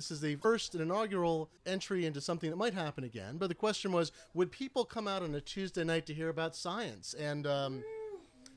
[0.00, 3.36] This is the first and inaugural entry into something that might happen again.
[3.36, 6.56] But the question was would people come out on a Tuesday night to hear about
[6.56, 7.12] science?
[7.12, 7.84] And um,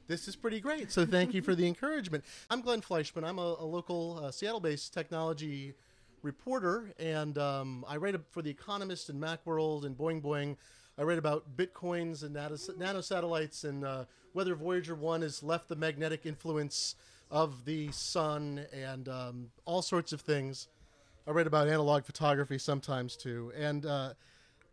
[0.08, 0.90] this is pretty great.
[0.90, 2.24] So thank you for the encouragement.
[2.50, 3.26] I'm Glenn Fleishman.
[3.26, 5.74] I'm a, a local uh, Seattle based technology
[6.22, 10.56] reporter, and um, I write for The Economist and Macworld and Boing Boing.
[10.98, 16.26] I write about bitcoins and nanosatellites and uh, whether Voyager 1 has left the magnetic
[16.26, 16.96] influence
[17.30, 20.70] of the sun and um, all sorts of things.
[21.26, 23.54] I write about analog photography sometimes too.
[23.58, 24.14] And uh,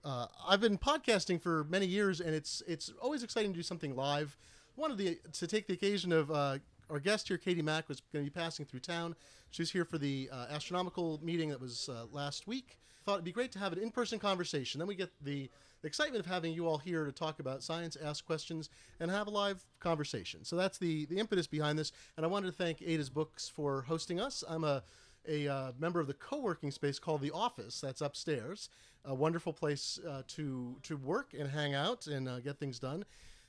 [0.05, 3.95] uh, I've been podcasting for many years, and it's it's always exciting to do something
[3.95, 4.37] live.
[4.77, 6.59] Wanted the, to take the occasion of uh,
[6.89, 9.15] our guest here, Katie Mack, was going to be passing through town.
[9.51, 12.79] She was here for the uh, astronomical meeting that was uh, last week.
[13.05, 14.79] Thought it'd be great to have an in-person conversation.
[14.79, 15.51] Then we get the
[15.83, 19.31] excitement of having you all here to talk about science, ask questions, and have a
[19.31, 20.45] live conversation.
[20.45, 21.93] So that's the the impetus behind this.
[22.17, 24.43] And I wanted to thank Ada's Books for hosting us.
[24.49, 24.83] I'm a
[25.29, 27.81] a uh, member of the co-working space called the Office.
[27.81, 28.69] That's upstairs.
[29.05, 33.05] A wonderful place uh, to to work and hang out and uh, get things done.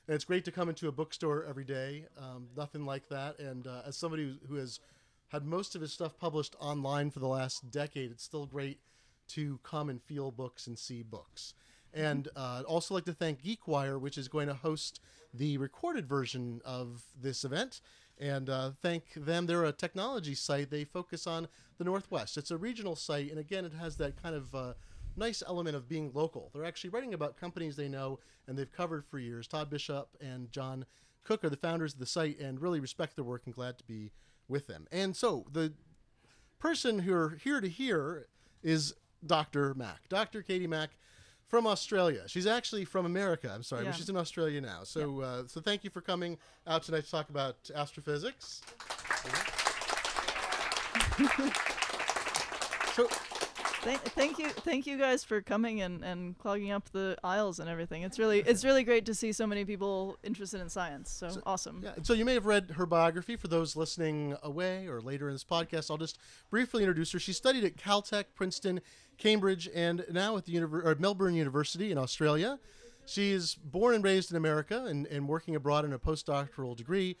[0.08, 2.06] And it's great to come into a bookstore every day.
[2.18, 3.38] Um, nothing like that.
[3.38, 4.80] And uh, as somebody who, has
[5.28, 8.80] had most of his stuff published online for the last decade, it's still great
[9.28, 11.54] to come and feel books and see books.
[11.94, 15.00] And uh, also like to thank GeekWire, which is going to host
[15.32, 17.80] the recorded version of this event.
[18.22, 19.46] And uh, thank them.
[19.46, 20.70] They're a technology site.
[20.70, 22.38] They focus on the Northwest.
[22.38, 24.74] It's a regional site, and again, it has that kind of uh,
[25.16, 26.48] nice element of being local.
[26.54, 29.48] They're actually writing about companies they know and they've covered for years.
[29.48, 30.86] Todd Bishop and John
[31.24, 33.84] Cook are the founders of the site, and really respect their work and glad to
[33.84, 34.12] be
[34.46, 34.86] with them.
[34.92, 35.72] And so the
[36.60, 38.28] person who are here to hear
[38.62, 38.94] is
[39.26, 39.74] Dr.
[39.74, 40.42] Mack, Dr.
[40.42, 40.90] Katie Mack
[41.52, 42.22] from Australia.
[42.28, 43.52] She's actually from America.
[43.54, 43.90] I'm sorry, yeah.
[43.90, 44.84] but she's in Australia now.
[44.84, 45.26] So, yeah.
[45.26, 48.62] uh, so thank you for coming out tonight to talk about astrophysics.
[52.94, 53.06] so,
[53.82, 57.68] Thank, thank you, thank you guys for coming and, and clogging up the aisles and
[57.68, 58.02] everything.
[58.02, 61.10] It's really it's really great to see so many people interested in science.
[61.10, 61.80] So, so awesome.
[61.82, 61.94] Yeah.
[62.02, 63.34] So you may have read her biography.
[63.34, 66.18] For those listening away or later in this podcast, I'll just
[66.48, 67.18] briefly introduce her.
[67.18, 68.80] She studied at Caltech, Princeton,
[69.18, 72.60] Cambridge, and now at the Univer- Melbourne University in Australia.
[73.04, 77.16] She is born and raised in America and, and working abroad in a postdoctoral degree.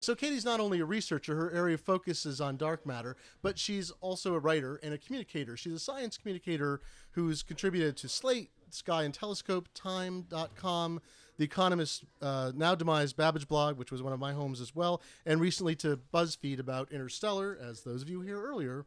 [0.00, 3.58] So Katie's not only a researcher, her area of focus is on dark matter, but
[3.58, 5.56] she's also a writer and a communicator.
[5.56, 6.80] She's a science communicator
[7.12, 11.00] who's contributed to Slate, Sky and Telescope, Time.com,
[11.38, 15.00] The Economist, uh, now demised Babbage blog, which was one of my homes as well,
[15.24, 18.84] and recently to BuzzFeed about Interstellar, as those of you here earlier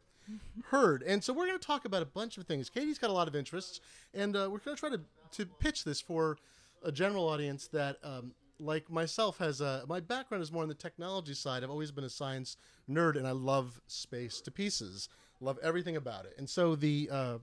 [0.66, 1.02] heard.
[1.02, 2.70] And so we're going to talk about a bunch of things.
[2.70, 3.80] Katie's got a lot of interests,
[4.14, 5.00] and uh, we're going to try to,
[5.32, 6.38] to pitch this for
[6.84, 10.74] a general audience that um, like myself has a my background is more on the
[10.74, 11.64] technology side.
[11.64, 12.56] I've always been a science
[12.88, 15.08] nerd, and I love space to pieces.
[15.40, 16.34] Love everything about it.
[16.36, 17.38] And so the uh,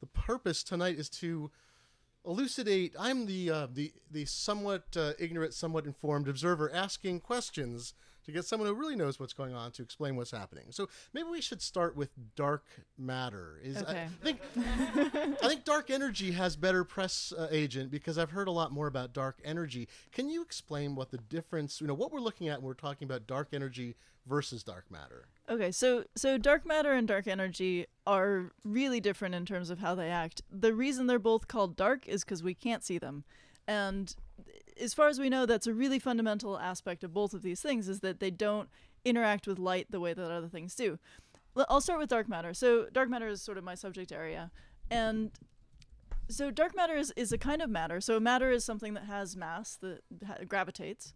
[0.00, 1.50] the purpose tonight is to
[2.24, 2.94] elucidate.
[2.98, 8.44] I'm the uh, the the somewhat uh, ignorant, somewhat informed observer asking questions to get
[8.44, 10.66] someone who really knows what's going on to explain what's happening.
[10.70, 12.64] So maybe we should start with dark
[12.98, 13.58] matter.
[13.62, 14.08] Is okay.
[14.22, 14.40] I think
[15.42, 18.86] I think dark energy has better press uh, agent because I've heard a lot more
[18.86, 19.88] about dark energy.
[20.12, 23.06] Can you explain what the difference, you know, what we're looking at when we're talking
[23.06, 23.96] about dark energy
[24.26, 25.26] versus dark matter?
[25.48, 29.94] Okay, so so dark matter and dark energy are really different in terms of how
[29.94, 30.42] they act.
[30.50, 33.24] The reason they're both called dark is because we can't see them.
[33.66, 34.14] And
[34.80, 37.88] as far as we know, that's a really fundamental aspect of both of these things
[37.88, 38.68] is that they don't
[39.04, 40.98] interact with light the way that other things do.
[41.68, 42.52] I'll start with dark matter.
[42.52, 44.50] So dark matter is sort of my subject area,
[44.90, 45.30] and
[46.28, 48.00] so dark matter is, is a kind of matter.
[48.00, 51.12] So matter is something that has mass that ha- gravitates,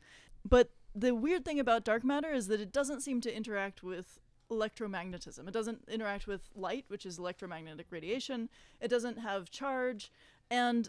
[0.48, 4.18] but the weird thing about dark matter is that it doesn't seem to interact with
[4.50, 5.46] electromagnetism.
[5.46, 8.48] It doesn't interact with light, which is electromagnetic radiation.
[8.80, 10.10] It doesn't have charge,
[10.50, 10.88] and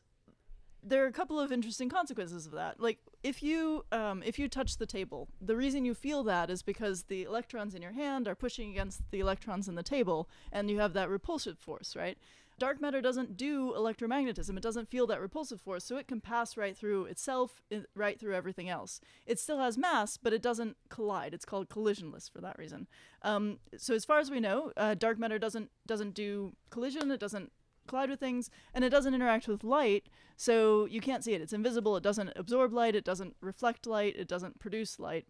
[0.84, 2.80] there are a couple of interesting consequences of that.
[2.80, 6.62] Like if you um, if you touch the table, the reason you feel that is
[6.62, 10.70] because the electrons in your hand are pushing against the electrons in the table, and
[10.70, 12.18] you have that repulsive force, right?
[12.60, 14.58] Dark matter doesn't do electromagnetism.
[14.58, 17.62] It doesn't feel that repulsive force, so it can pass right through itself,
[17.96, 19.00] right through everything else.
[19.26, 21.34] It still has mass, but it doesn't collide.
[21.34, 22.88] It's called collisionless for that reason.
[23.22, 27.12] Um, so as far as we know, uh, dark matter doesn't doesn't do collision.
[27.12, 27.54] It doesn't
[27.90, 30.08] collide with things, and it doesn't interact with light,
[30.38, 31.42] so you can't see it.
[31.42, 35.28] It's invisible, it doesn't absorb light, it doesn't reflect light, it doesn't produce light.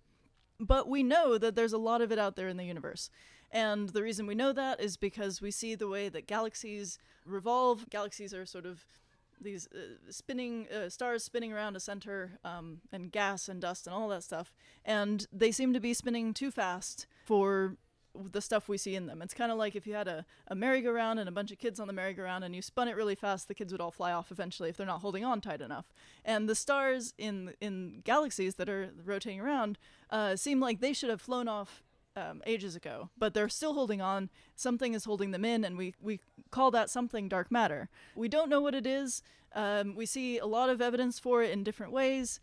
[0.60, 3.10] But we know that there's a lot of it out there in the universe.
[3.52, 7.90] And the reason we know that is because we see the way that galaxies revolve.
[7.90, 8.84] Galaxies are sort of
[9.42, 13.94] these uh, spinning uh, stars spinning around a center um, and gas and dust and
[13.94, 14.54] all that stuff
[14.84, 17.78] and they seem to be spinning too fast for
[18.32, 19.22] the stuff we see in them.
[19.22, 21.80] It's kind of like if you had a, a merry-go-round and a bunch of kids
[21.80, 24.32] on the merry-go-round and you spun it really fast, the kids would all fly off
[24.32, 25.94] eventually if they're not holding on tight enough.
[26.26, 29.78] And the stars in in galaxies that are rotating around
[30.10, 31.84] uh, seem like they should have flown off
[32.16, 34.30] um, ages ago, but they're still holding on.
[34.56, 36.20] Something is holding them in, and we, we
[36.52, 37.90] call that something dark matter.
[38.16, 39.24] We don't know what it is.
[39.56, 42.40] Um, we see a lot of evidence for it in different ways.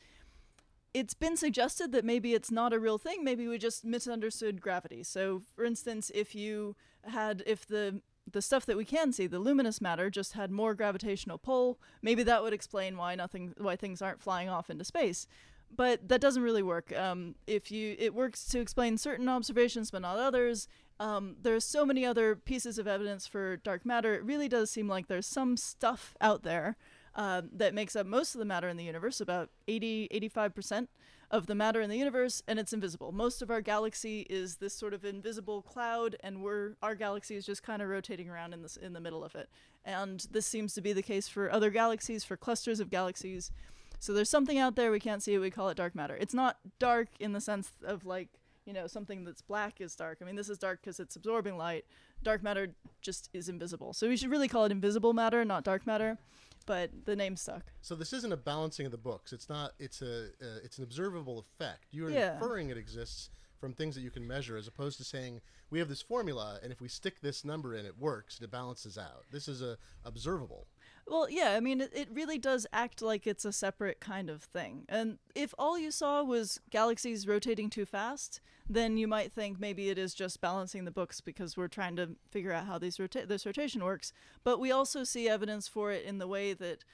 [0.99, 3.23] It's been suggested that maybe it's not a real thing.
[3.23, 5.03] Maybe we just misunderstood gravity.
[5.03, 8.01] So, for instance, if you had, if the
[8.33, 12.23] the stuff that we can see, the luminous matter, just had more gravitational pull, maybe
[12.23, 15.27] that would explain why nothing, why things aren't flying off into space
[15.75, 16.97] but that doesn't really work.
[16.97, 20.69] Um, if you, it works to explain certain observations, but not others.
[21.01, 24.15] Um, there's so many other pieces of evidence for dark matter.
[24.15, 26.77] It really does seem like there's some stuff out there
[27.17, 30.89] uh, that makes up most of the matter in the universe, about 80, 85%
[31.31, 33.11] of the matter in the universe, and it's invisible.
[33.11, 37.45] Most of our galaxy is this sort of invisible cloud, and we're our galaxy is
[37.45, 39.49] just kind of rotating around in this in the middle of it.
[39.85, 43.51] And this seems to be the case for other galaxies, for clusters of galaxies.
[43.99, 45.39] So there's something out there we can't see it.
[45.39, 46.17] We call it dark matter.
[46.21, 48.29] It's not dark in the sense of like
[48.67, 50.19] you know something that's black is dark.
[50.21, 51.87] I mean this is dark because it's absorbing light.
[52.23, 53.95] Dark matter just is invisible.
[53.95, 56.19] So we should really call it invisible matter, not dark matter.
[56.67, 57.73] But the name stuck.
[57.81, 59.33] So this isn't a balancing of the books.
[59.33, 59.73] It's not.
[59.79, 60.27] It's a.
[60.43, 61.87] Uh, it's an observable effect.
[61.93, 62.35] You're Yeah.
[62.35, 63.31] inferring it exists
[63.61, 65.41] from things that you can measure, as opposed to saying
[65.71, 68.37] we have this formula, and if we stick this number in, it works.
[68.37, 69.25] and It balances out.
[69.33, 70.67] This is a observable.
[71.09, 74.87] Well, yeah, I mean, it, really does act like it's a separate kind of thing.
[74.89, 79.89] And if all you saw was galaxies rotating too fast, then you might think maybe
[79.89, 83.27] it is just balancing the books because we're trying to figure out how these rota-
[83.27, 84.13] this rotation works.
[84.43, 86.85] But we also see evidence for it in the way that,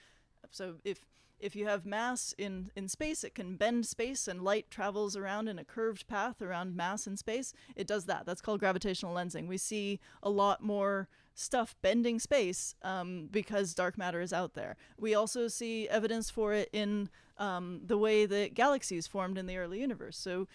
[0.51, 1.07] so if
[1.41, 5.49] if you have mass in, in space, it can bend space and light travels around
[5.49, 7.53] in a curved path around mass in space.
[7.75, 8.25] It does that.
[8.25, 9.49] That's called gravitational lensing.
[9.49, 14.77] We see a lot more stuff bending space um, because dark matter is out there.
[14.99, 17.09] We also see evidence for it in
[17.39, 20.17] um, the way that galaxies formed in the early universe.
[20.17, 20.47] So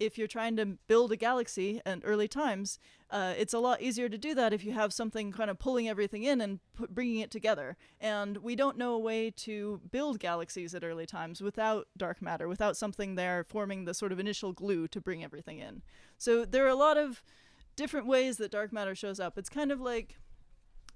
[0.00, 2.78] if you're trying to build a galaxy in early times,
[3.10, 5.88] uh, it's a lot easier to do that if you have something kind of pulling
[5.88, 7.76] everything in and pu- bringing it together.
[8.00, 12.48] And we don't know a way to build galaxies at early times without dark matter,
[12.48, 15.82] without something there forming the sort of initial glue to bring everything in.
[16.18, 17.22] So there are a lot of
[17.76, 19.38] different ways that dark matter shows up.
[19.38, 20.16] It's kind of like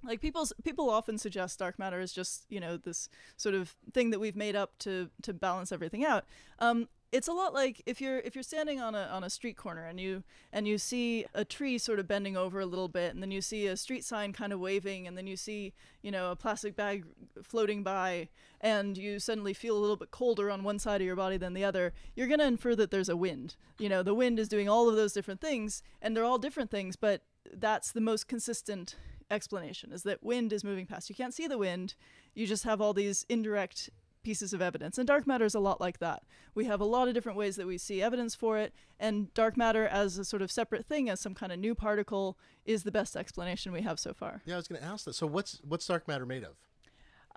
[0.03, 4.11] like people's people often suggest dark matter is just you know this sort of thing
[4.11, 6.25] that we've made up to to balance everything out.
[6.59, 9.57] Um, it's a lot like if you're if you're standing on a on a street
[9.57, 10.23] corner and you
[10.53, 13.41] and you see a tree sort of bending over a little bit and then you
[13.41, 15.73] see a street sign kind of waving and then you see
[16.03, 17.05] you know a plastic bag
[17.43, 18.29] floating by
[18.61, 21.55] and you suddenly feel a little bit colder on one side of your body than
[21.55, 23.57] the other you're going to infer that there's a wind.
[23.79, 26.71] You know the wind is doing all of those different things and they're all different
[26.71, 27.23] things but
[27.55, 28.97] that's the most consistent
[29.31, 31.09] explanation is that wind is moving past.
[31.09, 31.95] You can't see the wind,
[32.35, 33.91] you just have all these indirect
[34.23, 34.99] pieces of evidence.
[34.99, 36.23] And dark matter is a lot like that.
[36.55, 39.57] We have a lot of different ways that we see evidence for it, and dark
[39.57, 42.93] matter as a sort of separate thing, as some kind of new particle, is the
[42.93, 44.43] best explanation we have so far.
[44.45, 45.15] Yeah, I was going to ask that.
[45.15, 46.57] So what's what's dark matter made of?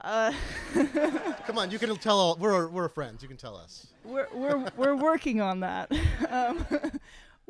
[0.03, 0.33] Uh,
[1.45, 2.17] Come on, you can tell.
[2.17, 3.21] All, we're we're friends.
[3.21, 3.87] You can tell us.
[4.03, 5.91] we're, we're, we're working on that.
[6.29, 6.65] Um,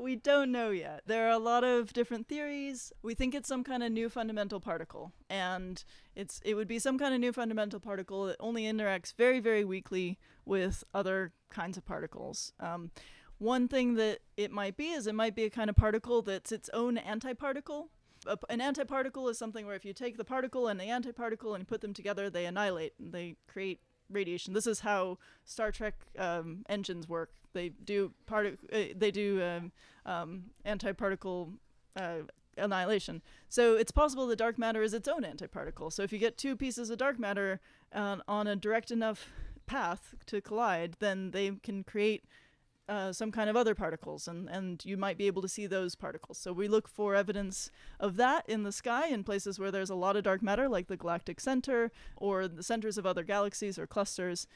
[0.02, 1.02] we don't know yet.
[1.06, 2.92] There are a lot of different theories.
[3.02, 5.84] We think it's some kind of new fundamental particle, and
[6.16, 9.64] it's it would be some kind of new fundamental particle that only interacts very very
[9.64, 12.54] weakly with other kinds of particles.
[12.60, 12.92] Um,
[13.38, 16.52] one thing that it might be is it might be a kind of particle that's
[16.52, 17.90] its own antiparticle.
[18.28, 21.62] A, an antiparticle is something where if you take the particle and the antiparticle and
[21.62, 22.94] you put them together, they annihilate.
[23.00, 23.80] And they create
[24.12, 24.54] radiation.
[24.54, 27.32] This is how Star Trek um, engines work.
[27.54, 29.72] They do partic- uh, They do um,
[30.06, 31.54] um, antiparticle
[31.96, 32.20] uh,
[32.58, 33.22] annihilation.
[33.50, 35.92] So it's possible that dark matter is its own antiparticle.
[35.92, 37.60] So if you get two pieces of dark matter
[37.94, 39.28] uh, on a direct enough
[39.66, 42.24] path to collide, then they can create
[42.90, 45.96] uh, some kind of other particles, and, and you might be able to see those
[45.96, 46.38] particles.
[46.38, 49.96] So we look for evidence of that in the sky in places where there's a
[49.96, 53.88] lot of dark matter, like the galactic center or the centers of other galaxies or
[53.88, 54.48] clusters.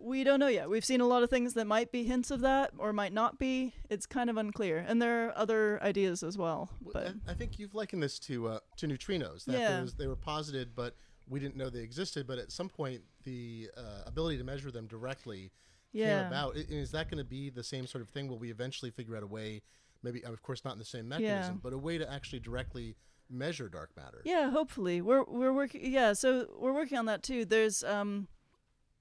[0.00, 0.68] We don't know yet.
[0.68, 3.38] We've seen a lot of things that might be hints of that or might not
[3.38, 3.74] be.
[3.88, 6.70] It's kind of unclear, and there are other ideas as well.
[6.92, 9.44] But I, I think you've likened this to uh, to neutrinos.
[9.44, 9.80] That Yeah.
[9.82, 10.96] was, they were posited, but
[11.28, 12.26] we didn't know they existed.
[12.26, 15.52] But at some point, the uh, ability to measure them directly
[15.92, 16.56] came yeah, about.
[16.56, 18.28] I- Is that going to be the same sort of thing?
[18.28, 19.62] Will we eventually figure out a way?
[20.02, 22.96] Maybe, of course, not in the same mechanism, but a way to actually directly
[23.30, 24.20] measure dark matter.
[24.24, 25.80] Yeah, hopefully we're we're working.
[25.84, 27.44] Yeah, so we're working on that too.
[27.44, 28.28] There's um,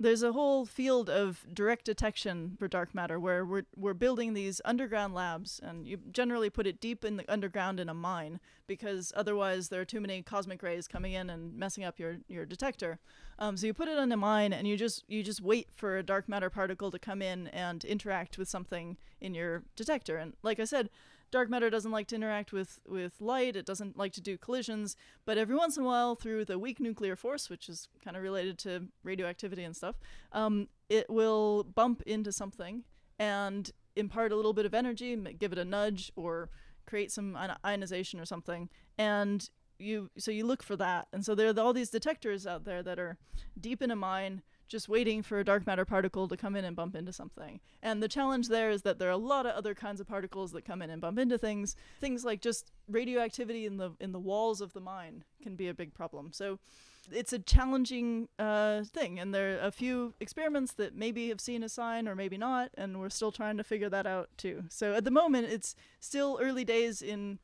[0.01, 4.59] there's a whole field of direct detection for dark matter where we're we're building these
[4.65, 9.13] underground labs and you generally put it deep in the underground in a mine because
[9.15, 12.99] otherwise there are too many cosmic rays coming in and messing up your your detector.
[13.39, 15.97] Um, so you put it in a mine and you just you just wait for
[15.97, 20.17] a dark matter particle to come in and interact with something in your detector.
[20.17, 20.89] And like I said,
[21.31, 24.95] dark matter doesn't like to interact with with light it doesn't like to do collisions
[25.25, 28.23] but every once in a while through the weak nuclear force which is kind of
[28.23, 29.95] related to radioactivity and stuff
[30.33, 32.83] um, it will bump into something
[33.17, 36.49] and impart a little bit of energy give it a nudge or
[36.85, 39.49] create some ionization or something and
[39.81, 41.07] you so you look for that.
[41.11, 43.17] And so there are all these detectors out there that are
[43.59, 46.77] deep in a mine just waiting for a dark matter particle to come in and
[46.77, 47.59] bump into something.
[47.83, 50.53] And the challenge there is that there are a lot of other kinds of particles
[50.53, 51.75] that come in and bump into things.
[51.99, 55.73] Things like just radioactivity in the in the walls of the mine can be a
[55.73, 56.31] big problem.
[56.31, 56.57] So
[57.11, 61.63] it's a challenging uh, thing, and there are a few experiments that maybe have seen
[61.63, 64.63] a sign or maybe not, and we're still trying to figure that out too.
[64.69, 67.39] So at the moment, it's still early days in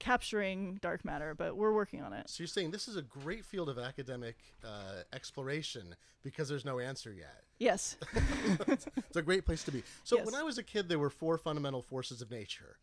[0.00, 2.28] capturing dark matter, but we're working on it.
[2.28, 6.80] So you're saying this is a great field of academic uh, exploration because there's no
[6.80, 7.44] answer yet.
[7.58, 7.96] Yes.
[8.66, 9.84] it's a great place to be.
[10.02, 10.26] So Yes.
[10.26, 12.78] when I was a kid, there were four fundamental forces of nature.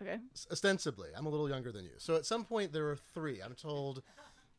[0.00, 0.18] Okay.
[0.50, 1.92] Ostensibly, I'm a little younger than you.
[1.98, 3.40] So at some point, there were three.
[3.40, 4.02] I'm told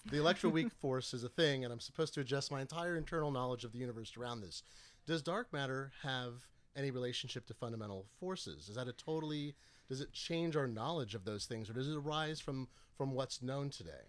[0.10, 3.64] the electroweak force is a thing, and I'm supposed to adjust my entire internal knowledge
[3.64, 4.64] of the universe around this.
[5.06, 8.70] Does dark matter have any relationship to fundamental forces?
[8.70, 9.54] Is that a totally
[9.90, 13.42] does it change our knowledge of those things, or does it arise from from what's
[13.42, 14.08] known today?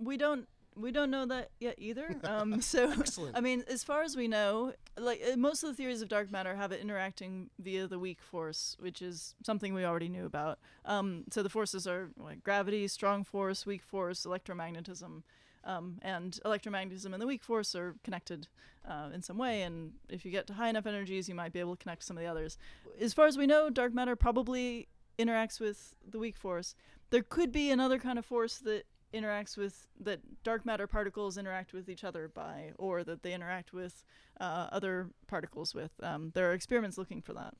[0.00, 2.16] we don't we don't know that yet either.
[2.24, 3.36] Um, so Excellent.
[3.36, 6.30] I mean, as far as we know, like uh, most of the theories of dark
[6.30, 10.58] matter have it interacting via the weak force, which is something we already knew about.
[10.84, 15.22] Um, so the forces are like gravity, strong force, weak force, electromagnetism.
[15.64, 18.48] Um, and electromagnetism and the weak force are connected
[18.88, 21.60] uh, in some way, and if you get to high enough energies, you might be
[21.60, 22.56] able to connect some of the others.
[22.98, 24.88] As far as we know, dark matter probably
[25.18, 26.74] interacts with the weak force.
[27.10, 31.72] There could be another kind of force that interacts with that dark matter particles interact
[31.72, 34.04] with each other by, or that they interact with
[34.40, 35.90] uh, other particles with.
[36.02, 37.54] Um, there are experiments looking for that.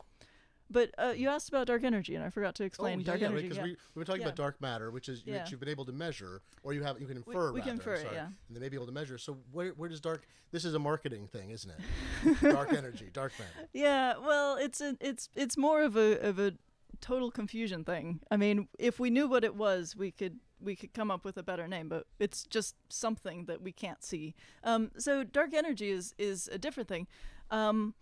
[0.71, 3.21] But uh, you asked about dark energy, and I forgot to explain oh, yeah, dark
[3.21, 3.43] yeah, energy.
[3.43, 3.65] because yeah.
[3.65, 4.29] we, we've been talking Yeah.
[4.29, 7.07] about dark matter, which is which you've been able to measure, or you have you
[7.07, 7.53] can infer.
[7.53, 8.27] we can rather, infer it, yeah.
[8.27, 9.19] And they may be able to measure.
[9.19, 10.27] So where where does dark?
[10.53, 12.41] This is a marketing thing, isn't it?
[12.53, 13.69] dark energy, dark matter.
[13.73, 16.55] Yeah, well, it's a, it's it's more of a of a
[17.01, 18.21] total confusion thing.
[18.31, 21.37] I mean, if we knew what it was, we could we could come up with
[21.37, 24.35] a better name, but it's just something that we can't see.
[24.63, 27.07] Um, so dark energy is is a different thing.
[27.51, 27.95] Um,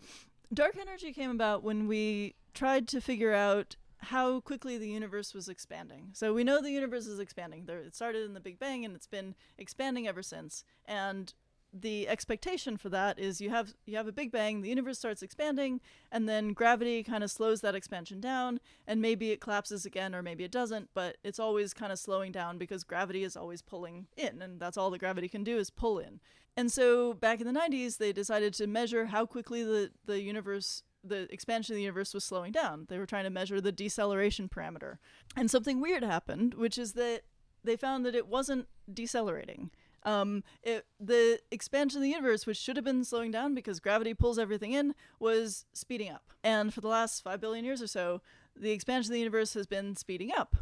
[0.53, 5.49] dark energy came about when we tried to figure out how quickly the universe was
[5.49, 6.09] expanding.
[6.13, 7.65] So we know the universe is expanding.
[7.65, 10.63] There, it started in the Big Bang and it's been expanding ever since.
[10.85, 11.33] And
[11.73, 15.21] the expectation for that is you have you have a big bang, the universe starts
[15.21, 20.15] expanding, and then gravity kind of slows that expansion down, and maybe it collapses again
[20.15, 23.61] or maybe it doesn't, but it's always kind of slowing down because gravity is always
[23.61, 26.19] pulling in, and that's all that gravity can do is pull in.
[26.57, 30.83] And so back in the 90s, they decided to measure how quickly the, the universe
[31.03, 32.85] the expansion of the universe was slowing down.
[32.89, 34.97] They were trying to measure the deceleration parameter.
[35.35, 37.21] And something weird happened, which is that
[37.63, 39.71] they found that it wasn't decelerating.
[40.03, 44.13] Um, it, the expansion of the universe, which should have been slowing down because gravity
[44.13, 46.31] pulls everything in, was speeding up.
[46.43, 48.21] And for the last five billion years or so,
[48.55, 50.55] the expansion of the universe has been speeding up.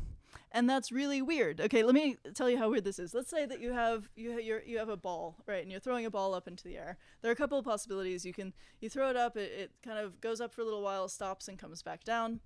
[0.51, 1.59] And that's really weird.
[1.59, 3.13] Okay, let me tell you how weird this is.
[3.13, 5.81] Let's say that you have you ha- you're, you have a ball, right, and you're
[5.81, 6.97] throwing a ball up into the air.
[7.21, 8.25] There are a couple of possibilities.
[8.25, 10.81] You can you throw it up, it, it kind of goes up for a little
[10.81, 12.39] while, stops, and comes back down,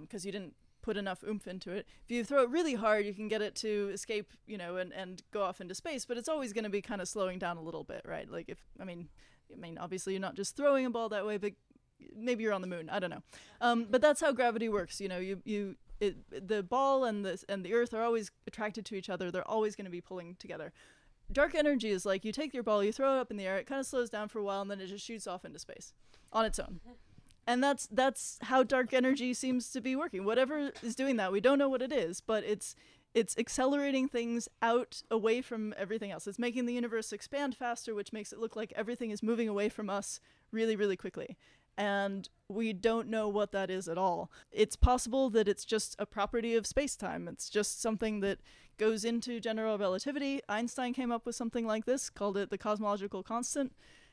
[0.00, 1.86] because you didn't put enough oomph into it.
[2.04, 4.92] If you throw it really hard, you can get it to escape, you know, and,
[4.92, 7.56] and go off into space, but it's always going to be kind of slowing down
[7.56, 8.30] a little bit, right?
[8.30, 9.08] Like if I mean,
[9.52, 11.52] I mean, obviously you're not just throwing a ball that way, but
[12.14, 12.88] maybe you're on the moon.
[12.90, 13.22] I don't know.
[13.60, 15.00] Um, but that's how gravity works.
[15.00, 18.84] You know, you you it, the ball and the and the Earth are always attracted
[18.86, 19.30] to each other.
[19.30, 20.72] They're always going to be pulling together.
[21.32, 23.56] Dark energy is like you take your ball, you throw it up in the air,
[23.56, 25.58] it kind of slows down for a while, and then it just shoots off into
[25.58, 25.92] space
[26.32, 26.80] on its own.
[27.48, 30.24] And that's that's how dark energy seems to be working.
[30.24, 32.74] Whatever is doing that, we don't know what it is, but it's
[33.14, 36.26] it's accelerating things out away from everything else.
[36.26, 39.68] It's making the universe expand faster, which makes it look like everything is moving away
[39.68, 41.38] from us really, really quickly.
[41.78, 44.30] And we don't know what that is at all.
[44.50, 47.28] It's possible that it's just a property of space time.
[47.28, 48.38] It's just something that
[48.78, 50.40] goes into general relativity.
[50.48, 53.72] Einstein came up with something like this, called it the cosmological constant,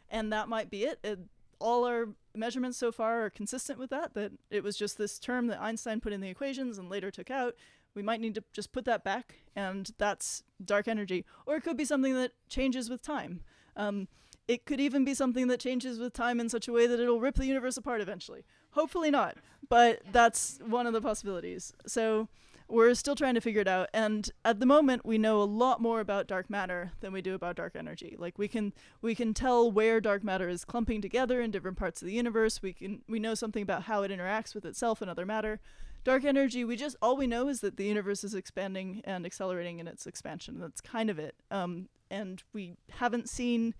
[0.09, 0.99] and that might be it.
[1.03, 1.19] it
[1.63, 5.47] all our measurements so far are consistent with that, that it was just this term
[5.47, 7.55] that Einstein put in the equations and later took out.
[7.95, 11.25] We might need to just put that back, and that's dark energy.
[11.45, 13.41] Or it could be something that changes with time.
[13.77, 14.07] Um,
[14.47, 17.19] it could even be something that changes with time in such a way that it'll
[17.19, 18.43] rip the universe apart eventually.
[18.71, 19.37] Hopefully not,
[19.69, 21.73] but that's one of the possibilities.
[21.87, 22.27] So
[22.67, 25.81] we're still trying to figure it out and at the moment we know a lot
[25.81, 28.15] more about dark matter than we do about dark energy.
[28.17, 32.01] Like we can we can tell where dark matter is clumping together in different parts
[32.01, 32.61] of the universe.
[32.61, 35.59] We can we know something about how it interacts with itself and other matter.
[36.03, 39.79] Dark energy we just all we know is that the universe is expanding and accelerating
[39.79, 40.59] in its expansion.
[40.59, 41.35] That's kind of it.
[41.51, 43.73] Um, and we haven't seen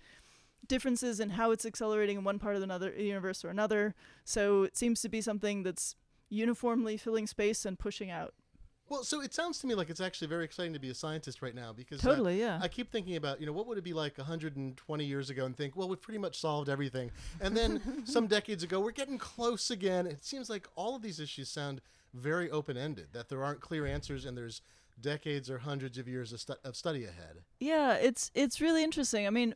[0.68, 3.94] differences in how it's accelerating in one part of another universe or another
[4.24, 5.96] so it seems to be something that's
[6.30, 8.34] uniformly filling space and pushing out
[8.90, 11.42] Well, so it sounds to me like it's actually very exciting to be a scientist
[11.42, 13.84] right now because uh, totally yeah I keep thinking about, you know, what would it
[13.84, 17.12] be like 120 years ago and think, well, we've pretty much solved everything.
[17.42, 20.08] And then some decades ago, we're getting close again.
[20.08, 21.82] It seems like all of these issues sound
[22.14, 24.62] very open ended, that there aren't clear answers and there's
[25.02, 27.38] decades or hundreds of years of, stu- of study ahead.
[27.60, 29.26] Yeah, it's it's really interesting.
[29.26, 29.56] I mean,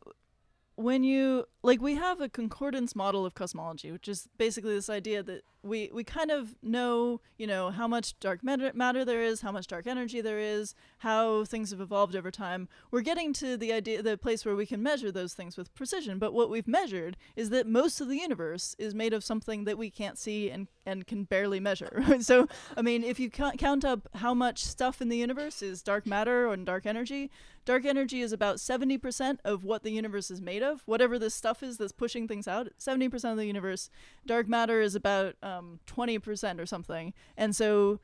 [0.78, 5.24] when you like we have a concordance model of cosmology, which is basically this idea
[5.24, 9.42] that we we kind of know, you know, how much dark matter, matter there is,
[9.42, 12.70] how much dark energy there is, how things have evolved over time.
[12.92, 16.20] We're getting to the idea the place where we can measure those things with precision,
[16.20, 19.80] but what we've measured is that most of the universe is made of something that
[19.80, 22.06] we can't see and and can barely measure.
[22.20, 25.82] so, I mean, if you ca- count up how much stuff in the universe is
[25.82, 27.32] dark matter and dark energy,
[27.68, 30.82] dark energy is about 70% of what the universe is made of.
[30.86, 33.90] Whatever this stuff is that's pushing things out, 70% of the universe.
[34.26, 37.14] Dark matter is about um, 20% or something.
[37.36, 38.00] And so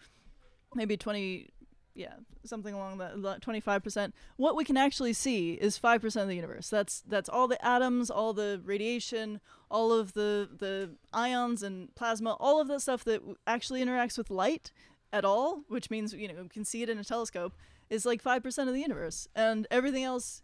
[0.75, 1.49] maybe 20
[1.95, 4.13] yeah, something along that 25%.
[4.37, 6.67] What we can actually see is 5% of the universe.
[6.67, 9.39] That's that's all the atoms, all the radiation,
[9.69, 14.31] all of the the ions and plasma, all of that stuff that actually interacts with
[14.31, 14.71] light
[15.11, 17.53] at all, which means you know, we can see it in a telescope,
[17.89, 19.27] is like 5% of the universe.
[19.35, 20.41] And everything else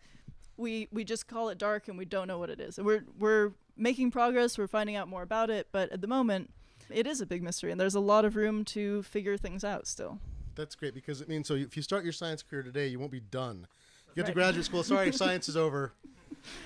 [0.60, 2.78] we we just call it dark and we don't know what it is.
[2.78, 6.52] And we're we're making progress, we're finding out more about it, but at the moment
[6.90, 9.88] it is a big mystery and there's a lot of room to figure things out
[9.88, 10.20] still.
[10.56, 13.12] That's great because it means so if you start your science career today, you won't
[13.12, 13.68] be done.
[14.10, 14.84] You get to graduate school.
[14.84, 15.94] Sorry, science is over.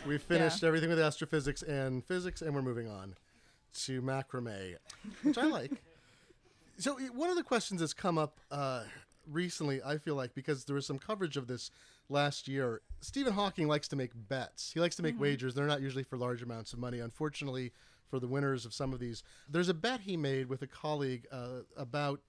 [0.08, 3.16] We've finished everything with astrophysics and physics, and we're moving on
[3.86, 4.76] to macrame,
[5.22, 5.72] which I like.
[6.80, 8.82] So one of the questions that's come up uh,
[9.30, 11.72] recently, I feel like, because there was some coverage of this
[12.10, 12.82] last year.
[13.02, 14.72] Stephen Hawking likes to make bets.
[14.74, 15.54] He likes to make wagers.
[15.54, 17.00] They're not usually for large amounts of money.
[17.00, 17.72] Unfortunately,
[18.10, 21.26] for the winners of some of these, there's a bet he made with a colleague
[21.32, 22.20] uh, about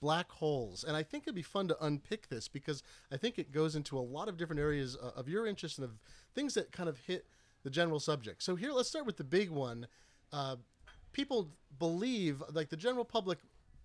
[0.00, 2.82] black holes, and I think it'd be fun to unpick this because
[3.12, 5.84] I think it goes into a lot of different areas uh, of your interest and
[5.84, 5.98] of
[6.34, 7.26] things that kind of hit
[7.62, 8.42] the general subject.
[8.42, 9.86] So here, let's start with the big one.
[10.32, 10.56] Uh,
[11.12, 13.38] people believe, like the general public,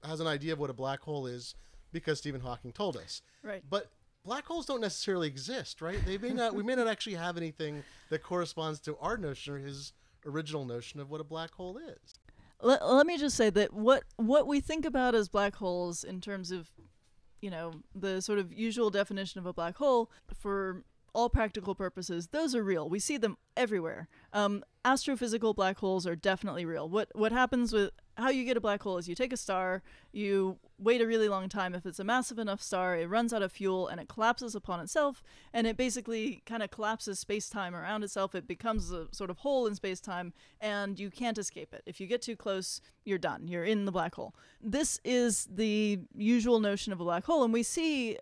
[0.04, 1.56] has an idea of what a black hole is
[1.95, 3.21] because Stephen Hawking told us.
[3.41, 3.63] Right.
[3.67, 3.89] But
[4.23, 5.97] black holes don't necessarily exist, right?
[6.05, 6.53] They may not.
[6.53, 9.93] we may not actually have anything that corresponds to our notion or his
[10.25, 12.13] original notion of what a black hole is.
[12.62, 16.19] let, let me just say that what what we think about as black holes in
[16.21, 16.69] terms of
[17.41, 22.27] you know the sort of usual definition of a black hole for all practical purposes
[22.31, 27.08] those are real we see them everywhere um, astrophysical black holes are definitely real what
[27.13, 30.58] what happens with how you get a black hole is you take a star you
[30.78, 31.73] wait a really long time.
[31.73, 34.80] If it's a massive enough star it runs out of fuel and it collapses upon
[34.80, 35.23] itself
[35.54, 38.36] and it basically kind of collapses space-time around itself.
[38.36, 41.84] It becomes a sort of hole in space-time and you can't escape it.
[41.86, 43.47] If you get too close you're done.
[43.47, 44.34] You're in the black hole.
[44.62, 48.17] This is the usual notion of a black hole and we see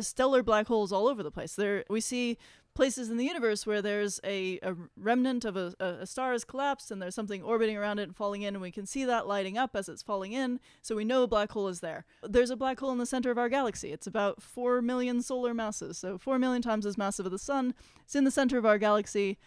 [0.00, 1.54] stellar black holes all over the place.
[1.54, 2.38] There we see
[2.74, 6.90] places in the universe where there's a, a remnant of a, a, star has collapsed
[6.90, 9.56] and there's something orbiting around it and falling in and we can see that lighting
[9.56, 12.04] up as it's falling in so we know a black hole is there.
[12.22, 13.92] There's a black hole in the center of our galaxy.
[13.92, 17.74] It's about 4 million solar masses so 4 million times as massive as the sun.
[18.04, 19.38] It's in the center of our galaxy.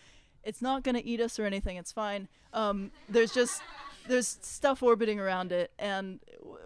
[0.44, 1.76] It's not going to eat us or anything.
[1.78, 2.30] It's fine.
[2.54, 3.62] Um, there's just
[4.08, 6.20] there's stuff orbiting around it and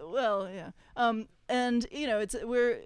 [0.04, 0.70] well yeah.
[0.96, 2.80] Um, and you know it's we're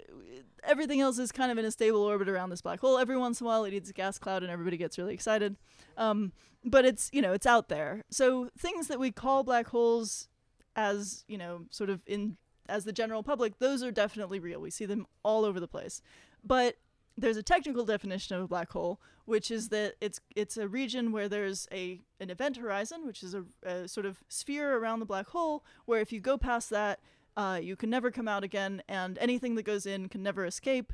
[0.66, 2.98] everything else is kind of in a stable orbit around this black hole.
[2.98, 5.57] Every once in a while it eats a gas cloud and everybody gets really excited.
[5.96, 6.33] Um,
[6.64, 8.05] but it's you know it's out there.
[8.11, 10.29] So things that we call black holes
[10.74, 12.37] as you know sort of in
[12.68, 14.61] as the general public those are definitely real.
[14.61, 16.02] We see them all over the place.
[16.44, 16.76] But
[17.16, 21.12] there's a technical definition of a black hole, which is that it's it's a region
[21.12, 25.07] where there's a an event horizon, which is a, a sort of sphere around the
[25.07, 27.00] black hole, where if you go past that,
[27.37, 30.92] uh, you can never come out again, and anything that goes in can never escape.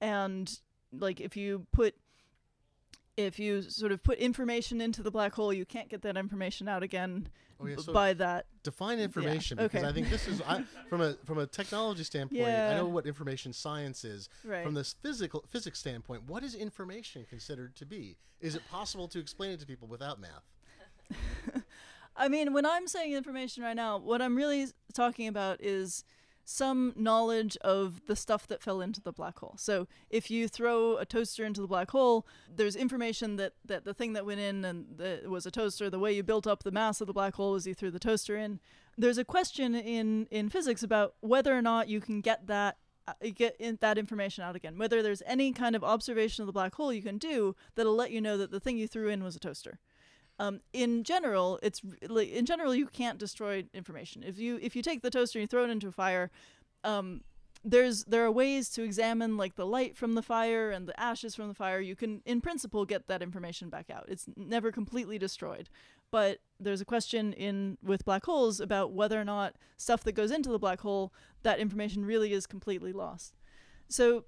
[0.00, 0.52] And
[0.92, 1.94] like if you put
[3.16, 6.68] if you sort of put information into the black hole, you can't get that information
[6.68, 7.28] out again
[7.60, 8.46] Oh, yeah, so by that.
[8.62, 9.88] define information because okay.
[9.88, 12.46] I think this is I, from a from a technology standpoint.
[12.46, 14.28] I know what information science is.
[14.44, 14.64] Right.
[14.64, 18.16] From this physical physics standpoint, what is information considered to be?
[18.40, 20.42] Is it possible to explain it to people without math?
[22.16, 26.04] I mean, when I'm saying information right now, what I'm really talking about is
[26.44, 29.54] some knowledge of the stuff that fell into the black hole.
[29.58, 33.94] So if you throw a toaster into the black hole, there's information that, that the
[33.94, 35.88] thing that went in and the, was a toaster.
[35.88, 37.98] The way you built up the mass of the black hole was you threw the
[37.98, 38.60] toaster in.
[38.96, 43.12] There's a question in, in physics about whether or not you can get that uh,
[43.34, 44.78] get in that information out again.
[44.78, 48.10] Whether there's any kind of observation of the black hole you can do that'll let
[48.10, 49.78] you know that the thing you threw in was a toaster
[50.38, 54.22] um, in general, it's in general you can't destroy information.
[54.22, 56.30] If you if you take the toaster and you throw it into a fire,
[56.82, 57.22] um,
[57.64, 61.34] there's there are ways to examine like the light from the fire and the ashes
[61.34, 61.80] from the fire.
[61.80, 64.04] You can in principle get that information back out.
[64.08, 65.70] It's never completely destroyed,
[66.10, 70.30] but there's a question in with black holes about whether or not stuff that goes
[70.30, 73.34] into the black hole that information really is completely lost.
[73.88, 74.24] So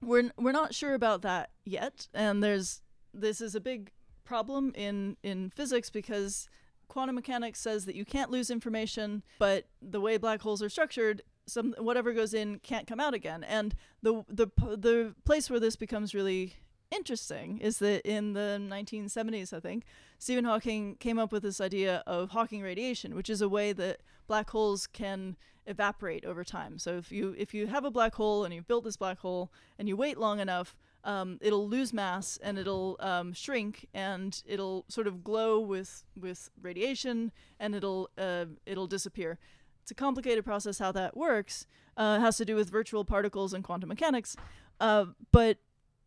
[0.00, 3.90] we're we're not sure about that yet, and there's this is a big
[4.24, 6.48] problem in in physics because
[6.88, 11.22] quantum mechanics says that you can't lose information, but the way black holes are structured,
[11.46, 13.44] some whatever goes in can't come out again.
[13.44, 16.54] And the the the place where this becomes really
[16.90, 19.84] interesting is that in the 1970s, I think,
[20.18, 24.00] Stephen Hawking came up with this idea of Hawking radiation, which is a way that
[24.26, 26.78] black holes can evaporate over time.
[26.78, 29.50] So if you if you have a black hole and you've built this black hole
[29.78, 34.84] and you wait long enough, um, it'll lose mass and it'll um, shrink and it'll
[34.88, 39.38] sort of glow with with radiation and it'll uh, it'll disappear.
[39.82, 41.66] It's a complicated process how that works.
[41.96, 44.34] Uh, it has to do with virtual particles and quantum mechanics,
[44.80, 45.58] uh, but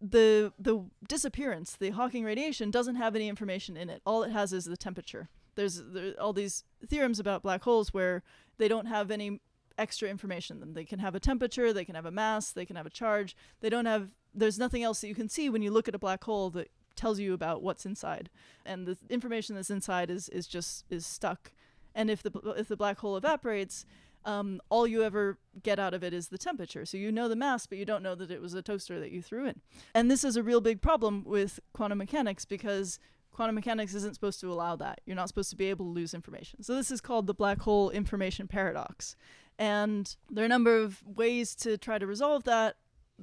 [0.01, 4.01] the the disappearance, the Hawking radiation, doesn't have any information in it.
[4.05, 5.29] All it has is the temperature.
[5.55, 8.23] There's there, all these theorems about black holes where
[8.57, 9.39] they don't have any
[9.77, 10.73] extra information in them.
[10.73, 13.35] They can have a temperature, they can have a mass, they can have a charge.
[13.61, 15.99] They don't have there's nothing else that you can see when you look at a
[15.99, 18.29] black hole that tells you about what's inside.
[18.65, 21.51] And the information that's inside is is just is stuck.
[21.95, 23.85] And if the if the black hole evaporates,
[24.25, 26.85] um, all you ever get out of it is the temperature.
[26.85, 29.11] So you know the mass, but you don't know that it was a toaster that
[29.11, 29.61] you threw in.
[29.95, 32.99] And this is a real big problem with quantum mechanics because
[33.31, 35.01] quantum mechanics isn't supposed to allow that.
[35.05, 36.61] You're not supposed to be able to lose information.
[36.61, 39.15] So this is called the black hole information paradox.
[39.57, 42.75] And there are a number of ways to try to resolve that.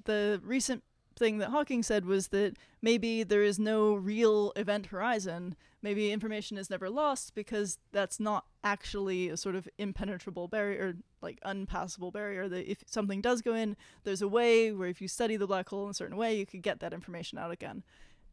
[0.04, 0.82] The recent
[1.16, 5.56] thing that Hawking said was that maybe there is no real event horizon.
[5.82, 11.38] Maybe information is never lost because that's not actually a sort of impenetrable barrier, like
[11.44, 12.48] unpassable barrier.
[12.48, 15.68] That if something does go in, there's a way where if you study the black
[15.68, 17.82] hole in a certain way, you could get that information out again.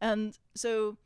[0.00, 0.96] And so,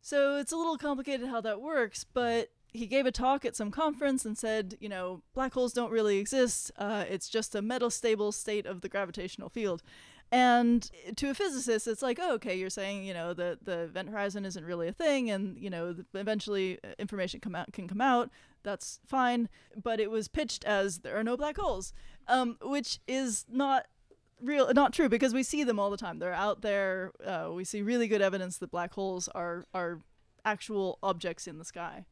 [0.00, 3.70] so it's a little complicated how that works, but he gave a talk at some
[3.70, 6.70] conference and said, you know, black holes don't really exist.
[6.76, 9.82] Uh, it's just a metastable state of the gravitational field.
[10.32, 14.08] And to a physicist, it's like, oh, okay, you're saying, you know, the the event
[14.10, 17.86] horizon isn't really a thing, and you know, the, eventually uh, information come out can
[17.86, 18.30] come out.
[18.64, 19.48] That's fine.
[19.80, 21.92] But it was pitched as there are no black holes,
[22.26, 23.86] um, which is not
[24.40, 26.18] real, not true, because we see them all the time.
[26.18, 27.12] They're out there.
[27.24, 30.00] Uh, we see really good evidence that black holes are are
[30.44, 32.04] actual objects in the sky.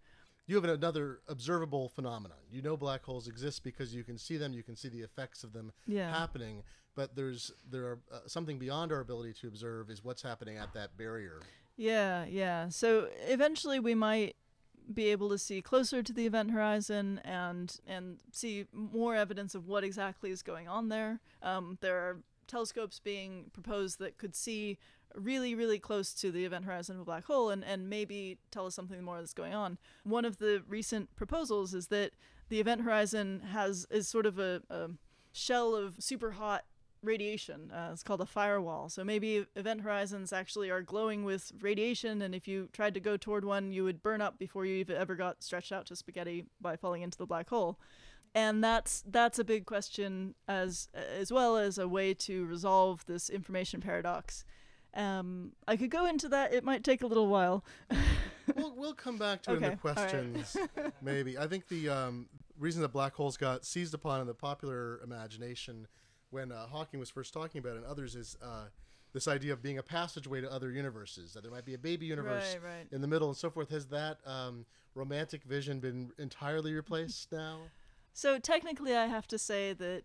[0.47, 2.37] You have another observable phenomenon.
[2.51, 4.53] You know black holes exist because you can see them.
[4.53, 6.13] You can see the effects of them Yeah.
[6.17, 6.63] happening.
[6.95, 10.73] But there's there are uh, something beyond our ability to observe is what's happening at
[10.75, 11.41] that barrier.
[11.77, 12.69] Yeah, yeah.
[12.69, 14.37] So eventually we might
[14.93, 19.67] be able to see closer to the event horizon and and see more evidence of
[19.67, 21.21] what exactly is going on there.
[21.43, 24.79] Um, there are telescopes being proposed that could see
[25.15, 28.67] really, really close to the event horizon of a black hole and, and maybe tell
[28.67, 29.79] us something more that's going on.
[30.03, 32.13] One of the recent proposals is that
[32.49, 34.91] the event horizon has is sort of a, a
[35.33, 36.65] shell of super hot
[37.05, 37.71] radiation.
[37.71, 38.89] Uh, it's called a firewall.
[38.89, 43.17] So maybe event horizons actually are glowing with radiation, and if you tried to go
[43.17, 46.47] toward one, you would burn up before you even ever got stretched out to spaghetti
[46.61, 47.79] by falling into the black hole.
[48.35, 53.31] And that's that's a big question as as well as a way to resolve this
[53.31, 54.45] information paradox.
[54.95, 56.53] Um, I could go into that.
[56.53, 57.65] It might take a little while.
[58.55, 59.81] we'll, we'll come back to it in the all right.
[59.81, 60.57] questions,
[61.03, 61.37] maybe.
[61.37, 65.87] I think the um, reason that black holes got seized upon in the popular imagination
[66.35, 68.65] when uh, Hawking was first talking about it and others is uh,
[69.13, 72.07] this idea of being a passageway to other universes, that there might be a baby
[72.07, 72.87] universe Right, right.
[72.91, 73.71] in the middle and so forth.
[73.71, 77.61] Has that um, romantic vision been entirely replaced now?
[78.13, 80.03] So technically, I have to say that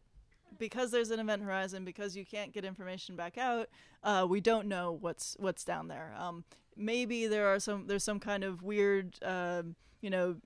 [0.58, 3.68] because there's an event horizon, because you can't get information back out,
[4.04, 6.14] uh, we don't know what's what's down there.
[6.18, 6.44] Um,
[6.78, 10.38] maybe there are some there's some kind of weird, um, you know,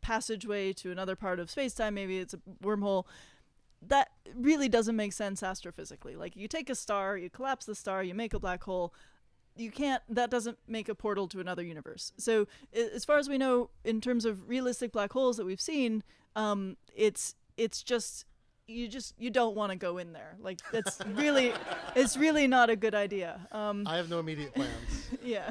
[0.00, 1.94] passageway to another part of space time.
[1.94, 3.04] Maybe it's a wormhole.
[3.86, 6.16] That really doesn't make sense astrophysically.
[6.16, 8.92] Like you take a star, you collapse the star, you make a black hole
[9.58, 13.36] you can't that doesn't make a portal to another universe so as far as we
[13.36, 16.02] know in terms of realistic black holes that we've seen
[16.36, 18.24] um, it's it's just
[18.66, 21.52] you just you don't want to go in there like it's really
[21.96, 25.10] it's really not a good idea um, I have no immediate plans.
[25.22, 25.50] yeah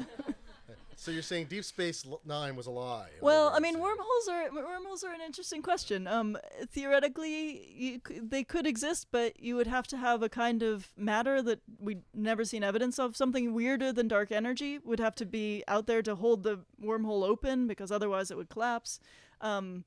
[0.98, 3.06] so you're saying Deep Space Nine was a lie?
[3.20, 6.08] Well, I mean, wormholes are wormholes are an interesting question.
[6.08, 10.88] Um, theoretically, you, they could exist, but you would have to have a kind of
[10.96, 13.16] matter that we'd never seen evidence of.
[13.16, 17.22] Something weirder than dark energy would have to be out there to hold the wormhole
[17.22, 18.98] open, because otherwise it would collapse.
[19.40, 19.84] Um,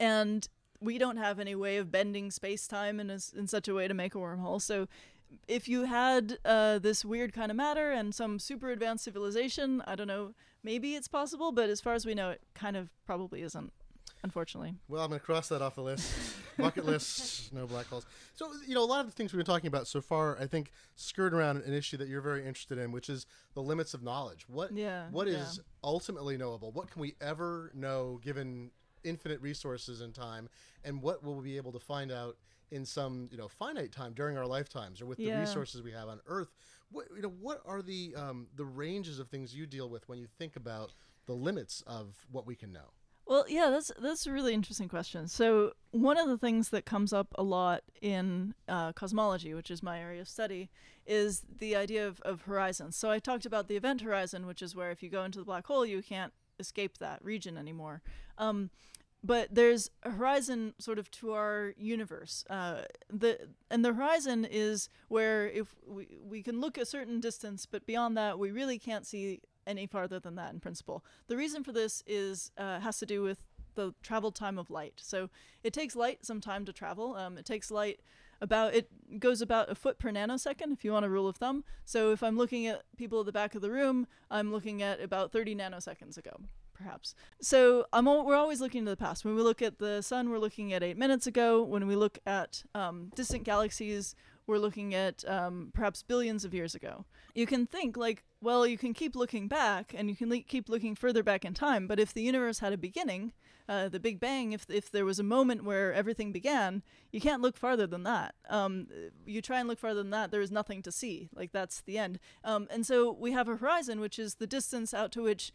[0.00, 0.48] and
[0.80, 3.88] we don't have any way of bending space time in a in such a way
[3.88, 4.60] to make a wormhole.
[4.60, 4.88] So
[5.48, 9.94] if you had uh, this weird kind of matter and some super advanced civilization, I
[9.94, 13.42] don't know, maybe it's possible, but as far as we know, it kind of probably
[13.42, 13.72] isn't,
[14.22, 14.74] unfortunately.
[14.88, 16.12] Well, I'm going to cross that off the list.
[16.58, 18.06] Bucket list, no black holes.
[18.34, 20.46] So, you know, a lot of the things we've been talking about so far, I
[20.46, 24.02] think, skirt around an issue that you're very interested in, which is the limits of
[24.02, 24.44] knowledge.
[24.48, 25.38] What Yeah, What yeah.
[25.38, 26.70] is ultimately knowable?
[26.70, 28.70] What can we ever know given
[29.02, 30.48] infinite resources and time?
[30.84, 32.36] And what will we be able to find out
[32.74, 35.38] in some, you know, finite time during our lifetimes or with the Yeah.
[35.38, 36.50] resources we have on Earth?
[36.90, 40.18] What, you know, what are the um, the ranges of things you deal with when
[40.18, 40.92] you think about
[41.26, 42.92] the limits of what we can know?
[43.26, 45.28] Well, yeah, that's that's a really interesting question.
[45.28, 49.82] So one of the things that comes up a lot in uh, cosmology, which is
[49.82, 50.68] my area of study,
[51.06, 52.96] is the idea of, of horizons.
[52.96, 55.44] So I talked about the event horizon, which is where if you go into the
[55.44, 58.02] black hole, you can't escape that region anymore.
[58.36, 58.70] Um,
[59.24, 62.44] but there's a horizon sort of to our universe.
[62.50, 67.66] Uh, the and the horizon is where if we we can look a certain distance,
[67.66, 71.02] but beyond that, we really can't see any farther than that in principle.
[71.28, 73.42] The reason for this is uh, has to do with
[73.74, 74.94] the travel time of light.
[74.96, 75.30] So
[75.64, 77.16] it takes light some time to travel.
[77.16, 78.00] Um, it takes light
[78.42, 81.64] about it goes about a foot per nanosecond if you want a rule of thumb.
[81.86, 85.00] So if I'm looking at people at the back of the room, I'm looking at
[85.00, 86.36] about 30 nanoseconds ago.
[86.74, 87.14] Perhaps.
[87.40, 89.24] So I'm al- we're always looking to the past.
[89.24, 91.62] When we look at the sun, we're looking at eight minutes ago.
[91.62, 96.74] When we look at um, distant galaxies, we're looking at um, perhaps billions of years
[96.74, 97.04] ago.
[97.34, 100.68] You can think like, well, you can keep looking back and you can le- keep
[100.68, 101.86] looking further back in time.
[101.86, 103.32] But if the universe had a beginning,
[103.68, 107.40] uh, the Big Bang, if if there was a moment where everything began, you can't
[107.40, 108.34] look farther than that.
[108.50, 108.88] Um,
[109.24, 111.30] you try and look farther than that, there is nothing to see.
[111.34, 112.18] Like that's the end.
[112.44, 115.50] Um, and so we have a horizon, which is the distance out to which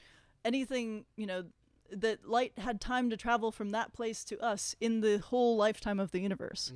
[0.45, 1.45] anything you know
[1.91, 5.99] that light had time to travel from that place to us in the whole lifetime
[5.99, 6.71] of the universe.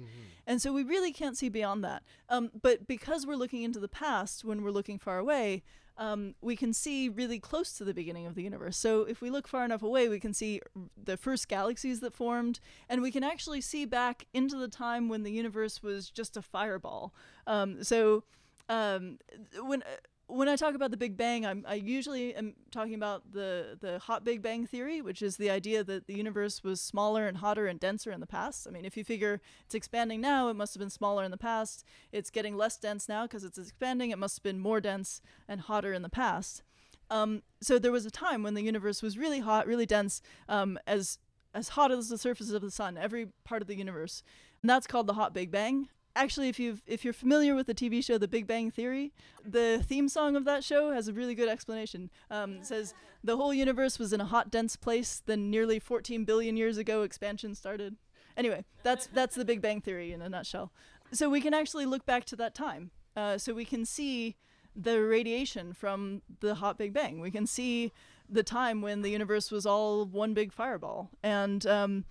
[0.48, 2.04] And so we really can't see beyond that.
[2.30, 5.64] Um, but because we're looking into the past when we're looking far away,
[5.98, 8.78] um, we can see really close to the beginning of the universe.
[8.78, 10.62] So if we look far enough away, we can see
[11.02, 15.22] the first galaxies that formed, and we can actually see back into the time when
[15.24, 17.14] the universe was just a fireball.
[17.46, 18.24] Um, so
[18.70, 19.20] um,
[19.62, 19.84] when
[20.28, 24.00] when I talk about the Big Bang, I'm, I usually am talking about the the
[24.00, 27.68] hot Big Bang theory, which is the idea that the universe was smaller and hotter
[27.68, 28.68] and denser in the past.
[28.68, 31.38] I mean, if you figure it's expanding now, it must have been smaller in the
[31.38, 31.84] past.
[32.12, 34.12] It's getting less dense now because it's expanding.
[34.12, 36.64] It must have been more dense and hotter in the past.
[37.10, 40.80] Um, so there was a time when the universe was really hot, really dense, um,
[40.88, 41.20] as
[41.54, 44.24] as hot as the surface of the sun, every part of the universe,
[44.62, 45.90] and that's called the hot Big Bang.
[46.16, 49.84] Actually, if you if you're familiar with the TV show The Big Bang Theory, the
[49.84, 52.12] theme song of that show has a really good explanation.
[52.30, 55.24] Um, it says the whole universe was in a hot, dense place.
[55.26, 57.96] Then nearly 14 billion years ago, expansion started.
[58.38, 60.72] Anyway, that's that's the Big Bang Theory in a nutshell.
[61.12, 62.92] So we can actually look back to that time.
[63.16, 64.36] Uh, so we can see
[64.76, 67.20] the radiation from the hot Big Bang.
[67.20, 67.92] We can see
[68.30, 72.06] the time when the universe was all one big fireball, and um,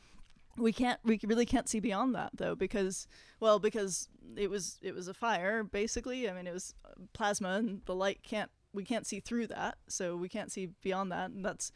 [0.57, 3.07] we can't we really can't see beyond that though because
[3.41, 6.29] well because it was it was a fire basically.
[6.29, 6.75] I mean it was
[7.12, 11.12] plasma and the light can't we can't see through that, so we can't see beyond
[11.12, 11.73] that, and that's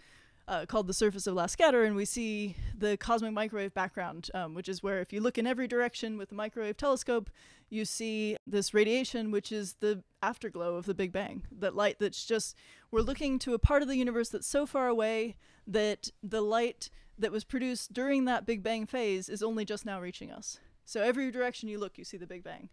[0.48, 4.54] uh, called the surface of last scatter, and we see the cosmic microwave background, um,
[4.54, 7.28] which is where if you look in every direction with the microwave telescope,
[7.68, 11.42] you see this radiation, which is the afterglow of the Big Bang.
[11.50, 12.56] That light that's just,
[12.92, 15.36] we're looking to a part of the universe that's so far away
[15.66, 20.00] that the light that was produced during that Big Bang phase is only just now
[20.00, 20.58] reaching us.
[20.84, 22.68] So every direction you look, you see the Big Bang,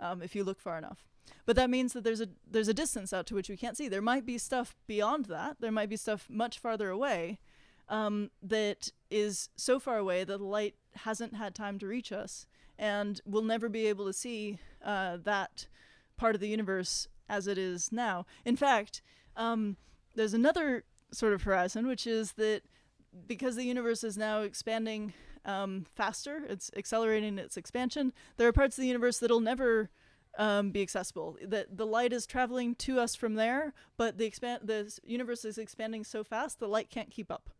[0.00, 1.06] um, if you look far enough.
[1.46, 3.88] But that means that there's a there's a distance out to which we can't see.
[3.88, 5.56] There might be stuff beyond that.
[5.60, 7.38] There might be stuff much farther away
[7.88, 12.46] um, that is so far away that the light hasn't had time to reach us.
[12.78, 15.66] and we'll never be able to see uh, that
[16.16, 18.26] part of the universe as it is now.
[18.44, 19.02] In fact,
[19.36, 19.76] um,
[20.14, 22.62] there's another sort of horizon, which is that
[23.26, 25.12] because the universe is now expanding
[25.44, 28.12] um, faster, it's accelerating its expansion.
[28.36, 29.90] There are parts of the universe that'll never
[30.38, 31.36] um, be accessible.
[31.42, 35.58] The the light is traveling to us from there, but the expand the universe is
[35.58, 37.50] expanding so fast the light can't keep up.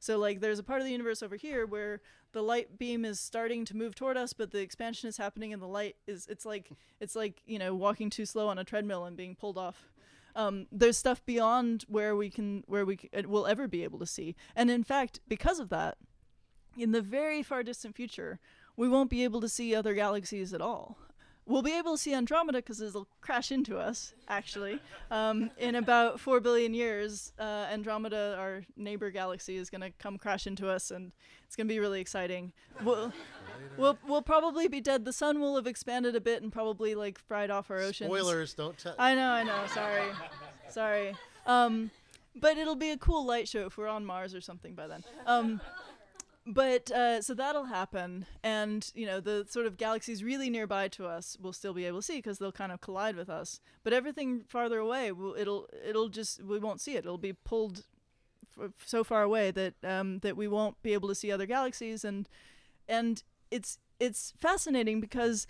[0.00, 2.00] So like there's a part of the universe over here where
[2.32, 5.60] the light beam is starting to move toward us, but the expansion is happening and
[5.60, 6.70] the light is it's like
[7.00, 9.91] it's like you know walking too slow on a treadmill and being pulled off.
[10.34, 13.98] Um, there's stuff beyond where we can where we c- uh, will ever be able
[13.98, 15.98] to see, and in fact, because of that,
[16.76, 18.38] in the very far distant future,
[18.76, 20.96] we won't be able to see other galaxies at all.
[21.44, 24.78] We'll be able to see Andromeda because it'll crash into us, actually.
[25.10, 30.18] Um, in about 4 billion years, uh, Andromeda, our neighbor galaxy, is going to come
[30.18, 31.10] crash into us, and
[31.44, 32.52] it's going to be really exciting.
[32.84, 33.12] We'll,
[33.76, 35.04] we'll, we'll probably be dead.
[35.04, 38.08] The sun will have expanded a bit and probably like fried off our oceans.
[38.08, 38.94] Spoilers, don't tell.
[38.98, 39.64] I know, I know.
[39.72, 40.08] Sorry,
[40.68, 41.16] sorry.
[41.46, 41.90] Um,
[42.34, 45.04] but it'll be a cool light show if we're on Mars or something by then.
[45.26, 45.60] Um,
[46.46, 51.06] but uh, so that'll happen, and you know the sort of galaxies really nearby to
[51.06, 53.60] us we'll still be able to see because they'll kind of collide with us.
[53.84, 57.04] But everything farther away, will it'll it'll just we won't see it.
[57.04, 57.84] It'll be pulled
[58.60, 62.04] f- so far away that um, that we won't be able to see other galaxies,
[62.04, 62.28] and
[62.88, 65.46] and it's it's fascinating because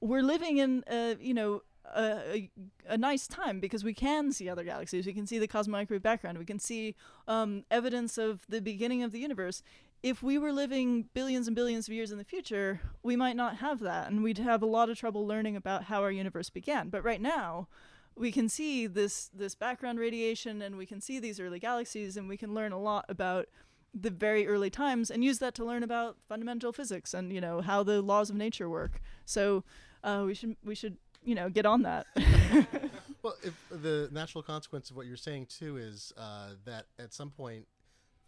[0.00, 0.84] we're living in
[1.20, 1.62] you know
[1.94, 2.50] a,
[2.86, 5.06] a, nice time because we can see other galaxies.
[5.06, 6.38] We can see the cosmic microwave background.
[6.38, 6.94] We can see
[7.28, 9.62] um, evidence of the beginning of the universe.
[10.02, 13.56] If we were living billions and billions of years in the future, we might not
[13.58, 16.90] have that, and we'd have a lot of trouble learning about how our universe began.
[16.90, 17.68] But right now,
[18.16, 22.28] we can see this this background radiation, and we can see these early galaxies, and
[22.28, 23.46] we can learn a lot about
[23.94, 27.60] the very early times and use that to learn about fundamental physics and you know
[27.60, 29.00] how the laws of nature work.
[29.24, 29.64] So
[30.02, 32.06] uh, we should we should you know get on that.
[33.24, 37.30] Well, if the natural consequence of what you're saying too is uh, that at some
[37.30, 37.66] point,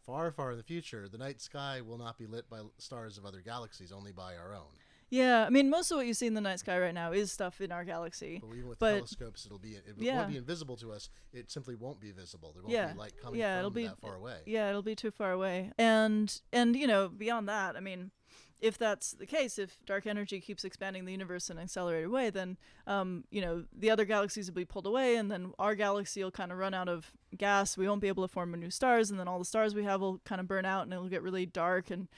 [0.06, 3.26] far, far in the future, the night sky will not be lit by stars of
[3.26, 4.72] other galaxies, only by our own.
[5.10, 7.30] Yeah, I mean most of what you see in the night sky right now is
[7.32, 8.40] stuff in our galaxy.
[8.42, 10.16] But even with But- telescopes, it'll be it Yeah.
[10.18, 11.08] won't be invisible to us.
[11.32, 12.52] It simply won't be visible.
[12.52, 12.92] There won't Yeah.
[12.92, 14.42] be light coming Yeah, from it'll be- that far away.
[14.46, 15.72] Yeah, it'll be too far away.
[15.78, 18.10] And and you know, beyond that, I mean,
[18.58, 22.30] if that's the case, if dark energy keeps expanding the universe in an accelerated way,
[22.30, 26.24] then um, you know, the other galaxies will be pulled away and then our galaxy
[26.24, 27.76] will kind of run out of gas.
[27.76, 30.00] We won't be able to form new stars and then all the stars we have
[30.00, 32.08] will kind of burn out and it'll get really dark and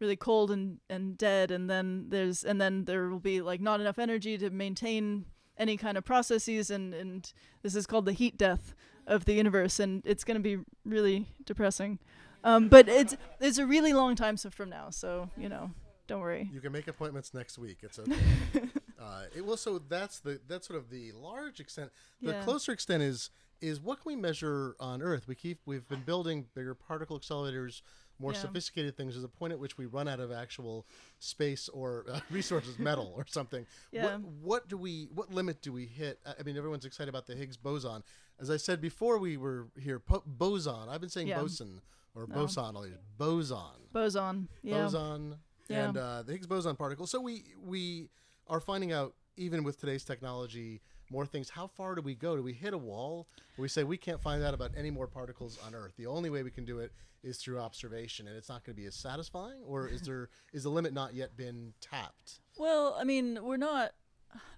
[0.00, 3.80] really cold and, and dead and then there's and then there will be like not
[3.80, 5.24] enough energy to maintain
[5.56, 7.32] any kind of processes and and
[7.62, 8.74] this is called the heat death
[9.06, 11.98] of the universe and it's going to be really depressing
[12.44, 15.70] um, but it's it's a really long time from now so you know
[16.06, 17.78] don't worry You can make appointments next week.
[17.82, 18.14] It's okay.
[18.98, 19.58] uh, it will.
[19.58, 21.90] So that's the that's sort of the large extent.
[22.22, 22.42] The Yeah.
[22.42, 23.28] closer extent is
[23.60, 25.28] is what can we measure on Earth?
[25.28, 27.82] We keep we've been building bigger particle accelerators,
[28.18, 28.38] more Yeah.
[28.38, 29.14] sophisticated things.
[29.14, 30.86] There's a point at which we run out of actual
[31.18, 33.66] space or uh, resources, metal or something.
[33.92, 34.16] Yeah.
[34.16, 35.08] What, what do we?
[35.14, 36.18] What limit do we hit?
[36.26, 38.02] I mean, everyone's excited about the Higgs boson.
[38.40, 39.98] As I said before, we were here.
[39.98, 40.88] Po- boson.
[40.88, 41.40] I've been saying Yeah.
[41.40, 41.80] boson
[42.14, 42.76] or boson.
[42.76, 42.92] all these.
[43.16, 43.58] Boson
[43.92, 45.36] boson yeah boson
[45.68, 45.88] Yeah.
[45.88, 47.06] and uh, the Higgs boson particle.
[47.06, 48.08] So we we
[48.48, 51.50] are finding out even with today's technology more things.
[51.50, 52.36] How far do we go?
[52.36, 53.28] Do we hit a wall?
[53.56, 55.92] We say we can't find out about any more particles on Earth.
[55.96, 56.92] The only way we can do it
[57.22, 59.62] is through observation, and it's not going to be as satisfying.
[59.66, 62.40] Or is there is the limit not yet been tapped?
[62.58, 63.92] Well, I mean, we're not.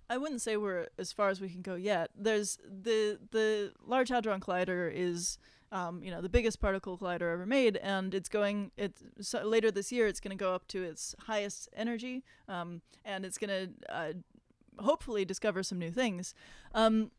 [0.08, 2.10] I wouldn't say we're as far as we can go yet.
[2.16, 5.38] There's the the Large Hadron Collider is,
[5.70, 8.72] um, you know, the biggest particle collider ever made, and it's going.
[8.76, 10.08] It's so later this year.
[10.08, 14.12] It's going to go up to its highest energy, um, and it's going to uh,
[14.80, 16.34] hopefully discover some new things.
[16.74, 17.10] Um,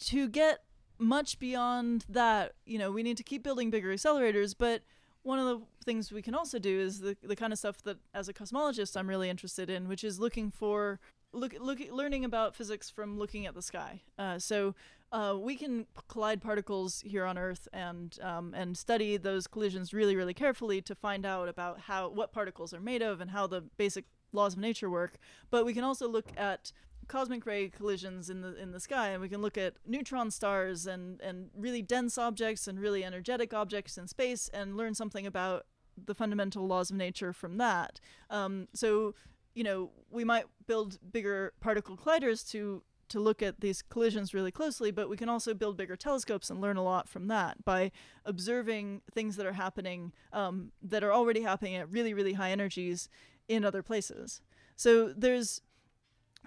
[0.00, 0.60] to get
[0.98, 4.82] much beyond that, you know, we need to keep building bigger accelerators, but
[5.22, 7.98] one of the things we can also do is the, the kind of stuff that
[8.14, 11.00] as a cosmologist I'm really interested in, which is looking for
[11.32, 14.02] look look learning about physics from looking at the sky.
[14.18, 14.74] Uh, so
[15.12, 20.16] uh, we can collide particles here on Earth and um, and study those collisions really
[20.16, 23.62] really carefully to find out about how what particles are made of and how the
[23.76, 25.18] basic laws of nature work.
[25.50, 26.72] But we can also look at
[27.10, 30.86] cosmic ray collisions in the in the sky and we can look at neutron stars
[30.86, 35.66] and and really dense objects and really energetic objects in space and learn something about
[36.06, 37.98] the fundamental laws of nature from that
[38.30, 39.12] um, so
[39.54, 44.52] you know we might build bigger particle colliders to to look at these collisions really
[44.52, 47.90] closely but we can also build bigger telescopes and learn a lot from that by
[48.24, 53.08] observing things that are happening um, that are already happening at really really high energies
[53.50, 54.40] in other places
[54.76, 55.60] So there's,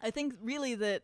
[0.02, 1.04] I think, really that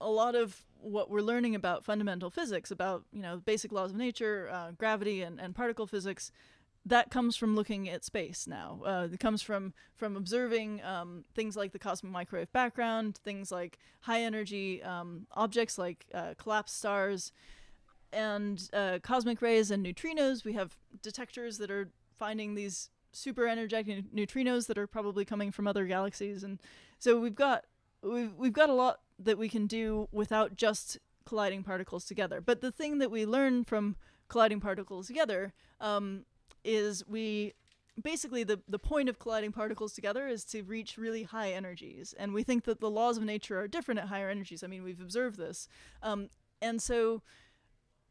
[0.00, 3.96] a lot of what we're learning about fundamental physics, about you know basic laws of
[3.96, 6.32] nature, uh, gravity, and, and particle physics,
[6.86, 8.80] that comes from looking at space now.
[8.84, 13.78] Uh, it comes from from observing um, things like the cosmic microwave background, things like
[14.00, 17.32] high energy um, objects like uh, collapsed stars,
[18.12, 20.44] and uh, cosmic rays and neutrinos.
[20.44, 25.66] We have detectors that are finding these super energetic neutrinos that are probably coming from
[25.66, 26.60] other galaxies, and
[26.98, 27.64] so we've got
[28.02, 32.40] we've we've got a lot that we can do without just colliding particles together.
[32.40, 33.96] But the thing that we learn from
[34.28, 36.24] colliding particles together um,
[36.64, 37.54] is we
[38.02, 42.34] basically the, the point of colliding particles together is to reach really high energies and
[42.34, 45.00] we think that the laws of nature are different at higher energies i mean we've
[45.00, 45.68] observed this
[46.02, 46.28] um,
[46.60, 47.22] and so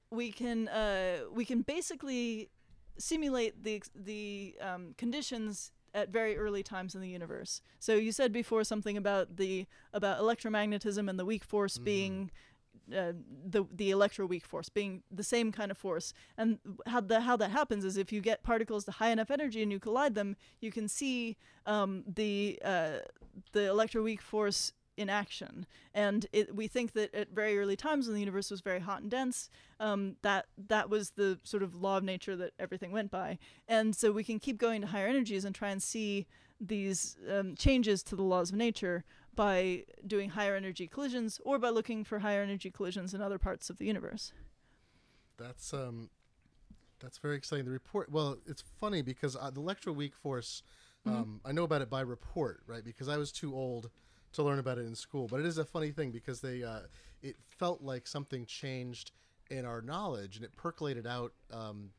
[0.09, 2.49] we can uh, we can basically
[2.97, 7.61] simulate the the um, conditions at very early times in the universe.
[7.79, 11.83] So you said before something about the about electromagnetism and the weak force mm.
[11.83, 12.31] being
[12.95, 13.13] uh,
[13.45, 16.13] the the electroweak force being the same kind of force.
[16.37, 19.61] And how the how that happens is if you get particles to high enough energy
[19.61, 22.99] and you collide them, you can see um, the uh,
[23.51, 25.65] the electroweak force in action.
[25.93, 29.01] And it, we think that at very early times when the universe was very hot
[29.01, 33.11] and dense, um, that that was the sort of law of nature that everything went
[33.11, 33.37] by.
[33.67, 36.27] And so we can keep going to higher energies and try and see
[36.59, 39.03] these um, changes to the laws of nature
[39.35, 43.69] by doing higher energy collisions or by looking for higher energy collisions in other parts
[43.69, 44.31] of the universe.
[45.37, 46.09] That's um,
[46.99, 47.65] that's very exciting.
[47.65, 48.11] The report.
[48.11, 50.63] Well, it's funny because uh, the electroweak force.
[51.05, 51.17] Mm-hmm.
[51.17, 51.47] Um, mm-hmm.
[51.47, 52.83] I know about it by report, right?
[52.83, 53.89] Because I was too old
[54.33, 55.27] to learn about it in school.
[55.27, 56.81] But it is a funny thing because they uh,
[57.21, 59.11] it felt like something changed
[59.49, 61.91] in our knowledge and it percolated out um,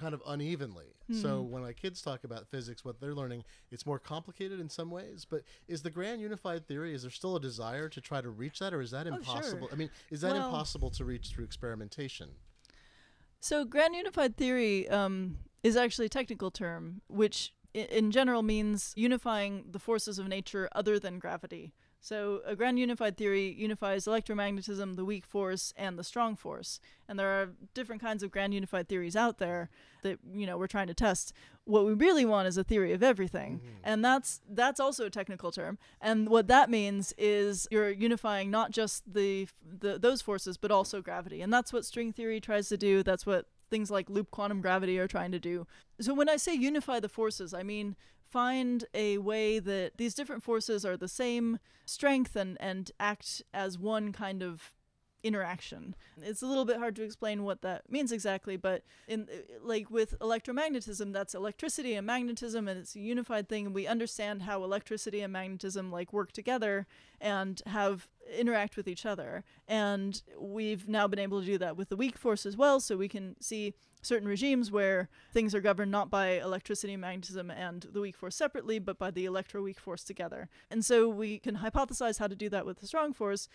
[0.00, 0.94] kind of unevenly.
[1.10, 1.22] Mm.
[1.22, 4.90] So when my kids talk about physics, what they're learning, it's more complicated in some
[4.90, 5.26] ways.
[5.28, 6.94] But is the grand unified theory?
[6.94, 9.64] Is there still a desire to try to reach that, or is that impossible?
[9.64, 9.68] Oh, sure.
[9.72, 12.30] I mean, is that well, impossible to reach through experimentation?
[13.40, 19.64] So grand unified theory um, is actually a technical term, which in general means unifying
[19.70, 21.72] the forces of nature other than gravity.
[22.04, 26.80] So, a grand unified theory unifies electromagnetism, the weak force, and the strong force.
[27.08, 29.70] And there are different kinds of grand unified theories out there
[30.02, 31.32] that you know we're trying to test.
[31.64, 33.76] What we really want is a theory of everything, mm-hmm.
[33.84, 35.78] and that's that's also a technical term.
[36.00, 41.02] And what that means is you're unifying not just the, the those forces, but also
[41.02, 41.40] gravity.
[41.40, 43.04] And that's what string theory tries to do.
[43.04, 45.66] That's what things like loop quantum gravity are trying to do.
[45.98, 47.96] So when I say unify the forces, I mean
[48.30, 53.78] find a way that these different forces are the same strength and, and act as
[53.78, 54.72] one kind of
[55.22, 55.94] interaction.
[56.20, 59.28] It's a little bit hard to explain what that means exactly, but in
[59.62, 63.66] like with electromagnetism, that's electricity and magnetism, and it's a unified thing.
[63.66, 66.86] And we understand how electricity and magnetism like work together
[67.20, 69.44] and have interact with each other.
[69.68, 72.96] And we've now been able to do that with the weak force as well, so
[72.96, 78.00] we can see certain regimes where things are governed not by electricity, magnetism, and the
[78.00, 80.48] weak force separately, but by the electroweak force together.
[80.70, 83.48] And so we can hypothesize how to do that with the strong force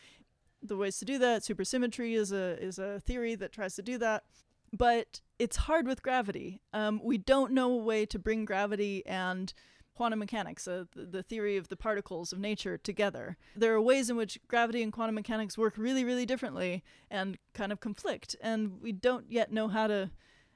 [0.68, 1.41] the ways to do that.
[1.41, 4.24] Supersymmetry is a is a theory that tries to do that,
[4.72, 6.61] but it's hard with gravity.
[6.74, 9.53] Um, we don't know a way to bring gravity and
[9.95, 13.36] quantum mechanics, uh, the, the theory of the particles of nature, together.
[13.55, 17.72] There are ways in which gravity and quantum mechanics work really, really differently and kind
[17.72, 20.11] of conflict, and we don't yet know how to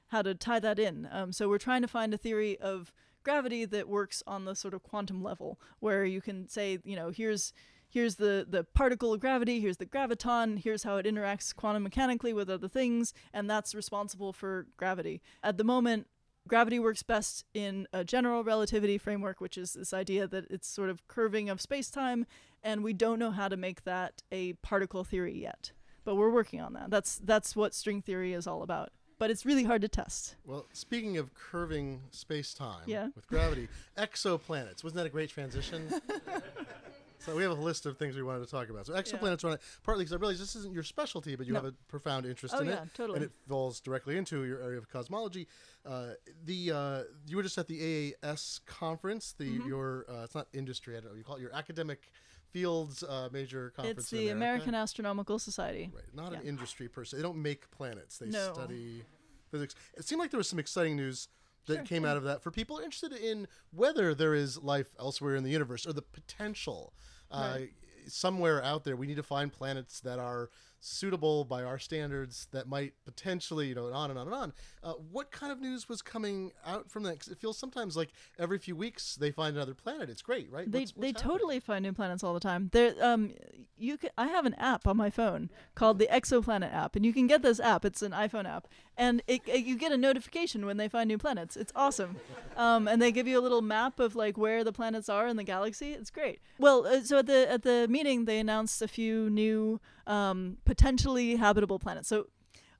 [0.08, 1.08] how to tie that in.
[1.10, 2.92] Um, so we're trying to find a theory of
[3.24, 7.10] gravity that works on the sort of quantum level, where you can say, you know,
[7.10, 7.52] here's
[7.92, 12.32] here's the, the particle of gravity, here's the graviton, here's how it interacts quantum mechanically
[12.32, 15.20] with other things, and that's responsible for gravity.
[15.42, 16.06] At the moment,
[16.48, 20.88] gravity works best in a general relativity framework, which is this idea that it's sort
[20.88, 22.26] of curving of space time,
[22.62, 25.72] and we don't know how to make that a particle theory yet.
[26.04, 26.90] But we're working on that.
[26.90, 28.90] That's that's what string theory is all about.
[29.18, 30.34] But it's really hard to test.
[30.44, 33.08] Well, speaking of curving space time yeah.
[33.14, 34.82] with gravity, exoplanets.
[34.82, 35.88] Wasn't that a great transition?
[37.24, 38.86] So we have a list of things we wanted to talk about.
[38.86, 39.56] So exoplanets, yeah.
[39.84, 41.60] partly because I realize this isn't your specialty, but you no.
[41.60, 43.16] have a profound interest oh, in yeah, it, totally.
[43.16, 45.46] and it falls directly into your area of cosmology.
[45.86, 46.10] Uh,
[46.44, 49.34] the uh, you were just at the AAS conference.
[49.38, 49.68] The mm-hmm.
[49.68, 50.96] your uh, it's not industry.
[50.96, 51.16] I don't know.
[51.16, 52.10] You call it your academic
[52.50, 54.00] fields uh, major conference.
[54.00, 55.90] It's the American Astronomical Society.
[55.94, 56.40] Right, not yeah.
[56.40, 57.18] an industry person.
[57.18, 58.18] They don't make planets.
[58.18, 58.52] They no.
[58.52, 59.04] study
[59.50, 59.74] physics.
[59.96, 61.28] It seemed like there was some exciting news
[61.66, 65.36] that sure, came out of that for people interested in whether there is life elsewhere
[65.36, 66.92] in the universe or the potential
[67.30, 67.70] uh, right.
[68.06, 68.96] somewhere out there.
[68.96, 70.50] We need to find planets that are
[70.84, 74.52] suitable by our standards that might potentially, you know, and on and on and on.
[74.82, 77.18] Uh, what kind of news was coming out from that?
[77.20, 80.10] 'Cause it feels sometimes like every few weeks they find another planet.
[80.10, 80.70] It's great, right?
[80.70, 81.38] They What's- they what's happening?
[81.38, 82.68] totally find new planets all the time.
[82.72, 83.32] There um
[83.78, 87.12] you can, I have an app on my phone called the Exoplanet app and you
[87.12, 87.84] can get this app.
[87.84, 91.18] It's an iPhone app and it, it- you get a notification when they find new
[91.18, 91.56] planets.
[91.56, 92.16] It's awesome.
[92.56, 95.36] Um and they give you a little map of like where the planets are in
[95.36, 95.92] the galaxy.
[95.92, 96.40] It's great.
[96.58, 101.36] Well, uh, so at the at the meeting they announced a few new um potentially
[101.36, 102.08] habitable planets.
[102.08, 102.28] So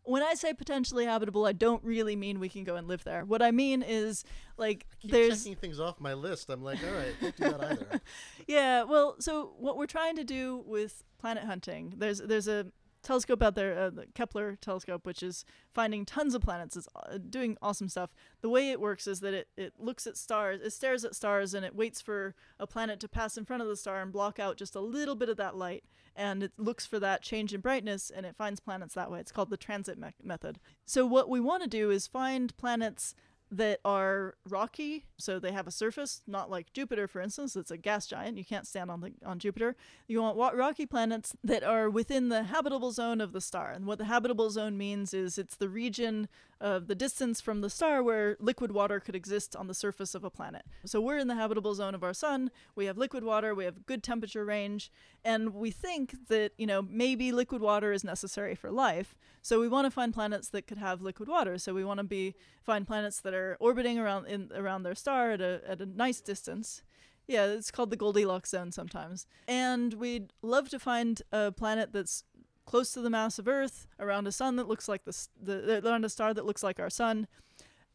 [0.05, 3.27] when I say potentially habitable, I don't really mean we can go and live there.
[3.27, 4.25] What I mean is
[4.57, 6.49] like Keep there's checking things off my list.
[6.49, 8.01] I'm like, all right, don't do that either.
[8.47, 12.67] yeah, well, so what we're trying to do with planet hunting, there's there's a
[13.03, 16.77] telescope out there, uh, the Kepler telescope, which is finding tons of planets.
[16.77, 18.11] is uh, doing awesome stuff.
[18.41, 21.55] The way it works is that it, it looks at stars, it stares at stars,
[21.55, 24.39] and it waits for a planet to pass in front of the star and block
[24.39, 25.85] out just a little bit of that light.
[26.15, 29.21] And it looks for that change in brightness, and it finds planets that way.
[29.21, 30.59] It's called the transit me- method.
[30.85, 33.15] So what we want to do is find planets
[33.53, 37.55] that are rocky, so they have a surface, not like Jupiter, for instance.
[37.55, 38.39] It's a gas giant.
[38.39, 39.77] You can't stand on the on Jupiter.
[40.09, 43.71] You want wa- rocky planets that are within the habitable zone of the star.
[43.71, 46.29] And what the habitable zone means is it's the region
[46.63, 50.23] of the distance from the star where liquid water could exist on the surface of
[50.23, 50.65] a planet.
[50.87, 52.53] So we're in the habitable zone of our sun.
[52.77, 53.53] We have liquid water.
[53.53, 54.91] We have good temperature range,
[55.25, 59.17] and we think that you know maybe liquid water is necessary for life.
[59.43, 61.59] So we want to find planets that could have liquid water.
[61.59, 65.33] So we want to be find planets that are orbiting around in around their star
[65.33, 66.83] at a at a nice distance.
[67.27, 69.27] Yeah, it's called the Goldilocks zone sometimes.
[69.49, 72.25] And we'd love to find a planet that's
[72.65, 76.05] close to the mass of Earth, around a sun that looks like the, the around
[76.05, 77.27] a star that looks like our sun.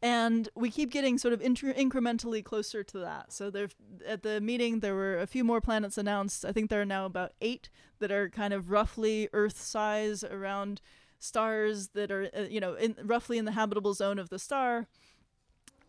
[0.00, 3.32] And we keep getting sort of inter- incrementally closer to that.
[3.32, 3.68] So there,
[4.06, 6.44] at the meeting, there were a few more planets announced.
[6.44, 10.80] I think there are now about eight that are kind of roughly Earth size around
[11.18, 14.86] stars that are, uh, you know, in, roughly in the habitable zone of the star.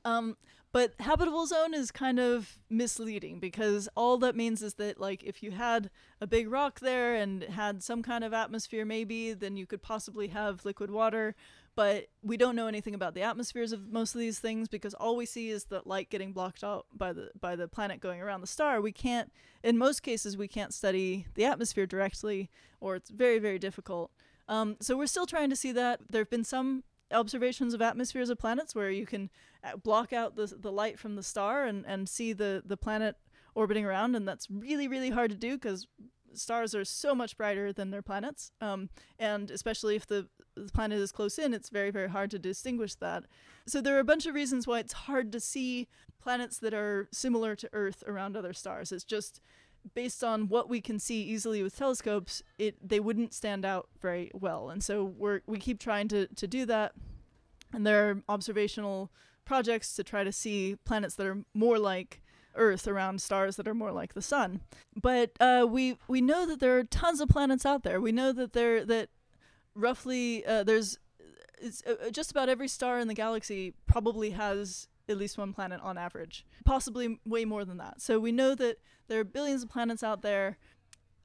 [0.03, 0.37] Um,
[0.71, 5.41] but habitable zone is kind of misleading because all that means is that like if
[5.41, 5.89] you had
[6.21, 10.27] a big rock there and had some kind of atmosphere maybe then you could possibly
[10.27, 11.35] have liquid water.
[11.75, 15.15] But we don't know anything about the atmospheres of most of these things because all
[15.15, 18.41] we see is the light getting blocked out by the by the planet going around
[18.41, 18.81] the star.
[18.81, 19.31] We can't
[19.63, 22.49] in most cases we can't study the atmosphere directly
[22.79, 24.11] or it's very very difficult.
[24.47, 26.01] Um, so we're still trying to see that.
[26.09, 29.29] There have been some observations of atmospheres of planets where you can
[29.83, 33.15] block out the, the light from the star and, and see the, the planet
[33.55, 35.87] orbiting around and that's really really hard to do because
[36.33, 40.99] stars are so much brighter than their planets um, and especially if the, the planet
[40.99, 43.23] is close in it's very very hard to distinguish that
[43.65, 45.87] so there are a bunch of reasons why it's hard to see
[46.21, 49.41] planets that are similar to earth around other stars it's just
[49.93, 54.31] based on what we can see easily with telescopes, it they wouldn't stand out very
[54.33, 54.69] well.
[54.69, 56.93] And so we're we keep trying to, to do that.
[57.73, 59.11] And there are observational
[59.49, 62.21] projects to try to see planets that are more like
[62.53, 64.61] Earth around stars that are more like the sun.
[64.95, 67.99] But uh, we we know that there are tons of planets out there.
[67.99, 69.09] We know that there that
[69.73, 70.99] roughly uh, there's
[71.59, 75.81] it's, uh, just about every star in the galaxy probably has at least one planet
[75.81, 77.99] on average, possibly way more than that.
[78.01, 78.77] So we know that
[79.07, 80.59] there are billions of planets out there.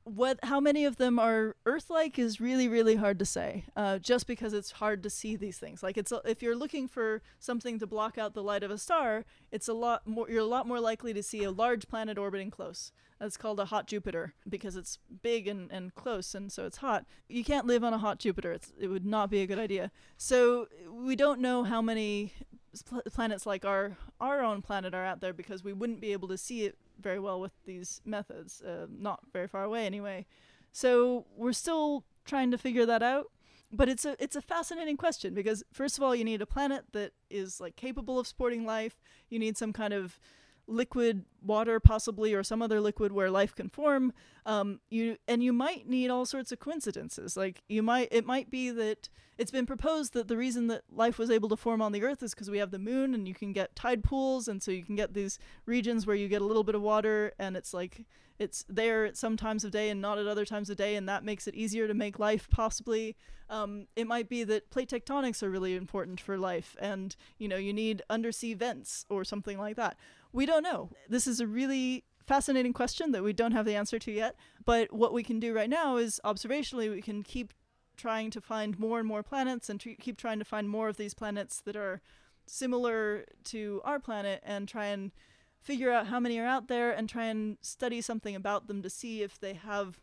[0.05, 3.64] What, how many of them are Earth-like is really, really hard to say.
[3.74, 5.82] Uh, just because it's hard to see these things.
[5.82, 9.24] Like it's if you're looking for something to block out the light of a star,
[9.50, 10.28] it's a lot more.
[10.28, 12.92] You're a lot more likely to see a large planet orbiting close.
[13.18, 17.07] That's called a hot Jupiter because it's big and, and close, and so it's hot.
[17.28, 18.52] You can't live on a hot Jupiter.
[18.52, 19.90] It's, it would not be a good idea.
[20.18, 22.34] So we don't know how many
[22.82, 26.28] pl- planets like our our own planet are out there because we wouldn't be able
[26.28, 30.26] to see it very well with these methods, uh, not very far away anyway.
[30.72, 33.26] So we're still trying to figure that out.
[33.72, 36.84] But it's a it's a fascinating question because first of all, you need a planet
[36.92, 39.03] that is like capable of supporting life.
[39.28, 40.20] You need some kind of
[40.67, 44.12] liquid water possibly or some other liquid where life can form
[44.47, 47.37] um, you and you might need all sorts of coincidences.
[47.37, 49.09] Like you might it might be that
[49.39, 52.23] it's been proposed that the reason that life was able to form on the earth
[52.23, 54.85] is because we have the moon and you can get tide pools and so you
[54.85, 58.05] can get these regions where you get a little bit of water and it's like
[58.39, 61.09] it's there at some times of day and not at other times of day and
[61.09, 63.17] that makes it easier to make life possibly.
[63.49, 67.57] Um, it might be that plate tectonics are really important for life and you know
[67.57, 69.97] you need undersea vents or something like that
[70.35, 73.99] we don't know this is a really fascinating question that we don't have the answer
[73.99, 77.55] to yet but what we can do right now is observationally we can keep
[77.97, 80.97] trying to find more and more planets and tr- keep trying to find more of
[80.97, 82.03] these planets that are
[82.47, 85.12] similar to our planet and try and
[85.61, 88.91] figure out how many are out there and try and study something about them to
[88.91, 90.01] see if they have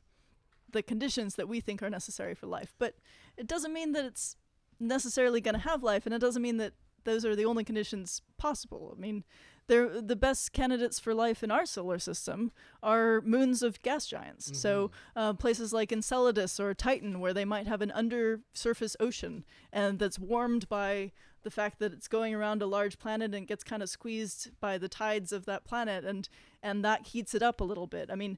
[0.71, 2.73] the conditions that we think are necessary for life.
[2.79, 2.95] But
[3.37, 4.35] it doesn't mean that it's
[4.79, 6.73] necessarily going to have life, and it doesn't mean that
[7.03, 8.93] those are the only conditions possible.
[8.95, 9.23] I mean,
[9.71, 12.51] they're the best candidates for life in our solar system
[12.83, 14.47] are moons of gas giants.
[14.47, 14.55] Mm-hmm.
[14.55, 19.97] So uh, places like Enceladus or Titan, where they might have an undersurface ocean and
[19.97, 21.13] that's warmed by
[21.43, 24.77] the fact that it's going around a large planet and gets kind of squeezed by
[24.77, 26.27] the tides of that planet, and
[26.61, 28.09] and that heats it up a little bit.
[28.11, 28.37] I mean,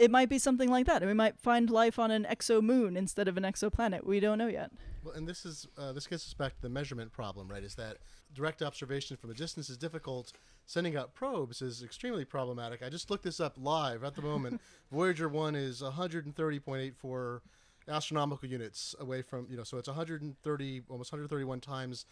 [0.00, 1.02] it might be something like that.
[1.02, 4.04] And we might find life on an exo moon instead of an exoplanet.
[4.04, 4.70] We don't know yet.
[5.04, 7.62] Well, and this is uh, this gets us back to the measurement problem, right?
[7.62, 7.98] Is that
[8.34, 10.32] direct observation from a distance is difficult.
[10.66, 12.82] Sending out probes is extremely problematic.
[12.82, 14.60] I just looked this up live at the moment.
[14.92, 17.40] Voyager one is 130.84
[17.88, 22.06] astronomical units away from you know, so it's 130, almost 131 times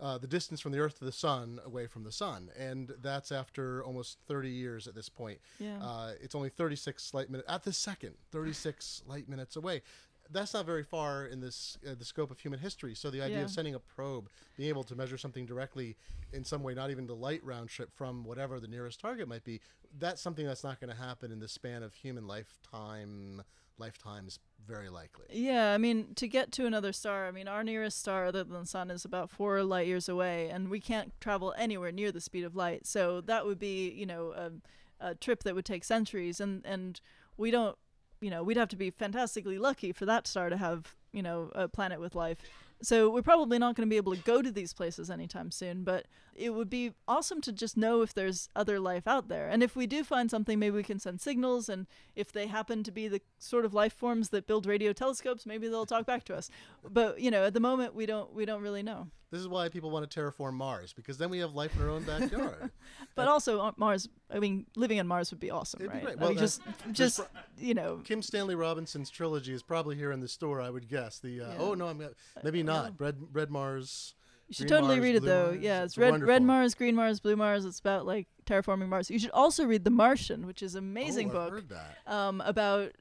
[0.00, 3.30] uh, the distance from the Earth to the Sun away from the Sun, and that's
[3.32, 5.38] after almost 30 years at this point.
[5.58, 5.78] Yeah.
[5.80, 9.82] Uh, it's only 36 light minutes at the second, 36 light minutes away
[10.30, 12.94] that's not very far in this uh, the scope of human history.
[12.94, 13.44] So the idea yeah.
[13.44, 15.96] of sending a probe, being able to measure something directly
[16.32, 19.44] in some way, not even the light round trip from whatever the nearest target might
[19.44, 19.60] be,
[19.98, 23.42] that's something that's not going to happen in the span of human lifetime
[23.78, 25.26] lifetimes very likely.
[25.30, 28.60] Yeah, I mean, to get to another star, I mean, our nearest star other than
[28.60, 32.20] the sun is about 4 light years away and we can't travel anywhere near the
[32.20, 32.86] speed of light.
[32.86, 37.00] So that would be, you know, a, a trip that would take centuries and and
[37.36, 37.76] we don't
[38.20, 41.50] you know, we'd have to be fantastically lucky for that star to have, you know,
[41.54, 42.38] a planet with life.
[42.84, 45.84] So we're probably not going to be able to go to these places anytime soon,
[45.84, 49.48] but it would be awesome to just know if there's other life out there.
[49.48, 51.68] And if we do find something, maybe we can send signals.
[51.68, 55.46] And if they happen to be the sort of life forms that build radio telescopes,
[55.46, 56.50] maybe they'll talk back to us.
[56.88, 59.08] But you know, at the moment, we don't we don't really know.
[59.34, 61.90] This is why people want to terraform Mars because then we have life in our
[61.90, 62.70] own backyard.
[63.16, 64.08] but and also uh, Mars.
[64.32, 65.92] I mean, living on Mars would be awesome, right?
[65.92, 66.18] Be great.
[66.18, 66.60] Well, I mean, just
[66.92, 67.20] just
[67.58, 70.60] you know, Kim Stanley Robinson's trilogy is probably here in the store.
[70.60, 71.18] I would guess.
[71.18, 71.56] The uh, yeah.
[71.58, 72.00] oh no, I'm
[72.44, 72.92] maybe uh, not.
[73.00, 74.14] Red Red Mars.
[74.46, 75.46] You should totally Mars, read it though.
[75.46, 75.58] Mars.
[75.60, 76.32] Yeah, it's, it's red, wonderful.
[76.32, 77.64] red Mars, green Mars, blue Mars.
[77.64, 79.10] It's about like terraforming Mars.
[79.10, 81.98] You should also read The Martian, which is an amazing oh, book heard that.
[82.06, 82.92] Um, about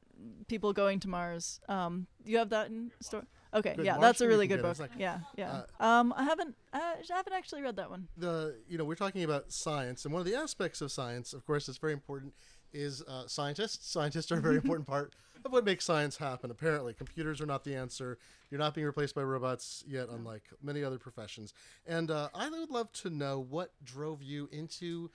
[0.47, 1.59] people going to Mars.
[1.69, 3.27] Um, you have that in store?
[3.53, 3.85] Okay, Good.
[3.85, 4.79] yeah, that's a really good book.
[4.79, 5.61] Like- yeah, yeah.
[5.79, 8.07] uh, um, I haven't, I haven't actually read that one.
[8.17, 11.45] the you know we're talking about science and one of the aspects of science of
[11.45, 12.33] course that's very important
[12.73, 15.13] is uh, scientists scientists are a very important part
[15.45, 18.17] of what makes science happen apparently computers are not the answer
[18.49, 21.53] you're not being replaced by robots yet unlike many other professions
[21.85, 25.11] and uh, i would love to know what drove you into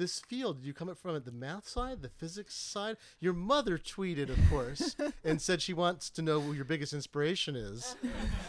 [0.00, 3.76] this field did you come from it the math side the physics side your mother
[3.76, 7.94] tweeted of course and said she wants to know who your biggest inspiration is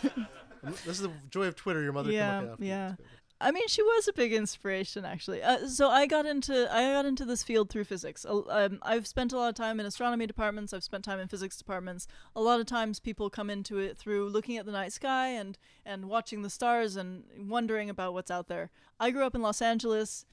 [0.63, 2.95] this is the joy of twitter your mother Yeah, yeah.
[3.43, 5.41] I mean, she was a big inspiration, actually.
[5.41, 8.23] Uh, so I got into I got into this field through physics.
[8.23, 10.73] Uh, Um, I've spent a lot of time in astronomy departments.
[10.73, 12.07] I've spent time in physics departments.
[12.35, 15.57] A lot of times, people come into it through looking at the night sky and
[15.85, 18.69] and watching the stars and wondering about what's out there.
[18.99, 20.25] I grew up in Los Angeles.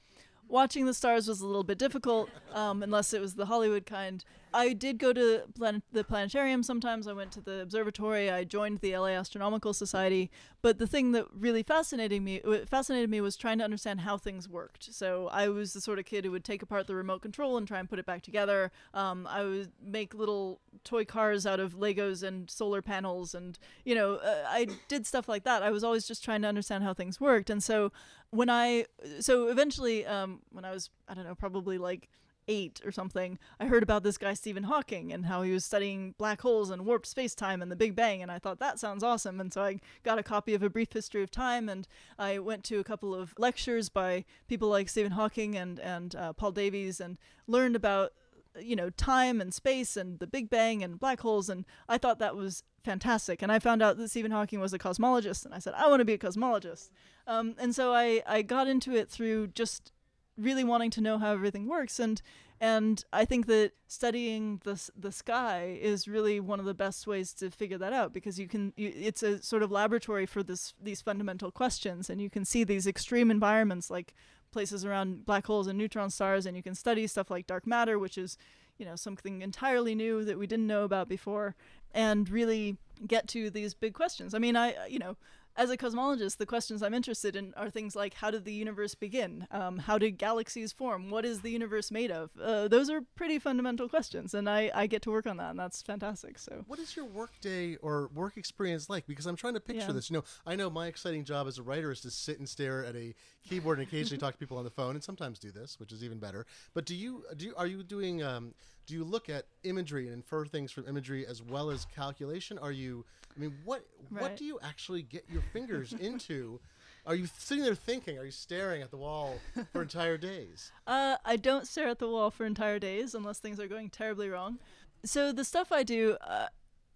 [0.49, 4.25] Watching the stars was a little bit difficult, um, unless it was the Hollywood kind.
[4.53, 7.07] I did go to planet, the planetarium sometimes.
[7.07, 8.29] I went to the observatory.
[8.29, 10.31] I joined the LA Astronomical Society.
[10.61, 14.49] But the thing that really fascinated me fascinated me was trying to understand how things
[14.49, 14.93] worked.
[14.93, 17.67] So I was the sort of kid who would take apart the remote control and
[17.67, 18.71] try and put it back together.
[18.93, 23.95] Um, I would make little toy cars out of Legos and solar panels, and you
[23.95, 25.63] know, uh, I did stuff like that.
[25.63, 27.49] I was always just trying to understand how things worked.
[27.49, 27.91] And so
[28.31, 28.85] when I
[29.19, 32.09] so eventually um, when I was I don't know probably like
[32.49, 36.15] eight or something, I heard about this guy Stephen Hawking and how he was studying
[36.17, 39.03] black holes and warped space time and the Big Bang, and I thought that sounds
[39.03, 39.39] awesome.
[39.39, 41.87] And so I got a copy of A Brief History of Time, and
[42.17, 46.33] I went to a couple of lectures by people like Stephen Hawking and and uh,
[46.33, 48.11] Paul Davies, and learned about
[48.59, 52.19] you know time and space and the Big Bang and black holes, and I thought
[52.19, 53.41] that was fantastic.
[53.43, 55.99] And I found out that Stephen Hawking was a cosmologist, and I said I want
[55.99, 56.89] to be a cosmologist.
[57.27, 59.91] Um, and so I I got into it through just
[60.39, 62.21] really wanting to know how everything works and
[62.61, 67.33] and I think that studying the the sky is really one of the best ways
[67.35, 70.73] to figure that out because you can you, it's a sort of laboratory for this
[70.81, 74.13] these fundamental questions and you can see these extreme environments like
[74.51, 77.97] places around black holes and neutron stars and you can study stuff like dark matter
[77.97, 78.37] which is
[78.77, 81.55] you know something entirely new that we didn't know about before
[81.93, 82.77] and really
[83.07, 84.33] get to these big questions.
[84.33, 85.17] I mean, I you know,
[85.55, 88.95] as a cosmologist, the questions I'm interested in are things like how did the universe
[88.95, 89.45] begin?
[89.51, 91.09] Um, how did galaxies form?
[91.09, 92.29] What is the universe made of?
[92.41, 95.59] Uh, those are pretty fundamental questions, and I, I get to work on that, and
[95.59, 96.39] that's fantastic.
[96.39, 99.05] So What is your work day or work experience like?
[99.05, 99.91] Because I'm trying to picture Yeah.
[99.93, 100.09] this.
[100.09, 102.85] You know, I know my exciting job as a writer is to sit and stare
[102.85, 103.13] at a
[103.47, 106.03] keyboard and occasionally talk to people on the phone, and sometimes do this, which is
[106.03, 106.45] even better.
[106.73, 107.47] But do you do?
[107.47, 108.53] You, are you doing um,
[108.89, 112.57] do you look at imagery and infer things from imagery as well as calculation?
[112.57, 113.05] Are you?
[113.37, 116.59] I mean, what what do you actually get your fingers into?
[117.05, 118.17] Are you sitting there thinking?
[118.17, 119.35] Are you staring at the wall
[119.71, 120.71] for entire days?
[120.87, 124.27] Uh, I don't stare at the wall for entire days unless things are going terribly
[124.27, 124.57] wrong.
[125.05, 126.47] So the stuff I do, uh,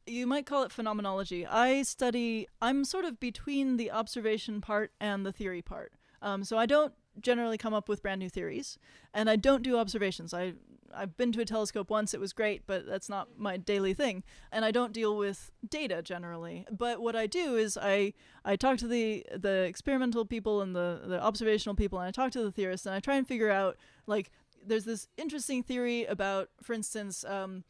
[0.07, 1.45] you might call it phenomenology.
[1.45, 2.47] I study.
[2.59, 5.93] I'm sort of between the observation part and the theory part.
[6.23, 8.79] Um, so I don't generally come up with brand new theories,
[9.13, 10.33] and I don't do observations.
[10.33, 10.53] I
[10.95, 12.13] I've been to a telescope once.
[12.13, 14.23] It was great, but that's not my daily thing.
[14.51, 16.65] And I don't deal with data generally.
[16.71, 18.13] But what I do is I
[18.45, 22.31] I talk to the the experimental people and the the observational people, and I talk
[22.33, 23.77] to the theorists, and I try and figure out
[24.07, 24.31] like
[24.65, 27.63] there's this interesting theory about, for instance, um,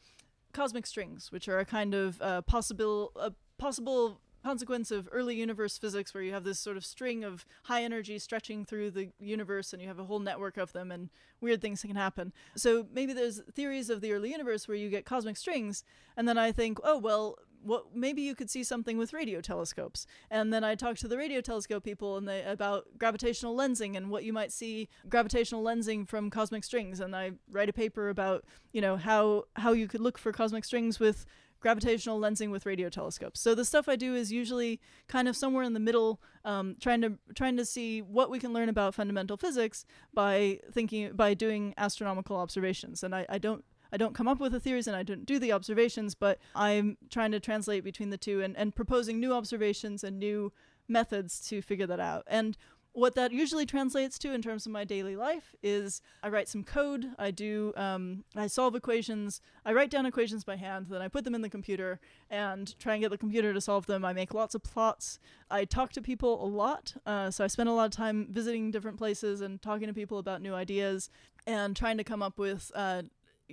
[0.53, 5.77] cosmic strings, which are a kind of uh, possible a possible consequence of early universe
[5.77, 9.73] physics, where you have this sort of string of high energy stretching through the universe,
[9.73, 11.09] and you have a whole network of them, and
[11.41, 12.33] weird things can happen.
[12.55, 15.83] So maybe there's theories of the early universe where you get cosmic strings,
[16.17, 17.37] and then I think, oh well.
[17.65, 21.15] What maybe you could see something with radio telescopes, and then I talk to the
[21.15, 26.05] radio telescope people and they about gravitational lensing and what you might see gravitational lensing
[26.05, 30.01] from cosmic strings, and I write a paper about you know how how you could
[30.01, 31.25] look for cosmic strings with
[31.63, 33.39] gravitational lensing with radio telescopes.
[33.39, 37.01] So the stuff I do is usually kind of somewhere in the middle, um, trying
[37.01, 41.73] to trying to see what we can learn about fundamental physics by thinking by doing
[41.77, 43.01] astronomical observations.
[43.01, 45.39] And I, I don't I don't come up with the theories and I don't do
[45.39, 50.03] the observations, but I'm trying to translate between the two and, and proposing new observations
[50.03, 50.51] and new
[50.87, 52.23] methods to figure that out.
[52.27, 52.57] And
[52.93, 56.63] what that usually translates to in terms of my daily life is I write some
[56.63, 61.07] code, I do, um, I solve equations, I write down equations by hand, then I
[61.07, 64.05] put them in the computer and try and get the computer to solve them.
[64.05, 65.19] I make lots of plots.
[65.49, 68.69] I talk to people a lot, uh, so I spend a lot of time visiting
[68.69, 71.09] different places and talking to people about new ideas
[71.47, 73.01] and trying to come up with uh,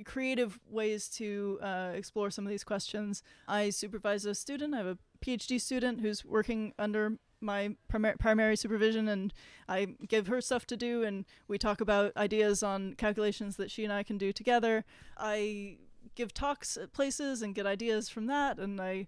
[0.05, 3.23] creative ways to uh, explore some of these questions.
[3.49, 4.75] I supervise a student.
[4.75, 9.33] I have a PhD student who's working under my primar- primary supervision, and
[9.69, 13.85] I give her stuff to do, and we talk about ideas on calculations that she
[13.85, 14.85] and I can do together.
[15.17, 15.79] I
[16.15, 19.07] give talks at places and get ideas from that, and I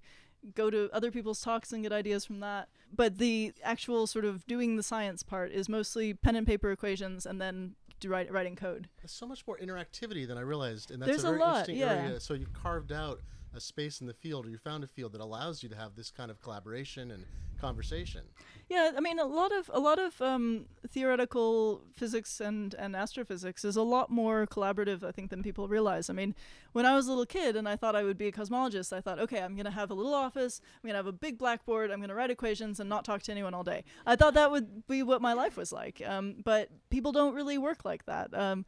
[0.54, 2.68] go to other people's talks and get ideas from that.
[2.94, 7.26] But the actual sort of doing the science part is mostly pen and paper equations,
[7.26, 7.74] and then
[8.04, 8.88] write, writing code.
[9.00, 11.48] There's so much more interactivity than I realized, and that's There's a a very lot,
[11.68, 11.92] interesting yeah.
[11.92, 12.20] area.
[12.20, 13.20] So you've carved out
[13.54, 15.94] a space in the field, or you found a field that allows you to have
[15.94, 17.24] this kind of collaboration and
[17.62, 18.22] conversation.
[18.68, 23.64] Yeah, I mean a lot of a lot of um, theoretical physics and and astrophysics
[23.64, 26.10] is a lot more collaborative, I think, than people realize.
[26.10, 26.34] I mean,
[26.72, 29.00] when I was a little kid and I thought I would be a cosmologist, I
[29.00, 32.00] thought, okay, I'm gonna have a little office, I'm gonna have a big blackboard, I'm
[32.00, 33.84] gonna write equations and not talk to anyone all day.
[34.06, 36.02] I thought that would be what my life was like.
[36.04, 38.34] Um, but people don't really work like that.
[38.34, 38.64] Um,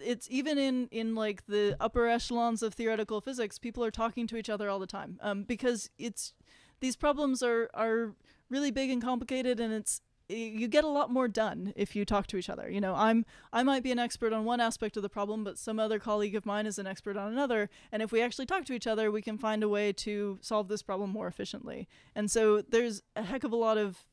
[0.00, 4.36] it's even in in like the upper echelons of theoretical physics people are talking to
[4.36, 6.32] each other all the time um, because it's
[6.80, 8.14] these problems are are
[8.50, 12.26] really big and complicated and it's you get a lot more done if you talk
[12.26, 12.68] to each other.
[12.68, 15.58] You know i'm i might be an expert on one aspect of the problem but
[15.58, 18.64] some other colleague of mine is an expert on another and if we actually talk
[18.66, 21.88] to each other we can find a way to solve this problem more efficiently.
[22.14, 24.04] And so there's a heck of a lot of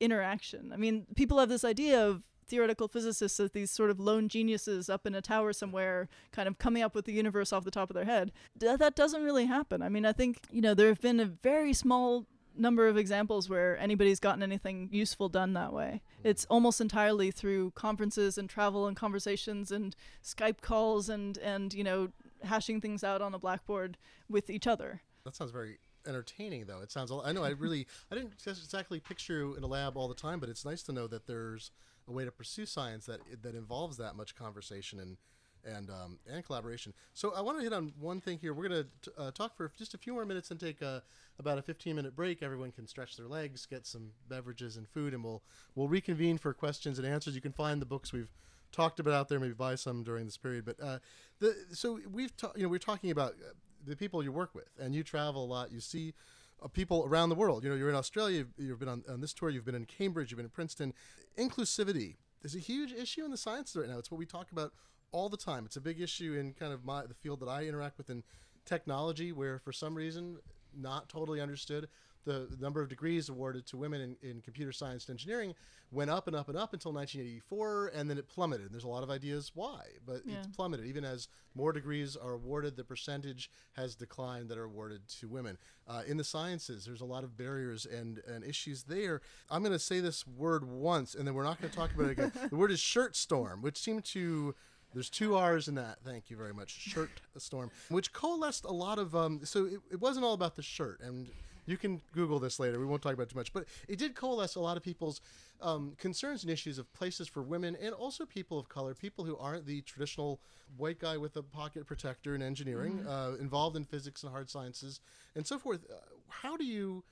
[0.00, 0.72] interaction.
[0.72, 4.88] I mean people have this idea of theoretical physicists as these sort of lone geniuses
[4.88, 7.90] up in a tower somewhere, kind of coming up with the universe off the top
[7.90, 8.32] of their head.
[8.56, 9.82] That doesn't really happen.
[9.82, 12.26] I mean, I think, you know, there have been a very small
[12.56, 16.02] number of examples where anybody's gotten anything useful done that way.
[16.24, 19.94] It's almost entirely through conferences and travel and conversations and
[20.24, 22.08] Skype calls and, and you know,
[22.42, 23.96] hashing things out on a blackboard
[24.28, 25.02] with each other.
[25.24, 26.80] That sounds very entertaining, though.
[26.80, 27.12] It sounds.
[27.12, 27.44] I know.
[27.44, 27.86] I really.
[28.10, 30.92] I didn't exactly picture you in a lab all the time, but it's nice to
[30.92, 31.70] know that there's
[32.08, 35.16] a way to pursue science that that involves that much conversation and
[35.64, 36.92] and um, and collaboration.
[37.14, 38.54] So I want to hit on one thing here.
[38.54, 41.02] We're going to uh, talk for just a few more minutes and take a,
[41.38, 42.42] about a 15 minute break.
[42.42, 45.42] Everyone can stretch their legs, get some beverages and food, and we'll
[45.74, 47.34] we'll reconvene for questions and answers.
[47.34, 48.32] You can find the books we've
[48.72, 49.40] talked about out there.
[49.40, 50.64] Maybe buy some during this period.
[50.64, 50.98] But uh,
[51.40, 53.52] the so we've ta- you know we're talking about uh,
[53.86, 55.72] the people you work with, and you travel a lot.
[55.72, 56.14] You see
[56.62, 57.62] Uh, people around the world.
[57.62, 58.38] You know, you're in Australia.
[58.38, 59.50] You've, you've been on, on this tour.
[59.50, 60.30] You've been in Cambridge.
[60.30, 60.92] You've been in Princeton.
[61.38, 63.98] Inclusivity is a huge issue in the sciences right now.
[63.98, 64.72] It's what we talk about
[65.12, 65.64] all the time.
[65.64, 68.22] It's a big issue in kind of my the field that I interact with in
[68.64, 70.38] technology, where for some reason,
[70.76, 71.88] not totally understood,
[72.24, 75.54] the, number of degrees awarded to women in, in computer science and engineering
[75.90, 78.66] went up and up and up until 1984, and then it plummeted.
[78.66, 80.38] And there's a lot of ideas why, but Yeah.
[80.38, 80.84] it's plummeted.
[80.86, 85.56] Even as more degrees are awarded, the percentage has declined that are awarded to women.
[85.86, 89.22] Uh, in the sciences, there's a lot of barriers and, and issues there.
[89.50, 92.08] I'm going to say this word once, and then we're not going to talk about
[92.08, 92.32] it again.
[92.50, 94.54] the word is shirt storm, which seemed to
[94.92, 95.98] There's two R's in that.
[96.04, 96.70] Thank you very much.
[96.70, 99.14] Shirt Storm, which coalesced a lot of.
[99.14, 101.28] Um, so it, it wasn't all about the shirt, and
[101.68, 102.80] you can Google this later.
[102.80, 105.20] We won't talk about it too much, but it did coalesce a lot of people's
[105.60, 109.36] um, concerns and issues of places for women and also people of color, people who
[109.36, 110.40] aren't the traditional
[110.76, 115.00] white guy with a pocket protector in engineering, uh, involved in physics and hard sciences,
[115.36, 115.80] and so forth.
[115.90, 115.96] Uh,
[116.28, 117.04] how do you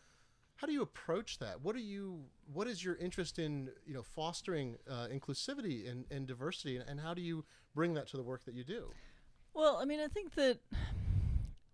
[0.57, 1.61] how do you approach that?
[1.61, 2.21] What are you?
[2.53, 7.01] What is your interest in you know fostering uh, inclusivity and, and diversity, and, and
[7.01, 7.45] how do you
[7.75, 8.91] bring that to the work that you do?
[9.53, 10.59] Well, I mean, I think that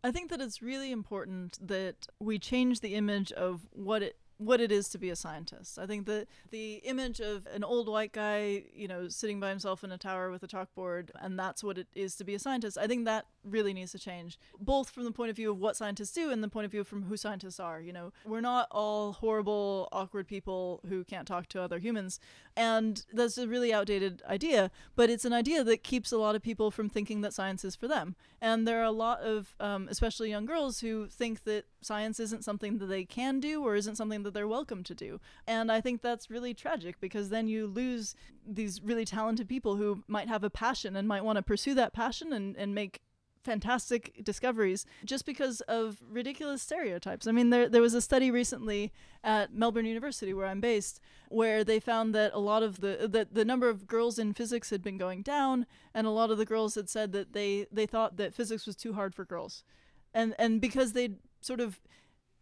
[0.05, 4.61] I think that it's really important that we change the image of what it what
[4.61, 5.78] it is to be a scientist.
[5.78, 9.84] I think that the image of an old white guy, you know, sitting by himself
[9.84, 12.76] in a tower with a chalkboard, and that's what it is to be a scientist,
[12.76, 15.76] I think that really needs to change, both from the point of view of what
[15.76, 17.80] scientists do and the point of view from who scientists are.
[17.80, 22.20] You know, we're not all horrible, awkward people who can't talk to other humans.
[22.57, 26.43] And that's a really outdated idea, but it's an idea that keeps a lot of
[26.43, 28.14] people from thinking that science is for them.
[28.40, 32.45] And there are a lot of, um, especially young girls, who think that science isn't
[32.45, 35.20] something that they can do or isn't something that they're welcome to do.
[35.47, 38.14] And I think that's really tragic because then you lose
[38.47, 41.93] these really talented people who might have a passion and might want to pursue that
[41.93, 43.01] passion and, and make
[43.43, 47.26] fantastic discoveries just because of ridiculous stereotypes.
[47.26, 48.93] I mean, there there was a study recently
[49.24, 53.34] at Melbourne University where I'm based where they found that a lot of the that
[53.34, 56.47] the number of girls in physics had been going down and a lot of the
[56.47, 59.64] girls had said that they they thought that physics was too hard for girls.
[60.14, 61.80] And and because they sort of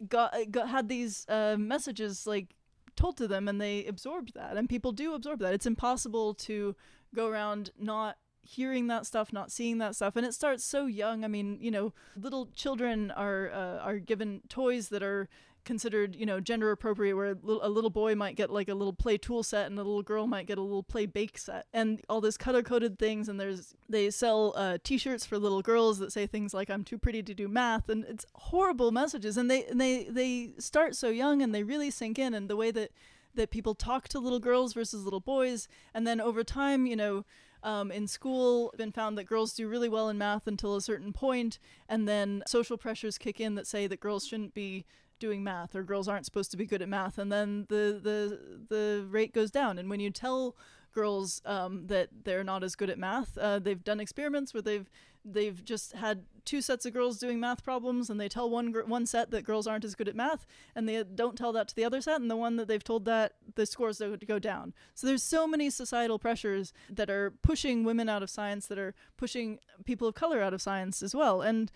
[0.09, 2.55] got, got had these uh, messages like
[2.97, 5.55] told to them and they absorbed that and people do absorb that.
[5.55, 6.77] It's impossible to
[7.15, 11.25] go around not hearing that stuff, not seeing that stuff, and it starts so young.
[11.25, 15.29] I mean, you know, little children are uh, are given toys that are
[15.65, 18.75] considered, you know, gender appropriate, where a little, a little boy might get like a
[18.75, 21.67] little play tool set, and a little girl might get a little play bake set,
[21.73, 23.29] and all this color coded things.
[23.29, 26.99] And there's they sell uh, T-shirts for little girls that say things like "I'm too
[26.99, 29.37] pretty to do math," and it's horrible messages.
[29.37, 32.35] And they and they they start so young, and they really sink in.
[32.35, 32.91] And the way that
[33.35, 37.25] that people talk to little girls versus little boys, and then over time, you know
[37.63, 41.13] um, in school been found that girls do really well in math until a certain
[41.13, 41.59] point
[41.89, 44.85] and then social pressures kick in that say that girls shouldn't be
[45.19, 48.67] doing math or girls aren't supposed to be good at math and then the the
[48.75, 50.57] the rate goes down and when you tell
[50.93, 53.37] girls um, that they're not as good at math.
[53.39, 54.89] Uh, they've done experiments where they've
[55.25, 58.83] they've just had two sets of girls doing math problems, and they tell one gr-
[58.83, 61.77] one set that girls aren't as good at math, and they don't tell that to
[61.77, 64.75] the other set, and the one that they've told that the scores go, go down.
[64.95, 68.95] So there's so many societal pressures that are pushing women out of science, that are
[69.17, 71.71] pushing people of color out of science as well, and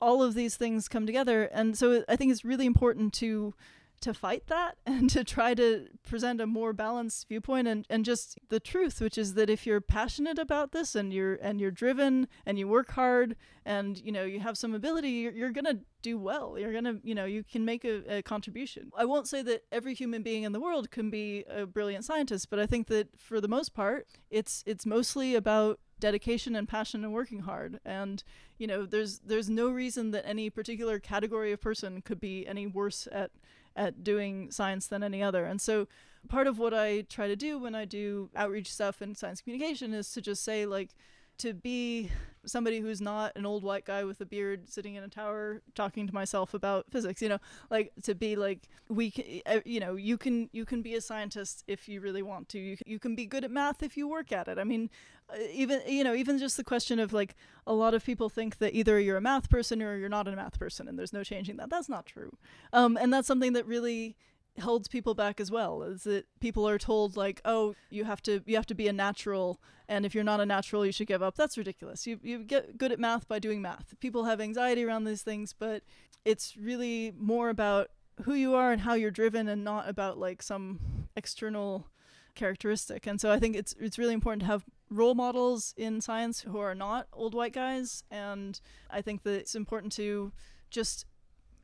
[0.00, 1.44] all of these things come together.
[1.44, 3.54] And so I think it's really important to
[4.00, 8.38] to fight that and to try to present a more balanced viewpoint and, and just
[8.48, 12.28] the truth which is that if you're passionate about this and you're and you're driven
[12.44, 16.18] and you work hard and you know you have some ability you're, you're gonna do
[16.18, 16.56] well.
[16.56, 18.92] You're gonna you know you can make a, a contribution.
[18.96, 22.48] I won't say that every human being in the world can be a brilliant scientist
[22.48, 27.04] but i think that for the most part it's it's mostly about dedication and passion
[27.04, 27.80] and working hard.
[27.84, 28.22] And
[28.58, 32.66] you know there's there's no reason that any particular category of person could be any
[32.66, 33.30] worse at
[33.76, 35.44] at doing science than any other.
[35.44, 35.86] And so
[36.28, 39.94] part of what I try to do when I do outreach stuff in science communication
[39.94, 40.90] is to just say like
[41.38, 42.10] to be
[42.44, 46.06] somebody who's not an old white guy with a beard sitting in a tower talking
[46.06, 47.38] to myself about physics you know?
[47.70, 49.24] Like to be like we can,
[49.64, 52.58] you know you can you can be a scientist if you really want to.
[52.58, 54.58] You can, you can be good at math if you work at it.
[54.58, 54.90] I mean
[55.28, 57.34] uh, even you know even just the question of like
[57.66, 60.36] a lot of people think that either you're a math person or you're not a
[60.36, 61.70] math person and there's no changing that.
[61.70, 62.36] That's not true.
[62.72, 64.16] Um, and that's something that really
[64.60, 68.42] holds people back as well is that people are told like oh you have to
[68.46, 71.22] you have to be a natural and if you're not a natural you should give
[71.22, 71.36] up.
[71.36, 72.06] That's ridiculous.
[72.06, 73.94] You you get good at math by doing math.
[74.00, 75.82] People have anxiety around these things but
[76.24, 77.90] it's really more about
[78.22, 80.80] who you are and how you're driven and not about like some
[81.16, 81.86] external
[82.34, 83.06] characteristic.
[83.06, 86.58] And so i think it's it's really important to have role models in science who
[86.58, 90.30] are not old white guys and i think that it's important to
[90.70, 91.06] just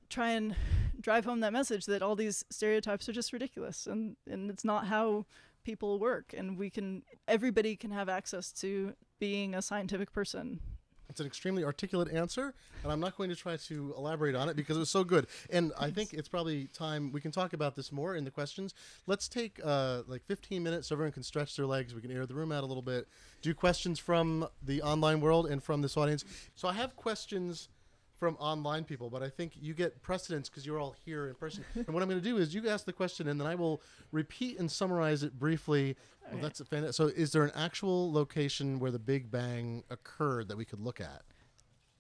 [0.09, 0.57] try and
[1.01, 4.87] drive home that message that all these stereotypes are just ridiculous and and it's not
[4.87, 5.27] how
[5.65, 10.61] people work and we can everybody can have access to being a scientific person
[11.13, 14.57] it's an extremely articulate answer, and I'm not going to try to elaborate on it
[14.57, 15.27] because it was so good.
[15.51, 18.73] And I think it's probably time we can talk about this more in the questions.
[19.07, 21.95] Let's take uh, like 15 minutes so everyone can stretch their legs.
[21.95, 23.09] We can air the room out a little bit.
[23.43, 26.25] Do questions from the online world and from this audience.
[26.55, 27.69] So I have questions
[28.23, 31.65] from online people, but I think you get precedence because you're all here in person.
[31.75, 33.83] and what I'm going to do is you ask the question, and then I will
[34.13, 35.97] repeat and summarize it briefly
[36.27, 36.43] Well, Okay.
[36.43, 37.09] that's a fan- so.
[37.09, 41.23] Is there an actual location where the Big Bang occurred that we could look at?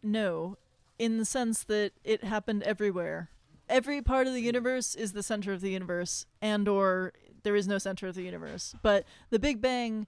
[0.01, 0.57] No,
[0.97, 3.31] in the sense that it happened everywhere.
[3.69, 7.67] Every part of the universe is the center of the universe, and or there is
[7.67, 8.77] no center of the universe.
[8.81, 10.07] But the Big Bang,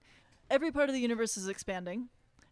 [0.49, 2.07] every part of the universe is expanding,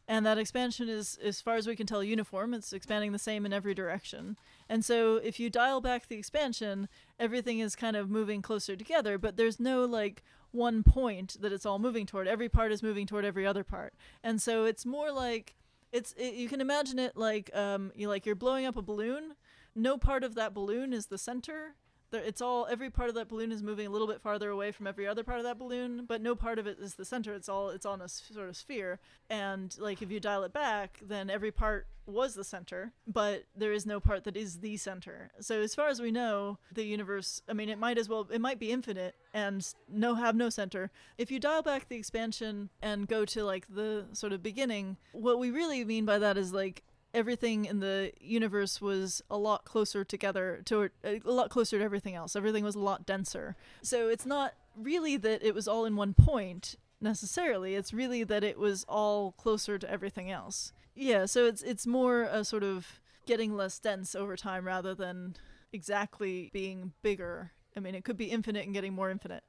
[0.07, 2.53] and that expansion is, as far as we can tell, uniform.
[2.53, 4.37] It's expanding the same in every direction.
[4.67, 6.89] And so, if you dial back the expansion,
[7.19, 9.17] everything is kind of moving closer together.
[9.17, 12.27] But there's no like one point that it's all moving toward.
[12.27, 13.93] Every part is moving toward every other part,
[14.23, 15.55] and so it's more like
[15.93, 19.35] it's it, you can imagine it like um you like you're blowing up a balloon
[19.75, 21.75] no part of that balloon is the center
[22.19, 24.87] it's all every part of that balloon is moving a little bit farther away from
[24.87, 27.33] every other part of that balloon but no part of it is the center.
[27.33, 28.99] It's all it's on a sort of sphere.
[29.29, 33.71] And like if you dial it back then every part was the center but there
[33.71, 35.31] is no part that is the center.
[35.39, 38.41] So as far as we know the universe i mean it might as well it
[38.41, 40.91] might be infinite and no have no center.
[41.17, 45.39] If you dial back the expansion and go to like the sort of beginning what
[45.39, 46.83] we really mean by that is like
[47.13, 51.83] everything in the universe was a lot closer together to uh, a lot closer to
[51.83, 52.35] everything else.
[52.35, 53.55] Everything was a lot denser.
[53.81, 57.75] So it's not really that it was all in one point necessarily.
[57.75, 60.73] It's really that it was all closer to everything else.
[60.95, 65.35] Yeah so it's it's more a sort of getting less dense over time rather than
[65.71, 67.51] exactly being bigger.
[67.75, 69.43] I mean it could be infinite and getting more infinite.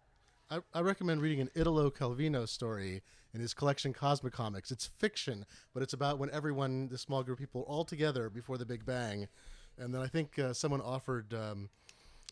[0.50, 3.02] I, I recommend reading an Italo Calvino story
[3.34, 4.70] in his collection Cosmicomics.
[4.70, 8.56] It's fiction, but it's about when everyone, the small group of people, all together before
[8.56, 9.26] the Big Bang.
[9.76, 11.68] And then I think uh, someone offered um,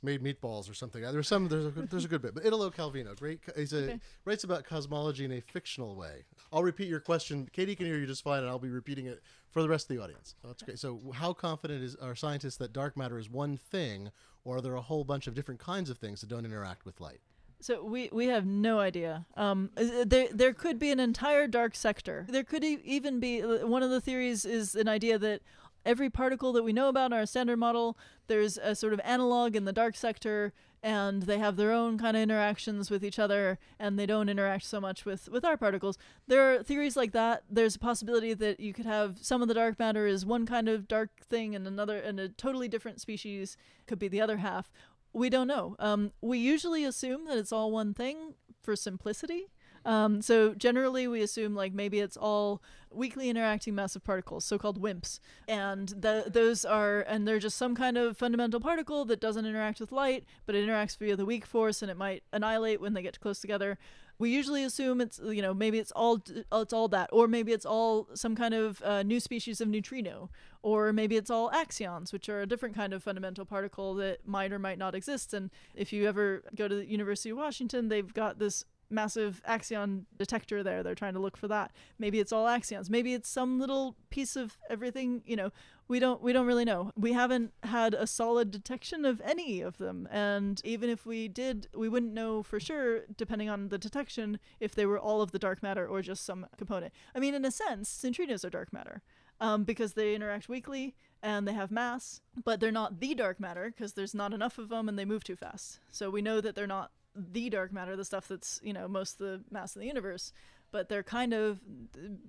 [0.00, 1.03] made meatballs or something.
[1.03, 1.48] There's some.
[1.48, 3.40] There's a, good- there's a good bit, but Italo Calvino, great.
[3.57, 4.00] He's a Okay.
[4.24, 6.22] writes about cosmology in a fictional way.
[6.53, 7.48] I'll repeat your question.
[7.53, 9.96] Katie can hear you just fine, and I'll be repeating it for the rest of
[9.96, 10.36] the audience.
[10.40, 10.78] So that's great.
[10.78, 14.12] So, how confident is are scientists that dark matter is one thing,
[14.44, 17.00] or are there a whole bunch of different kinds of things that don't interact with
[17.00, 17.20] light?
[17.63, 19.25] So we we have no idea.
[19.37, 22.27] Um, uh, there there could be an entire dark sector.
[22.29, 25.43] There could e- even be uh, one of the theories is an idea that
[25.87, 27.97] every particle that we know about in our standard model,
[28.27, 30.53] there's a sort of analog in the dark sector,
[30.83, 34.65] and they have their own kind of interactions with each other, and they don't interact
[34.65, 35.97] so much with with our particles.
[36.27, 37.45] There are theories like that.
[37.49, 40.69] There's a possibility that you could have some of the dark matter is one kind
[40.69, 43.57] of dark thing, and another and a totally different species
[43.87, 44.73] could be the other half
[45.13, 45.77] we don't know.
[45.79, 49.49] Um, we usually assume that it's all one thing for simplicity.
[49.85, 55.19] Um, so generally, we assume like maybe it's all weakly interacting massive particles, so-called WIMPs,
[55.49, 59.81] and the, those are and they're just some kind of fundamental particle that doesn't interact
[59.81, 63.03] with light, but it interacts via the weak force, and it might annihilate when they
[63.03, 63.77] get close together.
[64.23, 67.66] We usually assume it's you know maybe it's all it's all that, or maybe it's
[67.66, 70.31] all some kind of uh, new species of neutrino,
[70.62, 74.53] or maybe it's all axions, which are a different kind of fundamental particle that might
[74.53, 75.35] or might not exist.
[75.35, 80.05] And if you ever go to the University of Washington, they've got this massive axion
[80.18, 80.82] detector there.
[80.82, 81.72] They're trying to look for that.
[81.99, 82.90] Maybe it's all axions.
[82.90, 85.22] Maybe it's some little piece of everything.
[85.26, 85.51] You know,
[85.88, 86.93] we don't we don't really know.
[86.97, 91.68] We haven't had a solid detection of any of them, and even if we did,
[91.74, 95.38] we wouldn't know for sure, depending on the detection, if they were all of the
[95.38, 96.93] dark matter or just some component.
[97.14, 99.03] I mean, in a sense, neutrinos are dark matter
[99.40, 103.72] um, because they interact weakly and they have mass, but they're not the dark matter
[103.74, 105.80] because there's not enough of them and they move too fast.
[105.90, 109.21] So we know that they're not the dark matter, the stuff that's you know most
[109.21, 110.33] of the mass of the universe,
[110.71, 111.61] but they're kind of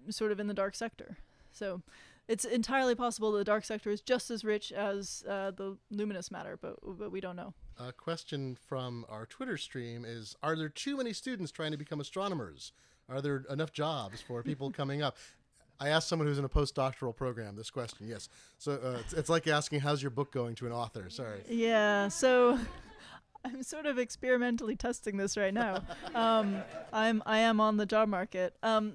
[0.09, 1.17] sort of in the dark sector.
[1.51, 1.81] So
[2.27, 6.57] it's entirely possible the dark sector is just as rich as uh, the luminous matter,
[6.61, 7.53] but but we don't know.
[7.79, 11.99] A question from our Twitter stream is Are there too many students trying to become
[11.99, 12.71] astronomers?
[13.09, 15.17] Are there enough jobs for people coming up?
[15.79, 18.07] I asked someone who's in a postdoctoral program this question.
[18.07, 18.29] Yes.
[18.57, 21.09] So uh, it's, it's like asking, How's your book going to an author?
[21.09, 21.41] Sorry.
[21.49, 22.57] Yeah, so
[23.45, 25.83] I'm sort of experimentally testing this right now.
[26.15, 26.57] Um,
[26.93, 28.55] I'm I am on the job market.
[28.63, 28.93] Um,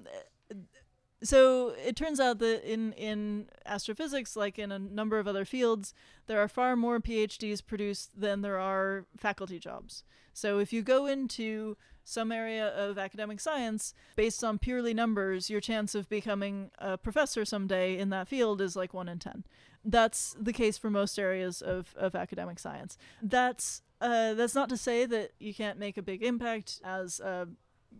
[1.21, 5.93] so it turns out that in in astrophysics, like in a number of other fields,
[6.27, 10.03] there are far more PhDs produced than there are faculty jobs.
[10.33, 11.75] So if you go into
[12.05, 17.45] some area of academic science based on purely numbers, your chance of becoming a professor
[17.45, 19.43] someday in that field is like one in ten.
[19.83, 22.97] That's the case for most areas of, of academic science.
[23.21, 27.47] That's uh, that's not to say that you can't make a big impact as a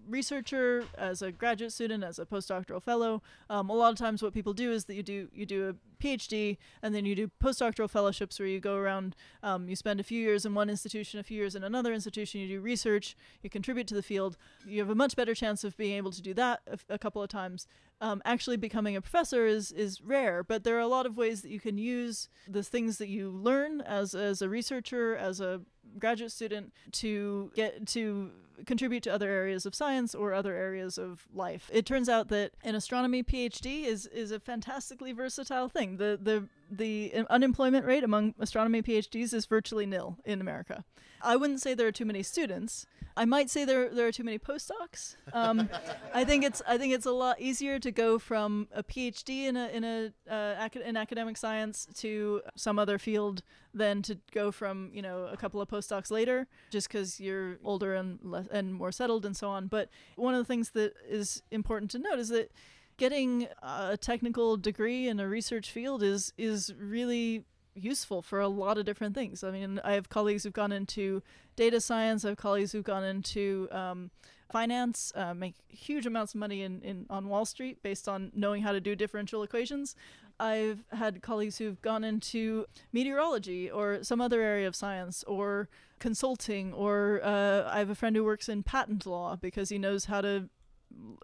[0.08, 3.22] researcher, as a graduate student, as a postdoctoral fellow.
[3.50, 6.04] Um, a lot of times, what people do is that you do you do a
[6.04, 10.04] PhD and then you do postdoctoral fellowships where you go around, um, you spend a
[10.04, 13.50] few years in one institution, a few years in another institution, you do research, you
[13.50, 14.38] contribute to the field.
[14.66, 17.22] You have a much better chance of being able to do that a, a couple
[17.22, 17.68] of times.
[18.02, 21.41] Um, actually, becoming a professor is is rare, but there are a lot of ways
[21.41, 25.62] that you can use the things that you learn as as a researcher, as a
[25.97, 28.32] graduate student to get to
[28.66, 31.70] contribute to other areas of science or other areas of life.
[31.74, 35.97] It turns out that an astronomy PhD is is a fantastically versatile thing.
[35.97, 40.84] The the the unemployment rate among astronomy PhDs is virtually nil in America.
[41.22, 42.86] I wouldn't say there are too many students.
[43.17, 45.15] I might say there there are too many postdocs.
[45.34, 45.70] Um,
[46.13, 49.57] I think it's I think it's a lot easier to go from a PhD in
[49.57, 53.43] a in a uh, ac- in academic science to some other field
[53.74, 57.93] than to go from you know a couple of postdocs later, just because you're older
[57.93, 59.67] and less and more settled and so on.
[59.67, 62.51] But one of the things that is important to note is that
[63.00, 68.78] getting a technical degree in a research field is is really useful for a lot
[68.78, 69.43] of different things.
[69.43, 71.24] I mean, I have colleagues who've gone into
[71.56, 72.26] data science.
[72.26, 74.12] I have colleagues who've gone into um,
[74.52, 78.64] finance, uh, make huge amounts of money in, in on Wall Street based on knowing
[78.64, 79.95] how to do differential equations.
[80.38, 85.70] I've had colleagues who've gone into meteorology or some other area of science or
[86.00, 90.06] consulting, or uh, I have a friend who works in patent law because he knows
[90.06, 90.50] how to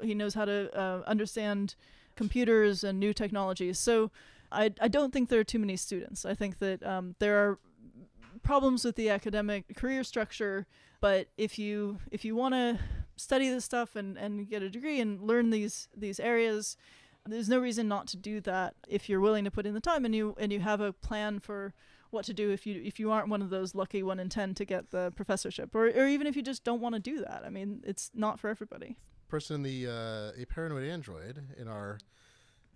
[0.02, 1.76] he knows how to uh, understand
[2.16, 3.78] computers and new technologies.
[3.80, 4.12] So
[4.52, 6.26] I, I don't think there are too many students.
[6.26, 7.60] I think that um, there are
[8.44, 10.66] problems with the academic career structure,
[11.02, 12.80] but if you if you want to
[13.18, 16.78] study this stuff and, and get a degree and learn these these areas,
[17.26, 20.06] there's no reason not to do that if you're willing to put in the time
[20.06, 21.74] and you and you have a plan for
[22.12, 24.54] what to do if you if you aren't one of those lucky one in ten
[24.54, 27.44] to get the professorship or, or even if you just don't want to do that.
[27.46, 28.96] I mean, it's not for everybody.
[29.36, 31.98] Person in the uh, a paranoid android in our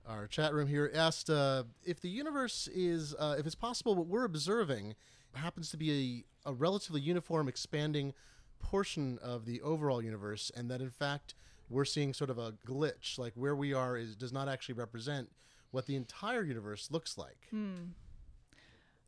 [0.06, 4.08] our chat room here asked uh, if the universe is, uh, if it's possible, what
[4.08, 4.96] we're observing
[5.36, 8.14] happens to be a, a, relatively uniform, expanding
[8.60, 11.34] portion of the overall universe, and that in fact
[11.70, 15.30] we're seeing sort of a glitch, like where we are is does not actually represent
[15.72, 17.48] what the entire universe looks like.
[17.52, 17.94] Hmm.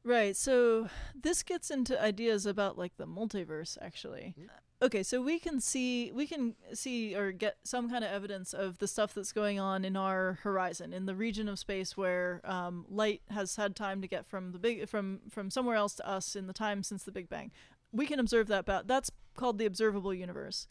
[0.03, 0.35] Right.
[0.35, 4.33] So this gets into ideas about like the multiverse, actually.
[4.37, 4.47] Mm-hmm
[4.81, 8.79] okay so we can see we can see or get some kind of evidence of
[8.79, 12.85] the stuff that's going on in our horizon in the region of space where um,
[12.89, 16.35] light has had time to get from the big from from somewhere else to us
[16.35, 17.51] in the time since the big bang
[17.91, 20.67] we can observe that but that's called the observable universe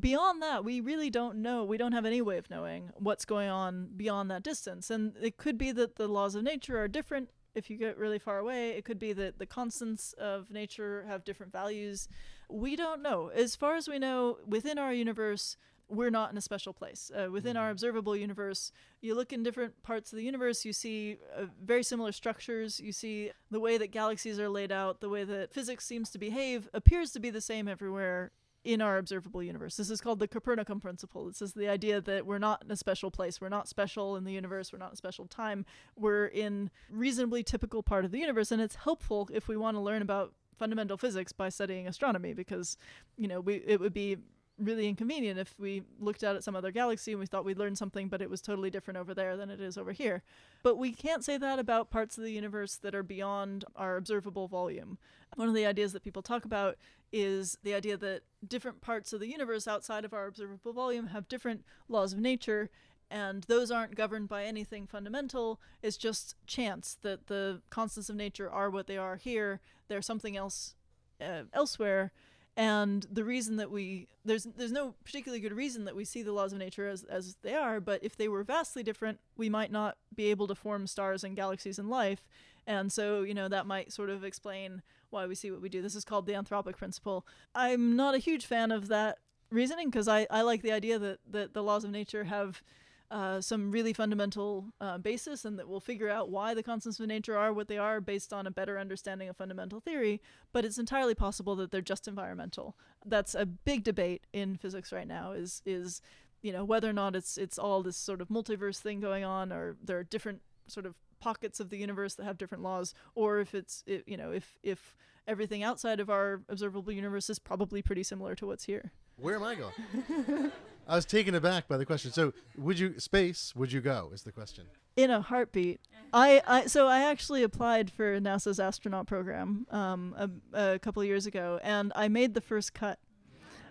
[0.00, 3.48] beyond that we really don't know we don't have any way of knowing what's going
[3.48, 7.30] on beyond that distance and it could be that the laws of nature are different
[7.54, 11.24] if you get really far away it could be that the constants of nature have
[11.24, 12.08] different values
[12.48, 13.28] we don't know.
[13.28, 15.56] As far as we know, within our universe,
[15.88, 17.10] we're not in a special place.
[17.14, 17.72] Uh, within our mm-hmm.
[17.72, 22.12] observable universe, you look in different parts of the universe, you see uh, very similar
[22.12, 22.80] structures.
[22.80, 26.18] You see the way that galaxies are laid out, the way that physics seems to
[26.18, 28.32] behave appears to be the same everywhere
[28.64, 29.76] in our observable universe.
[29.76, 31.26] This is called the Copernican principle.
[31.26, 33.40] This is the idea that we're not in a special place.
[33.40, 34.72] We're not special in the universe.
[34.72, 35.66] We're not in a special time.
[35.96, 39.80] We're in reasonably typical part of the universe, and it's helpful if we want to
[39.80, 42.78] learn about fundamental physics by studying astronomy because
[43.18, 44.16] you know we it would be
[44.58, 47.74] really inconvenient if we looked out at some other galaxy and we thought we'd learn
[47.74, 50.22] something but it was totally different over there than it is over here
[50.62, 54.46] but we can't say that about parts of the universe that are beyond our observable
[54.46, 54.96] volume
[55.34, 56.76] one of the ideas that people talk about
[57.12, 61.28] is the idea that different parts of the universe outside of our observable volume have
[61.28, 62.70] different laws of nature
[63.10, 65.60] and those aren't governed by anything fundamental.
[65.82, 69.60] It's just chance that the constants of nature are what they are here.
[69.88, 70.74] They're something else
[71.20, 72.12] uh, elsewhere,
[72.56, 76.32] and the reason that we there's there's no particularly good reason that we see the
[76.32, 77.80] laws of nature as as they are.
[77.80, 81.34] But if they were vastly different, we might not be able to form stars and
[81.34, 82.22] galaxies in life.
[82.66, 85.82] And so, you know, that might sort of explain why we see what we do.
[85.82, 87.26] This is called the anthropic principle.
[87.54, 89.18] I'm not a huge fan of that
[89.50, 92.62] reasoning because I, I like the idea that, that the laws of nature have
[93.10, 97.06] uh, some really fundamental uh, basis and that we'll figure out why the constants of
[97.06, 100.20] nature are what they are based on a better understanding of fundamental theory,
[100.52, 102.76] but it's entirely possible that they're just environmental.
[103.04, 106.00] That's a big debate in physics right now is is
[106.42, 109.52] you know whether or not it's it's all this sort of multiverse thing going on
[109.52, 113.38] or there are different sort of pockets of the universe that have different laws or
[113.38, 114.96] if it's it, you know if if
[115.26, 118.92] everything outside of our observable universe is probably pretty similar to what's here.
[119.16, 120.52] Where am I going?
[120.86, 122.12] I was taken aback by the question.
[122.12, 123.52] So, would you space?
[123.56, 124.10] Would you go?
[124.12, 124.64] Is the question.
[124.96, 125.80] In a heartbeat.
[126.12, 130.14] I, I so I actually applied for NASA's astronaut program um,
[130.52, 132.98] a, a couple years ago, and I made the first cut.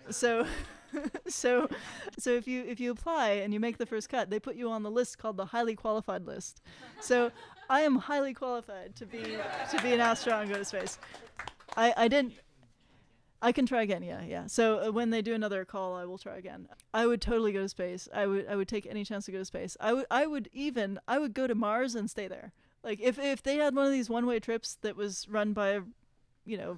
[0.09, 0.45] So.
[1.27, 1.67] so
[2.19, 4.69] so if you if you apply and you make the first cut they put you
[4.69, 6.61] on the list called the highly qualified list
[7.01, 7.31] so
[7.67, 9.23] i am highly qualified to be
[9.71, 10.99] to be an astronaut and go to space
[11.77, 12.33] i i didn't
[13.43, 14.03] I can try again.
[14.03, 14.47] Yeah, yeah.
[14.47, 16.69] So uh, when they do another call, I will try again.
[16.93, 18.07] I would totally go to space.
[18.13, 19.75] I would I would take any chance to go to space.
[19.81, 22.53] I would I would even I would go to Mars and stay there.
[22.83, 25.81] Like if if they had one of these one way trips that was run by,
[26.45, 26.77] you know,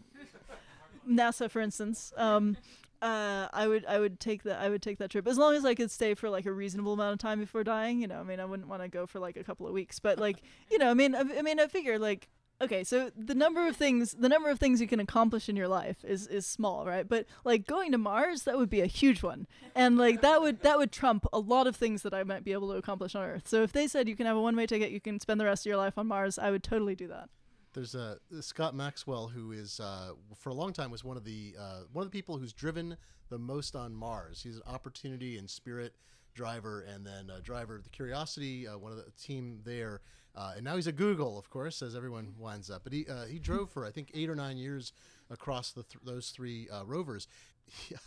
[1.08, 2.58] NASA, for instance, um,
[3.00, 5.66] uh, I would I would take that I would take that trip as long as
[5.66, 8.02] I could stay for like a reasonable amount of time before dying.
[8.02, 10.00] You know, I mean, I wouldn't want to go for like a couple of weeks,
[10.00, 12.28] but like, you know, I mean, I, I mean, I figure like
[12.62, 15.68] okay so the number of things the number of things you can accomplish in your
[15.68, 19.22] life is is small right but like going to mars that would be a huge
[19.22, 19.46] one
[19.76, 22.54] and like that would that would trump a lot of things that i might be
[22.54, 24.66] able to accomplish on earth so if they said you can have a one way
[24.66, 27.08] ticket you can spend the rest of your life on mars i would totally do
[27.08, 27.30] that
[27.74, 31.56] There's uh, Scott Maxwell, who is uh, for a long time was one of the
[31.60, 32.96] uh, one of the people who's driven
[33.30, 34.42] the most on Mars.
[34.44, 35.94] He's an opportunity and spirit
[36.34, 40.00] driver, and then a driver of the Curiosity, uh, one of the team there.
[40.36, 42.84] Uh, and now he's at Google, of course, as everyone winds up.
[42.84, 44.92] But he uh, he drove for I think eight or nine years
[45.30, 47.28] across the th- those three uh, rovers.
[47.92, 47.98] I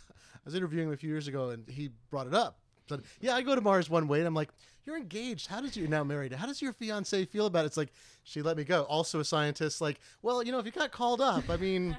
[0.45, 2.59] was interviewing him a few years ago, and he brought it up.
[2.87, 4.49] Said, "Yeah, I go to Mars one way." And I'm like,
[4.85, 5.47] "You're engaged.
[5.47, 6.31] How does you now married?
[6.33, 7.91] How does your fiance feel about it?" It's like
[8.23, 8.83] she let me go.
[8.83, 9.81] Also a scientist.
[9.81, 11.97] Like, well, you know, if you got called up, I mean,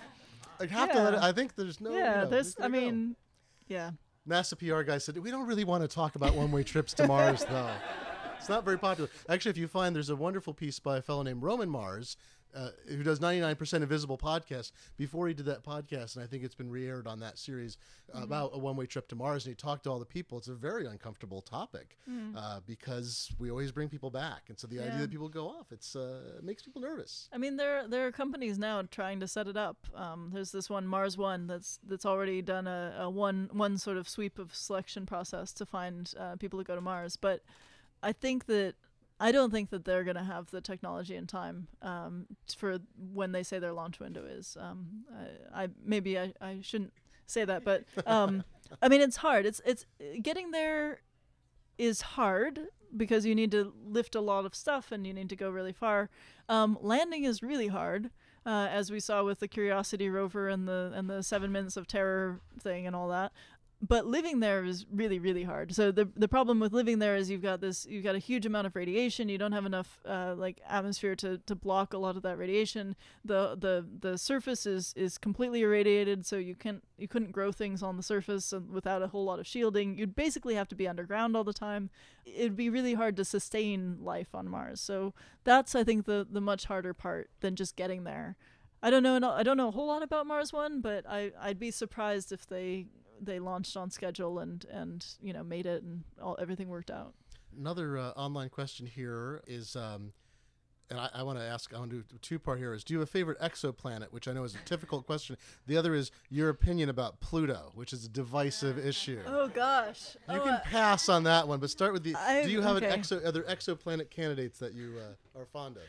[0.60, 1.02] like have to.
[1.02, 1.90] Let it, I think there's no.
[1.90, 2.80] you yeah know, there's i it go.
[2.80, 3.16] mean
[3.68, 3.90] yeah
[4.28, 7.06] NASA PR guy said, We don't really want to talk about one way trips to
[7.06, 7.70] Mars, though.
[8.38, 9.10] It's not very popular.
[9.28, 12.16] Actually, if you find there's a wonderful piece by a fellow named Roman Mars,
[12.54, 16.54] uh, who does 99% Invisible podcast, before he did that podcast, and I think it's
[16.54, 17.76] been re aired on that series
[18.14, 20.38] uh, about a one way trip to Mars, and he talked to all the people.
[20.38, 21.98] It's a very uncomfortable topic
[22.36, 24.44] uh, because we always bring people back.
[24.48, 27.28] And so the idea that people go off, it's, uh, it makes people nervous.
[27.32, 29.76] I mean, there there are companies now trying to set it up.
[29.94, 33.98] Um, there's this one Mars One that's that's already done a, a one one sort
[33.98, 37.16] of sweep of selection process to find uh, people to go to Mars.
[37.16, 37.42] But
[38.02, 38.74] I think that
[39.20, 42.26] I don't think that they're going to have the technology and time um,
[42.56, 42.78] for
[43.12, 44.56] when they say their launch window is.
[44.60, 45.04] Um,
[45.54, 46.92] I, I maybe I, I shouldn't
[47.26, 48.44] say that, but um,
[48.82, 49.44] I mean it's hard.
[49.44, 49.86] It's it's
[50.22, 51.00] getting there
[51.78, 55.36] is hard because you need to lift a lot of stuff and you need to
[55.36, 56.10] go really far.
[56.48, 58.10] Um, landing is really hard,
[58.46, 61.88] uh, as we saw with the Curiosity rover and the and the seven minutes of
[61.88, 63.32] terror thing and all that.
[63.80, 65.72] But living there is really really hard.
[65.72, 68.44] So the the problem with living there is you've got this you've got a huge
[68.44, 69.28] amount of radiation.
[69.28, 72.96] You don't have enough uh, like atmosphere to, to block a lot of that radiation.
[73.24, 77.80] The the the surface is is completely irradiated, so you can't you couldn't grow things
[77.80, 79.96] on the surface without a whole lot of shielding.
[79.96, 81.90] You'd basically have to be underground all the time.
[82.26, 84.80] It'd be really hard to sustain life on Mars.
[84.80, 85.14] So
[85.44, 88.36] that's I think the the much harder part than just getting there.
[88.82, 89.20] I don't know.
[89.30, 92.44] I don't know a whole lot about Mars One, but I I'd be surprised if
[92.44, 92.86] they
[93.20, 97.14] they launched on schedule and and you know made it and all everything worked out.
[97.58, 100.12] Another uh, online question here is, um,
[100.90, 102.94] and I, I want to ask, I want to do two part here is do
[102.94, 105.36] you have a favorite exoplanet, which I know is a difficult question.
[105.66, 109.20] The other is your opinion about Pluto, which is a divisive issue.
[109.26, 110.16] Oh gosh.
[110.30, 112.14] You can pass on that one, but start with the.
[112.14, 112.88] I- do you have okay.
[112.88, 115.82] an exo, other exoplanet candidates that you uh, are fond of?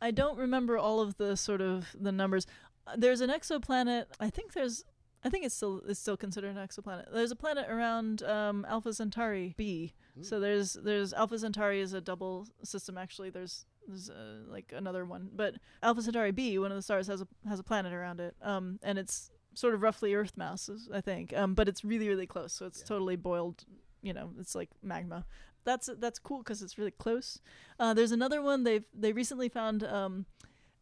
[0.00, 2.46] I don't remember all of the sort of the numbers.
[2.86, 4.06] Uh, There's an exoplanet.
[4.20, 4.84] I think there's.
[5.24, 7.12] I think it's still it's still considered an exoplanet.
[7.12, 9.92] There's a planet around um, Alpha Centauri B.
[10.22, 13.30] So there's there's Alpha Centauri is a double system actually.
[13.30, 17.20] There's there's uh, like another one, but Alpha Centauri B, one of the stars, has
[17.20, 18.34] a has a planet around it.
[18.42, 21.36] Um, and it's sort of roughly Earth mass, I think.
[21.36, 22.52] Um, but it's really really close.
[22.52, 23.64] So it's totally boiled.
[24.02, 25.26] You know, it's like magma.
[25.64, 27.40] That's that's cool because it's really close.
[27.78, 30.26] Uh, there's another one they've they recently found um,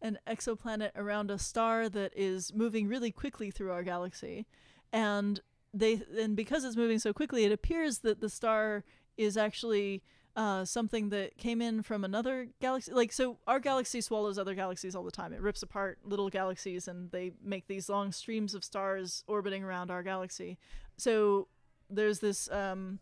[0.05, 4.47] an exoplanet around a star that is moving really quickly through our galaxy,
[4.93, 5.40] and
[5.72, 8.85] they and because it's moving so quickly, it appears that the star
[9.16, 10.02] is actually
[10.36, 12.93] uh, something that came in from another galaxy.
[12.93, 15.32] Like so, our galaxy swallows other galaxies all the time.
[15.32, 19.90] It rips apart little galaxies, and they make these long streams of stars orbiting around
[19.90, 20.59] our galaxy.
[20.98, 21.48] So
[21.89, 22.51] there's this.
[22.51, 22.98] Um,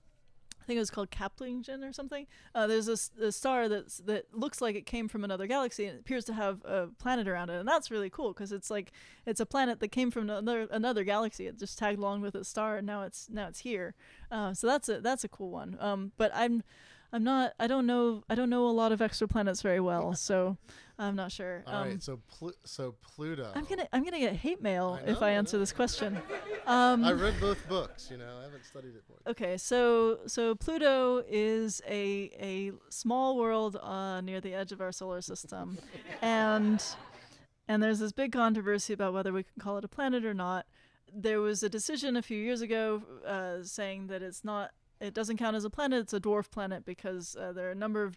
[0.62, 2.26] I think it was called Kaplingen or something.
[2.54, 5.96] Uh, there's this, this star that's that looks like it came from another galaxy and
[5.96, 8.92] it appears to have a planet around it, and that's really cool because it's like
[9.26, 11.46] it's a planet that came from another another galaxy.
[11.46, 13.94] It just tagged along with its star, and now it's now it's here.
[14.30, 15.76] Uh, so that's a that's a cool one.
[15.80, 16.62] Um, but I'm
[17.12, 20.56] I'm not I don't know I don't know a lot of exoplanets very well, so
[20.98, 21.62] I'm not sure.
[21.66, 23.50] All right, Um, so Plu- so Pluto.
[23.54, 25.60] I'm gonna I'm gonna get hate mail I if I I answer know.
[25.60, 26.18] this question.
[26.64, 28.08] Um, I read both books.
[28.08, 29.18] You know, I haven't studied it more.
[29.26, 34.92] Okay, so so Pluto is a a small world uh, near the edge of our
[34.92, 35.76] solar system,
[36.22, 36.80] and
[37.66, 40.66] and there's this big controversy about whether we can call it a planet or not.
[41.12, 44.70] There was a decision a few years ago uh, saying that it's not,
[45.02, 46.00] it doesn't count as a planet.
[46.00, 48.16] It's a dwarf planet because uh, there are a number of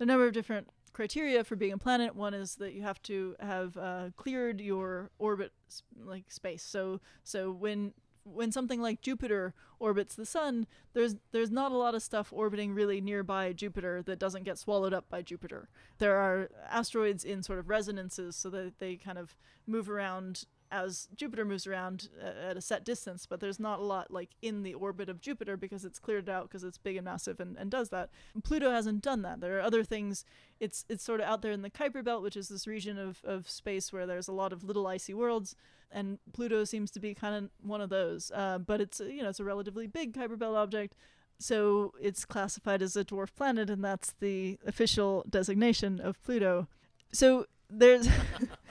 [0.00, 2.16] a number of different criteria for being a planet.
[2.16, 5.52] One is that you have to have uh, cleared your orbit
[5.96, 6.62] like space.
[6.62, 7.94] So so when
[8.24, 12.74] when something like Jupiter orbits the sun, there's there's not a lot of stuff orbiting
[12.74, 15.68] really nearby Jupiter that doesn't get swallowed up by Jupiter.
[15.98, 19.36] There are asteroids in sort of resonances so that they kind of
[19.66, 20.44] move around
[20.74, 24.30] as Jupiter moves around uh, at a set distance, but there's not a lot like
[24.42, 27.56] in the orbit of Jupiter because it's cleared out because it's big and massive and,
[27.56, 28.10] and does that.
[28.42, 29.40] Pluto hasn't done that.
[29.40, 30.24] There are other things.
[30.58, 33.20] It's it's sort of out there in the Kuiper Belt, which is this region of,
[33.24, 35.54] of space where there's a lot of little icy worlds,
[35.92, 38.32] and Pluto seems to be kind of one of those.
[38.34, 40.96] Uh, but it's you know it's a relatively big Kuiper Belt object.
[41.38, 46.68] So it's classified as a dwarf planet, and that's the official designation of Pluto.
[47.12, 48.08] So there's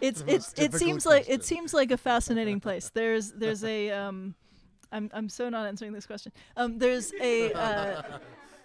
[0.00, 2.90] it's it's it seems like it seems like a fascinating place.
[2.92, 4.34] There's there's a um
[4.92, 6.32] I'm I'm so not answering this question.
[6.56, 8.18] Um there's a uh,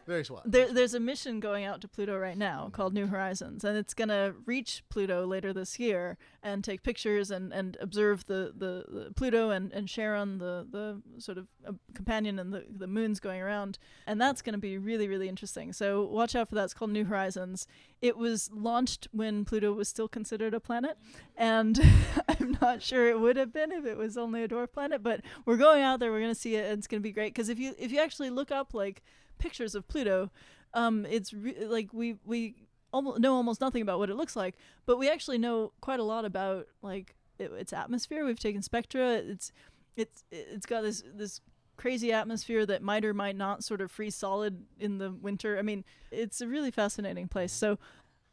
[0.05, 0.41] Very swell.
[0.45, 3.93] there, there's a mission going out to Pluto right now called New Horizons, and it's
[3.93, 9.13] gonna reach Pluto later this year and take pictures and, and observe the, the, the
[9.15, 13.41] Pluto and, and Charon, the the sort of uh, companion and the the moons going
[13.41, 15.71] around, and that's gonna be really really interesting.
[15.71, 16.65] So watch out for that.
[16.65, 17.67] It's called New Horizons.
[18.01, 20.97] It was launched when Pluto was still considered a planet,
[21.37, 21.79] and
[22.27, 25.01] I'm not sure it would have been if it was only a dwarf planet.
[25.01, 26.11] But we're going out there.
[26.11, 27.33] We're gonna see it, and it's gonna be great.
[27.33, 29.01] Because if you if you actually look up like
[29.37, 30.31] pictures of Pluto,
[30.73, 32.55] um, it's re- like we we
[32.91, 34.55] almost know almost nothing about what it looks like,
[34.85, 38.25] but we actually know quite a lot about like it, its atmosphere.
[38.25, 39.15] We've taken spectra.
[39.15, 39.51] It's
[39.95, 41.41] it's it's got this this
[41.75, 45.57] crazy atmosphere that might or might not sort of freeze solid in the winter.
[45.57, 47.51] I mean, it's a really fascinating place.
[47.51, 47.79] So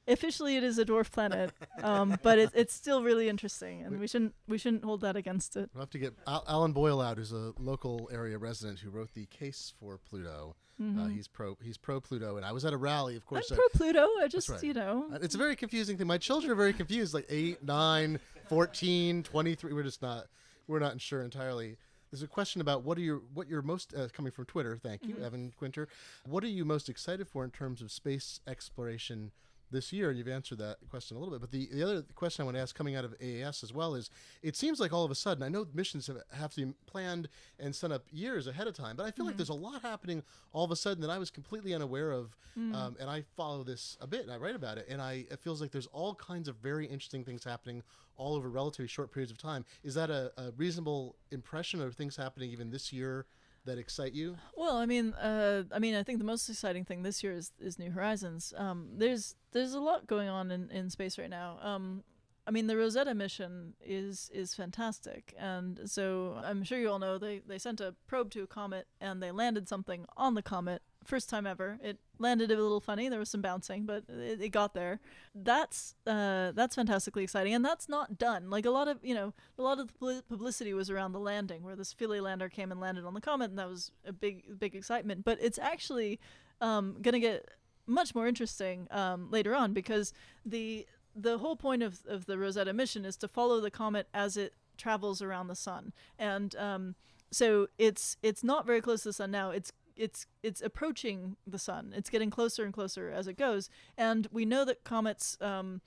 [0.07, 1.53] officially it is a dwarf planet,
[1.83, 5.57] um, but it, it's still really interesting, and we shouldn't we shouldn't hold that against
[5.57, 5.71] it.
[5.75, 9.15] We'll have to get Al- Alan Boyle out, who's a local area resident who wrote
[9.15, 10.57] the case for Pluto.
[10.81, 13.35] Uh, he's pro he's pro Pluto, and I was at a rally, of Mm-hmm.
[13.37, 13.53] I'm course.
[13.53, 14.07] uh, pro Pluto.
[14.21, 14.63] I just right.
[14.63, 16.07] you know Uh, It's a very confusing thing.
[16.07, 19.73] My children are very confused, like 8, 9, 14, 23.
[19.75, 20.27] We're just not
[20.67, 21.77] we're not sure entirely.
[22.11, 24.77] There's a question about what are your what you're most uh, coming from Twitter.
[24.83, 25.87] Thank you, Evan Quinter.
[26.27, 29.33] What are you most excited for in terms of space exploration
[29.71, 30.11] this year?
[30.11, 31.41] And you've answered that question a little bit.
[31.41, 33.95] But the, the other question I want to ask coming out of AAS as well
[33.95, 34.11] is
[34.43, 37.29] it seems like all of a sudden, I know missions have, have to be planned
[37.59, 40.23] and set up years ahead of time, but I feel like there's a lot happening
[40.53, 42.37] all of a sudden that I was completely unaware of.
[42.75, 44.87] Um, and I follow this a bit and I write about it.
[44.89, 47.83] And I, it feels like there's all kinds of very interesting things happening
[48.17, 49.65] all over relatively short periods of time.
[49.83, 53.27] Is that a, a reasonable impression of things happening even this year
[53.71, 54.37] that excite you?
[54.57, 57.53] Well, I mean, uh, I mean, I think the most exciting thing this year is,
[57.61, 58.53] is New Horizons.
[58.57, 61.59] Um, there's there's a lot going on in, in space right now.
[61.63, 62.03] Um,
[62.47, 67.17] I mean, the Rosetta mission is is fantastic, and so I'm sure you all know
[67.17, 70.83] they they sent a probe to a comet and they landed something on the comet.
[71.05, 71.79] First time ever.
[71.83, 73.09] It landed a little funny.
[73.09, 75.01] There was some bouncing, but it, it got there.
[75.35, 78.51] That's uh, that's fantastically exciting, and that's not done.
[78.51, 81.63] Like a lot of you know, a lot of the publicity was around the landing,
[81.63, 84.59] where this Philae lander came and landed on the comet, and that was a big
[84.59, 85.25] big excitement.
[85.25, 86.21] But it's actually
[86.61, 87.49] um, gonna get
[87.87, 90.13] much more interesting um, later on because
[90.45, 90.87] the
[91.17, 94.55] the whole point of, of the Rosetta mission is to follow the comet as it
[94.77, 96.95] travels around the sun, and um,
[97.31, 99.51] so it's it's not very close to the sun now.
[99.51, 101.93] It's it's it's approaching the sun.
[101.95, 105.37] It's getting closer and closer as it goes, and we know that comets.
[105.41, 105.83] Um,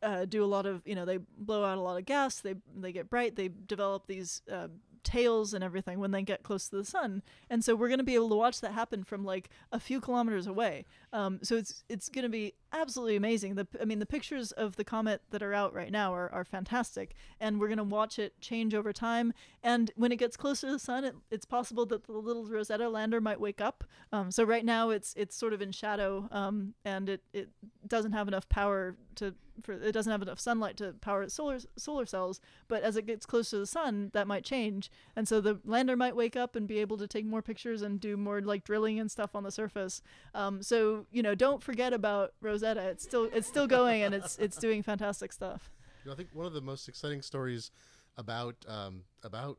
[0.00, 2.54] uh, do a lot of you know they blow out a lot of gas they
[2.76, 4.68] they get bright they develop these uh,
[5.02, 7.20] tails and everything when they get close to the sun
[7.50, 10.00] and so we're going to be able to watch that happen from like a few
[10.00, 13.54] kilometers away um, so it's it's going to be absolutely amazing.
[13.54, 16.44] The i mean the pictures of the comet that are out right now are, are
[16.44, 19.32] fantastic and we're to watch it change over time
[19.62, 22.88] and when it gets closer to the sun it, it's possible that the little rosetta
[22.88, 23.84] lander might wake up.
[24.12, 27.48] Um, so right now it's it's sort of in shadow um, and it, it
[27.86, 31.58] doesn't have enough power to for it doesn't have enough sunlight to power its solar
[31.76, 35.40] solar cells but as it gets closer to the sun that might change and so
[35.40, 38.40] the lander might wake up and be able to take more pictures and do more
[38.40, 40.02] like drilling and stuff on the surface.
[40.34, 44.38] Um, so you know don't forget about rosetta it's still it's still going and it's
[44.38, 45.70] it's doing fantastic stuff
[46.04, 47.70] You know, I think one of the most exciting stories
[48.16, 49.58] about um, about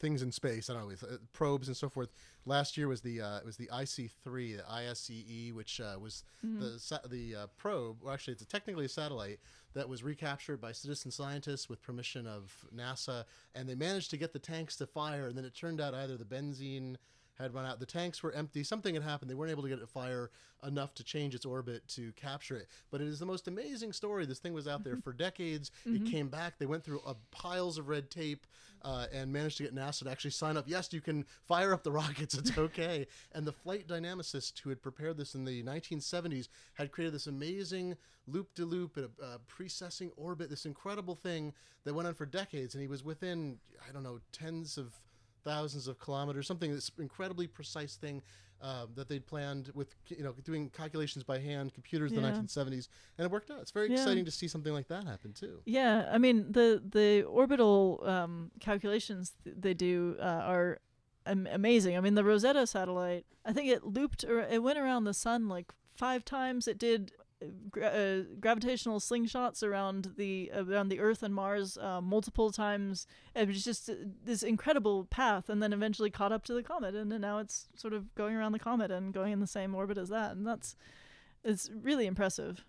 [0.00, 0.70] things in space.
[0.70, 2.08] I don't know, with uh, probes and so forth.
[2.46, 6.24] Last year was the uh, it was the ISEE three, the ISEE, which uh, was
[6.42, 7.98] the sa- the uh, probe.
[8.02, 9.40] Well, actually, it's a, technically a satellite
[9.74, 13.24] that was recaptured by citizen scientists with permission of NASA,
[13.54, 15.26] and they managed to get the tanks to fire.
[15.26, 16.96] And then it turned out either the benzene
[17.38, 17.80] had run out.
[17.80, 18.64] The tanks were empty.
[18.64, 19.30] Something had happened.
[19.30, 20.30] They weren't able to get it to fire
[20.66, 22.66] enough to change its orbit to capture it.
[22.90, 24.26] But it is the most amazing story.
[24.26, 25.70] This thing was out there for decades.
[25.86, 26.58] It came back.
[26.58, 28.46] They went through uh, piles of red tape
[28.82, 30.64] uh, and managed to get NASA to actually sign up.
[30.66, 32.34] Yes, you can fire up the rockets.
[32.34, 33.06] It's okay.
[33.32, 37.96] and the flight dynamicist who had prepared this in the 1970s had created this amazing
[38.26, 40.50] loop de loop and a, a precessing orbit.
[40.50, 41.52] This incredible thing
[41.84, 42.74] that went on for decades.
[42.74, 43.58] And he was within
[43.88, 44.94] I don't know tens of
[45.52, 48.22] thousands of kilometers, something that's incredibly precise thing
[48.60, 52.30] uh, that they'd planned with you know doing calculations by hand, computers in Yeah.
[52.32, 53.60] the 1970s, and it worked out.
[53.60, 53.94] It's very Yeah.
[54.00, 55.62] exciting to see something like that happen too.
[55.64, 60.80] Yeah, I mean the the orbital um, calculations th- they do uh, are
[61.24, 61.96] am- amazing.
[61.96, 65.48] I mean the Rosetta satellite, I think it looped or it went around the sun
[65.48, 66.66] like five times.
[66.66, 67.12] It did
[67.70, 73.06] gra- uh, gravitational slingshots around the around the Earth and Mars uh, multiple times.
[73.34, 73.94] It was just uh,
[74.24, 77.68] this incredible path, and then eventually caught up to the comet, and then now it's
[77.74, 80.46] sort of going around the comet and going in the same orbit as that, and
[80.46, 80.76] that's
[81.44, 82.64] it's really impressive.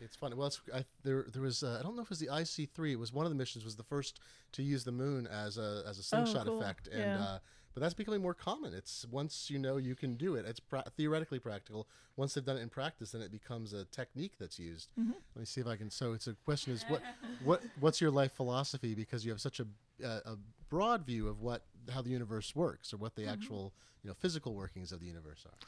[0.00, 0.36] It's funny.
[0.36, 2.92] Well, it's, I, there there was uh, I don't know if it was the ISEE-3.
[2.92, 4.20] It was one of the missions was the first
[4.52, 6.60] to use the moon as a as a slingshot cool.
[6.60, 7.38] effect, and Yeah.
[7.78, 8.74] But that's becoming more common.
[8.74, 10.44] It's once you know you can do it.
[10.44, 11.86] It's pra- theoretically practical.
[12.16, 14.88] Once they've done it in practice, then it becomes a technique that's used.
[14.98, 15.12] Mm-hmm.
[15.36, 15.88] Let me see if I can.
[15.90, 17.02] So it's a question is what
[17.44, 19.66] what what's your life philosophy because you have such a
[20.04, 20.36] uh, a
[20.68, 21.62] broad view of what
[21.94, 23.26] how the universe works or what Mm-hmm.
[23.26, 23.72] the actual
[24.02, 25.58] you know physical workings of the universe are.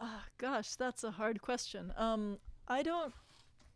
[0.00, 1.92] Ah, gosh, that's a hard question.
[1.98, 2.38] Um,
[2.68, 3.12] I don't.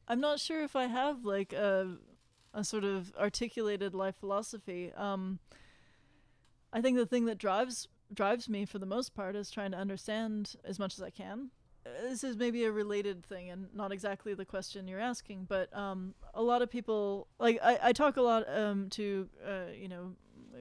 [0.08, 1.96] I'm not sure if I have like a
[2.54, 4.92] a sort of articulated life philosophy.
[4.96, 5.38] Um,
[6.72, 9.78] I think the thing that drives drives me for the most part is trying to
[9.78, 11.50] understand as much as I can.
[12.02, 16.14] This is maybe a related thing and not exactly the question you're asking, but um,
[16.34, 20.12] a lot of people like I, I talk a lot um, to uh, you know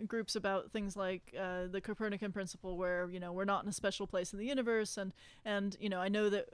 [0.07, 3.73] groups about things like uh, the Copernican principle, where you know we're not in a
[3.73, 5.13] special place in the universe, and
[5.45, 6.47] and you know I know that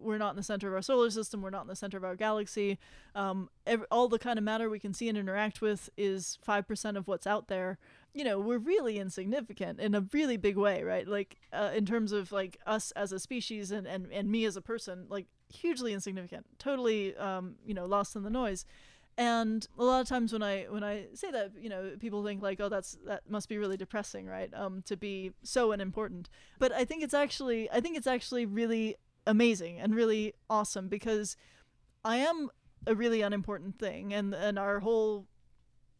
[0.00, 2.04] we're not in the center of our solar system, we're not in the center of
[2.04, 2.78] our galaxy.
[3.14, 6.66] Um, ev- all the kind of matter we can see and interact with is five
[6.66, 7.78] percent of what's out there.
[8.16, 11.06] You know, we're really insignificant in a really big way, right?
[11.06, 14.56] Like uh, in terms of like us as a species and, and and me as
[14.56, 18.64] a person, like hugely insignificant, totally um, you know lost in the noise.
[19.18, 22.42] And a lot of times when I when I say that, you know, people think
[22.42, 24.52] like, oh, that's that must be really depressing, right?
[24.54, 26.30] Um, to be so unimportant.
[26.58, 31.36] But I think it's actually I think it's actually really amazing and really awesome because
[32.04, 32.48] I am
[32.86, 35.26] a really unimportant thing, and and our whole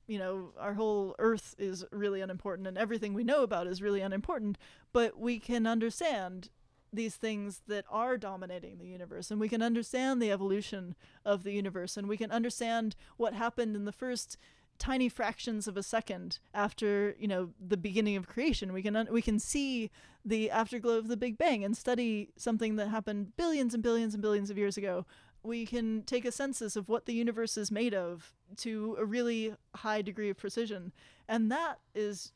[0.07, 4.01] you know, our whole earth is really unimportant and everything we know about is really
[4.01, 4.59] unimportant,
[4.93, 6.51] but we can understand
[6.93, 11.53] these things that are dominating the universe and we can understand the evolution of the
[11.53, 14.37] universe and we can understand what happened in the first
[14.79, 18.73] tiny fractions of a second after you know the beginning of creation.
[18.73, 19.91] We can we can see
[20.25, 24.23] the afterglow of the big bang and study something that happened billions and billions and
[24.23, 25.07] billions of years ago
[25.47, 29.55] we can take a census of what the universe is made of to a really
[29.77, 30.93] high degree of precision.
[31.29, 32.33] And that is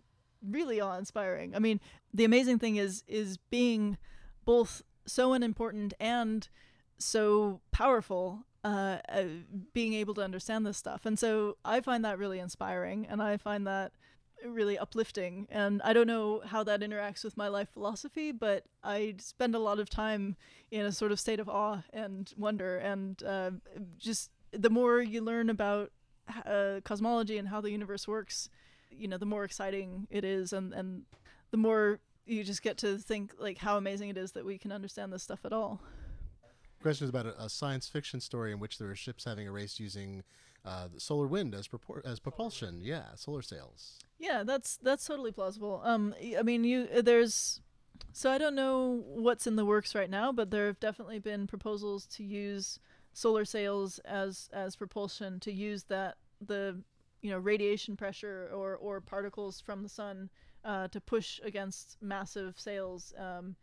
[0.46, 1.54] really awe-inspiring.
[1.54, 1.80] I mean
[2.14, 3.98] the amazing thing is is being
[4.44, 6.48] both so unimportant and
[6.98, 9.24] so powerful uh, uh,
[9.72, 11.04] being able to understand this stuff.
[11.04, 13.92] And so i find that really inspiring and i find that
[14.46, 19.14] really uplifting and i don't know how that interacts with my life philosophy but i
[19.18, 20.36] spend a lot of time
[20.70, 23.50] in a sort of state of awe and wonder and uh,
[23.98, 25.90] just the more you learn about
[26.46, 28.48] uh, cosmology and how the universe works
[28.90, 31.02] you know the more exciting it is and and
[31.50, 32.00] the more
[32.30, 35.22] you just get to think like how amazing it is that we can understand this
[35.22, 35.80] stuff at all.
[36.80, 39.52] Question is about a, a science fiction story in which there are ships having a
[39.52, 40.22] race using
[40.64, 42.80] uh, solar wind as propor- as propulsion.
[42.82, 43.98] Yeah, solar sails.
[44.18, 45.80] Yeah, that's that's totally plausible.
[45.84, 47.60] Um, I mean, you uh, there's
[48.12, 51.46] so I don't know what's in the works right now, but there have definitely been
[51.46, 52.78] proposals to use
[53.12, 56.82] solar sails as as propulsion to use that the
[57.22, 60.30] you know radiation pressure or or particles from the sun
[60.64, 63.14] uh, to push against massive sails.
[63.18, 63.56] Um,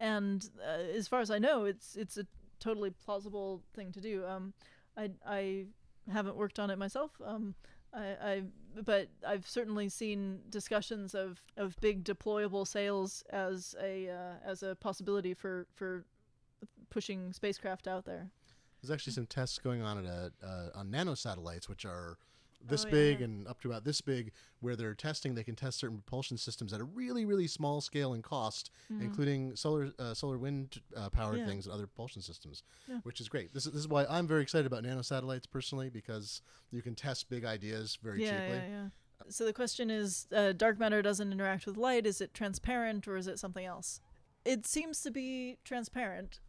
[0.00, 2.26] and uh, as far as I know, it's it's a
[2.58, 4.24] totally plausible thing to do.
[4.26, 4.52] Um,
[4.96, 5.66] I I
[6.10, 7.10] haven't worked on it myself.
[7.24, 7.54] Um,
[7.94, 8.42] I, I
[8.84, 14.74] but I've certainly seen discussions of, of big deployable sails as a uh, as a
[14.76, 16.04] possibility for for
[16.90, 18.30] pushing spacecraft out there.
[18.80, 22.18] There's actually some tests going on at a, uh, on nanosatellites, which are
[22.66, 25.34] this Oh, yeah, big and up to about this big, where they're testing.
[25.34, 28.70] They can test certain propulsion systems at a really, really small scale and cost,
[29.00, 31.40] including solar uh, solar wind uh, powered Mm-hmm.
[31.40, 31.46] Yeah.
[31.46, 32.98] things and other propulsion systems, Yeah.
[33.02, 33.52] which is great.
[33.54, 37.28] This is, this is why I'm very excited about nanosatellites personally because you can test
[37.28, 38.62] big ideas very cheaply.
[39.28, 42.06] So the question is, uh, dark matter doesn't interact with light.
[42.06, 44.00] Is it transparent or is it something else?
[44.44, 46.40] It seems to be transparent.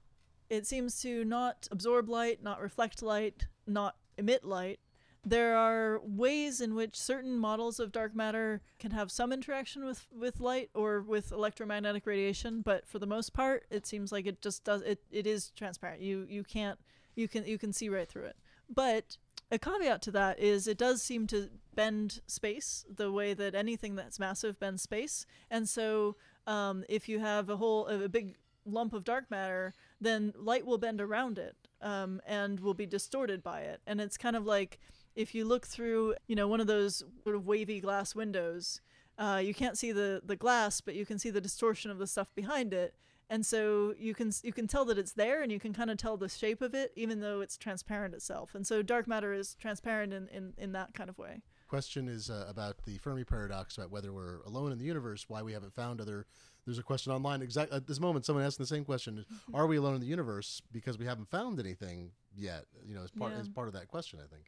[0.50, 4.80] It seems to not absorb light, not reflect light, not emit light.
[5.26, 10.06] There are ways in which certain models of dark matter can have some interaction with,
[10.12, 14.42] with light or with electromagnetic radiation, but for the most part, it seems like it
[14.42, 16.02] just does it, it is transparent.
[16.02, 16.78] You you can't
[17.16, 18.36] you can you can see right through it.
[18.70, 19.18] But
[19.50, 23.96] a caveat to that is it does seem to bend space the way that anything
[23.96, 25.26] that's massive bends space.
[25.50, 26.18] And so
[26.48, 28.36] um, if you have a whole a big
[28.66, 33.44] lump of dark matter, then light will bend around it um, and will be distorted
[33.44, 33.82] by it.
[33.86, 34.80] And it's kind of like
[35.16, 38.82] if you look through, you know, one of those sort of wavy glass windows,
[39.18, 42.08] uh, you can't see the the glass, but you can see the distortion of the
[42.08, 42.96] stuff behind it.
[43.30, 45.98] And so you can you can tell that it's there, and you can kind of
[45.98, 48.54] tell the shape of it, even though it's transparent itself.
[48.54, 51.42] And so dark matter is transparent in in, in that kind of way.
[51.68, 55.42] Question is uh, about the Fermi paradox, about whether we're alone in the universe, why
[55.42, 56.28] we haven't found other.
[56.66, 58.26] There's a question online exactly at this moment.
[58.26, 61.60] Someone asking the same question: Are we alone in the universe because we haven't found
[61.60, 62.66] anything yet?
[62.86, 63.40] You know, as part Yeah.
[63.40, 64.46] as part of that question, I think.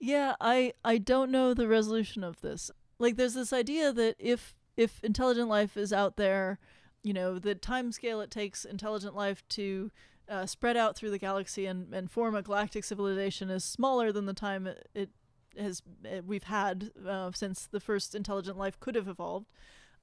[0.00, 2.70] Yeah, I I don't know the resolution of this.
[2.98, 6.58] Like there's this idea that if if intelligent life is out there,
[7.02, 9.90] you know, the time scale it takes intelligent life to
[10.28, 14.26] uh, spread out through the galaxy and, and form a galactic civilization is smaller than
[14.26, 15.10] the time it, it
[15.58, 19.46] has it, we've had uh, since the first intelligent life could have evolved.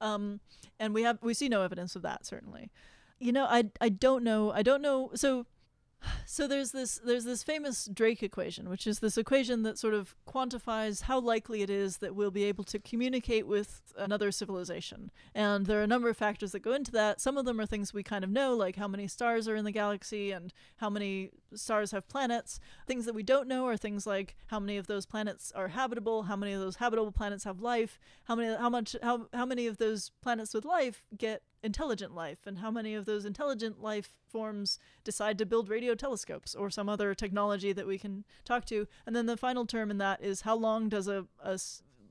[0.00, 0.40] Um,
[0.78, 2.70] and we have we see no evidence of that certainly.
[3.18, 4.52] You know, I I don't know.
[4.52, 5.10] I don't know.
[5.14, 5.46] So
[6.26, 10.14] so there's this there's this famous Drake equation, which is this equation that sort of
[10.26, 15.10] quantifies how likely it is that we'll be able to communicate with another civilization.
[15.34, 17.20] And there are a number of factors that go into that.
[17.20, 19.64] Some of them are things we kind of know, like how many stars are in
[19.64, 22.60] the galaxy and how many stars have planets.
[22.86, 26.24] Things that we don't know are things like how many of those planets are habitable,
[26.24, 29.66] how many of those habitable planets have life, how many how much how how many
[29.66, 34.14] of those planets with life get intelligent life and how many of those intelligent life
[34.26, 38.86] forms decide to build radio telescopes or some other technology that we can talk to.
[39.04, 41.26] And then the final term in that is how long does a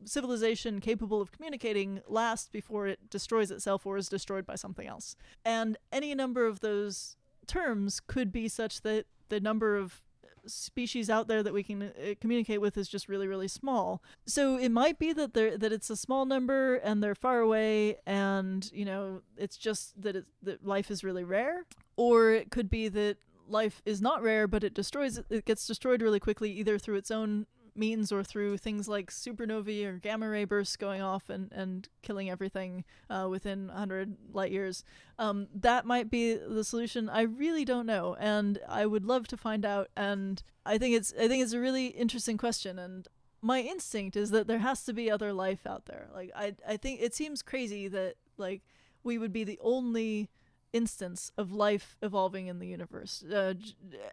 [0.03, 5.15] civilization capable of communicating last before it destroys itself or is destroyed by something else?
[5.43, 7.15] And any number of those
[7.47, 10.03] terms could be such that the number of
[10.47, 14.01] species out there that we can uh, communicate with is just really really small.
[14.25, 17.97] So it might be that they're that it's a small number and they're far away
[18.05, 21.65] and you know it's just that it, that life is really rare.
[21.97, 23.17] Or it could be that
[23.47, 27.11] life is not rare but it destroys it gets destroyed really quickly either through its
[27.11, 27.45] own
[27.75, 32.29] means or through things like supernovae or gamma ray bursts going off and, and killing
[32.29, 34.83] everything uh, within 100 light years.
[35.19, 37.09] Um, that might be the solution.
[37.09, 39.89] I really don't know, and I would love to find out.
[39.95, 42.79] And I think it's I think it's a really interesting question.
[42.79, 43.07] And
[43.41, 46.07] my instinct is that there has to be other life out there.
[46.13, 48.61] Like I I think it seems crazy that like
[49.03, 50.29] we would be the only
[50.73, 53.23] instance of life evolving in the universe.
[53.23, 53.53] Uh,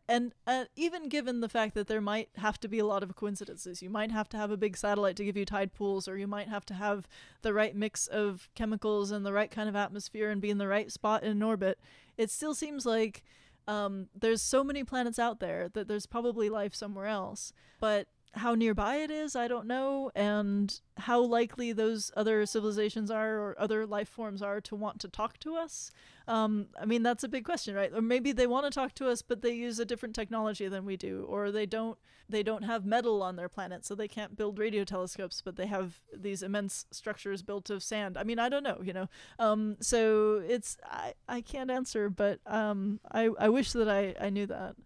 [0.08, 3.16] and uh, even given the fact that there might have to be a lot of
[3.16, 6.16] coincidences, you might have to have a big satellite to give you tide pools, or
[6.16, 7.08] you might have to have
[7.42, 10.68] the right mix of chemicals and the right kind of atmosphere and be in the
[10.68, 11.78] right spot in orbit.
[12.16, 13.24] It still seems like
[13.66, 17.52] um, there's so many planets out there that there's probably life somewhere else.
[17.80, 23.38] But how nearby it is, I don't know, and how likely those other civilizations are
[23.38, 25.90] or other life forms are to want to talk to us.
[26.26, 27.92] Um, I mean, that's a big question, right?
[27.94, 30.84] Or maybe they want to talk to us, but they use a different technology than
[30.86, 31.98] we do, or they don't.
[32.28, 35.66] They don't have metal on their planet, so they can't build radio telescopes, but they
[35.66, 38.16] have these immense structures built of sand.
[38.16, 39.08] I mean, I don't know, you know.
[39.38, 44.30] Um, so it's I, I can't answer, but um, I I wish that I I
[44.30, 44.76] knew that.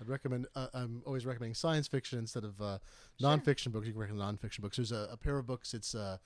[0.00, 0.46] I'd recommend.
[0.54, 2.78] Uh, I'm always recommending science fiction instead of uh,
[3.20, 3.30] Sure.
[3.30, 3.86] nonfiction books.
[3.86, 4.76] You can recommend nonfiction books.
[4.76, 5.74] There's a, a pair of books.
[5.74, 6.18] It's uh,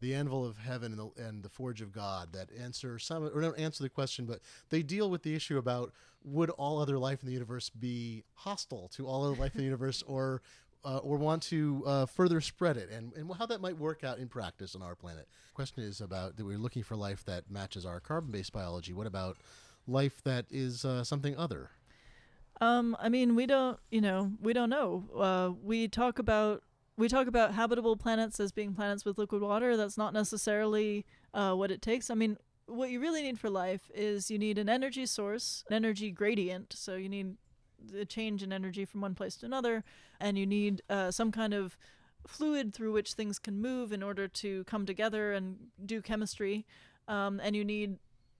[0.00, 3.40] the Anvil of Heaven and the, and the Forge of God that answer some or
[3.40, 5.92] don't answer the question, but they deal with the issue about
[6.24, 9.64] would all other life in the universe be hostile to all other life in the
[9.72, 10.42] universe, or
[10.84, 14.18] uh, or want to uh, further spread it, and, and how that might work out
[14.18, 15.26] in practice on our planet.
[15.48, 18.92] The question is about that we're looking for life that matches our carbon-based biology.
[18.92, 19.38] What about
[19.86, 21.70] life that is uh, something other?
[22.60, 25.04] Um, I mean, we don't, you know, we don't know.
[25.16, 26.62] Uh, we talk about
[26.96, 29.76] we talk about habitable planets as being planets with liquid water.
[29.76, 32.08] That's not necessarily uh, what it takes.
[32.08, 32.36] I mean,
[32.66, 36.72] what you really need for life is you need an energy source, an energy gradient.
[36.76, 37.36] So you need
[37.98, 39.82] a change in energy from one place to another,
[40.20, 41.76] and you need uh, some kind of
[42.26, 46.64] fluid through which things can move in order to come together and do chemistry.
[47.08, 47.98] Um, and you need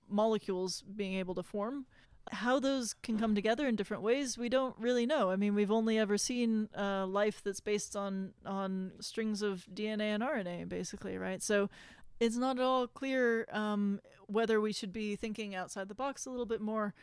[0.08, 1.86] molecules being able to form
[2.32, 5.30] how those can come together in different ways we don't really know.
[5.30, 10.14] I mean we've only ever seen uh, life that's based on on strings of dna
[10.14, 11.42] and rna basically right?
[11.42, 11.68] So
[12.20, 16.30] it's not at all clear um, whether we should be thinking outside the box a
[16.30, 16.94] little bit more.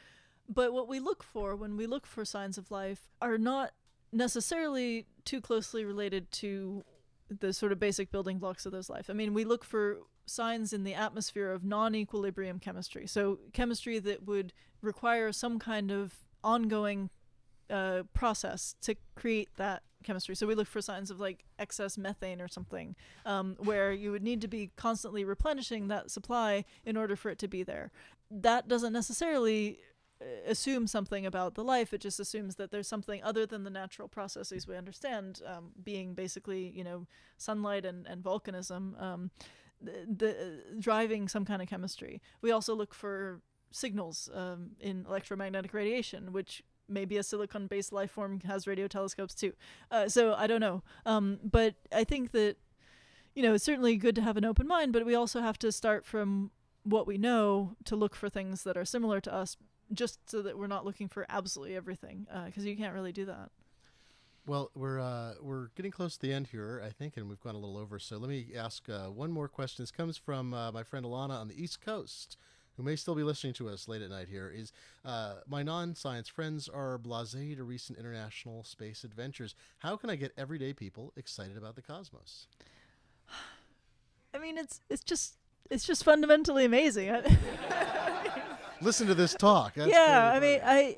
[0.50, 3.72] But what we look for when we look for signs of life are not
[4.12, 6.84] necessarily too closely related to
[7.30, 9.10] the sort of basic building blocks of those life.
[9.10, 13.08] I mean, we look for signs in the atmosphere of non-equilibrium chemistry.
[13.08, 17.10] So chemistry that would require some kind of ongoing
[17.70, 20.36] uh, process to create that chemistry.
[20.36, 22.96] So we look for signs of like excess methane or something,
[23.26, 27.40] um, where you would need to be constantly replenishing that supply in order for it
[27.40, 27.92] to be there.
[28.30, 29.80] That doesn't necessarily
[30.22, 31.94] uh, assume something about the life.
[31.94, 36.14] It just assumes that there's something other than the natural processes we understand, um, being
[36.14, 37.08] basically, you know,
[37.38, 39.32] sunlight and, and volcanism, um,
[39.82, 42.22] the, the driving some kind of chemistry.
[42.42, 43.42] We also look for
[43.72, 49.34] signals um, in electromagnetic radiation, which maybe a silicon based life form has radio telescopes
[49.34, 49.54] too.
[49.90, 50.84] Uh, so I don't know.
[51.06, 52.58] Um, but I think that,
[53.34, 55.72] you know, it's certainly good to have an open mind, but we also have to
[55.72, 56.52] start from
[56.84, 59.56] what we know to look for things that are similar to us,
[59.94, 63.26] just so that we're not looking for absolutely everything, because uh, you can't really do
[63.26, 63.52] that.
[64.52, 67.56] Well, we're uh, we're getting close to the end here, I think, and we've gone
[67.56, 68.00] a little over.
[68.00, 69.82] So let me ask uh, one more question.
[69.82, 72.36] This comes from uh, my friend Alana on the East Coast
[72.76, 74.74] who may still be listening to us late at night here, is
[75.06, 79.56] uh, my non science friends are blase to recent international space adventures.
[79.78, 82.48] How can I get everyday people excited about the cosmos?
[84.34, 85.36] I mean, it's it's just
[85.70, 87.10] it's just fundamentally amazing.
[88.82, 89.76] Listen to this talk.
[89.76, 90.98] That's yeah, I mean, I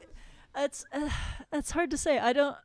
[0.58, 1.12] it's uh,
[1.52, 2.18] it's hard to say.
[2.18, 2.58] I don't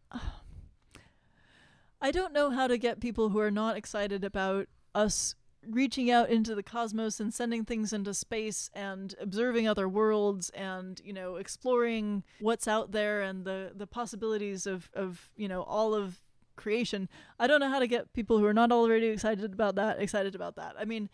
[2.01, 5.35] I don't know how to get people who are not excited about us
[5.67, 11.01] reaching out into the cosmos and sending things into space and observing other worlds and
[11.05, 15.95] you know exploring what's out there and the the possibilities of of you know all
[15.95, 16.21] of
[16.57, 17.09] creation.
[17.39, 20.35] I don't know how to get people who are not already excited about that excited
[20.35, 20.75] about that.
[20.79, 21.09] I mean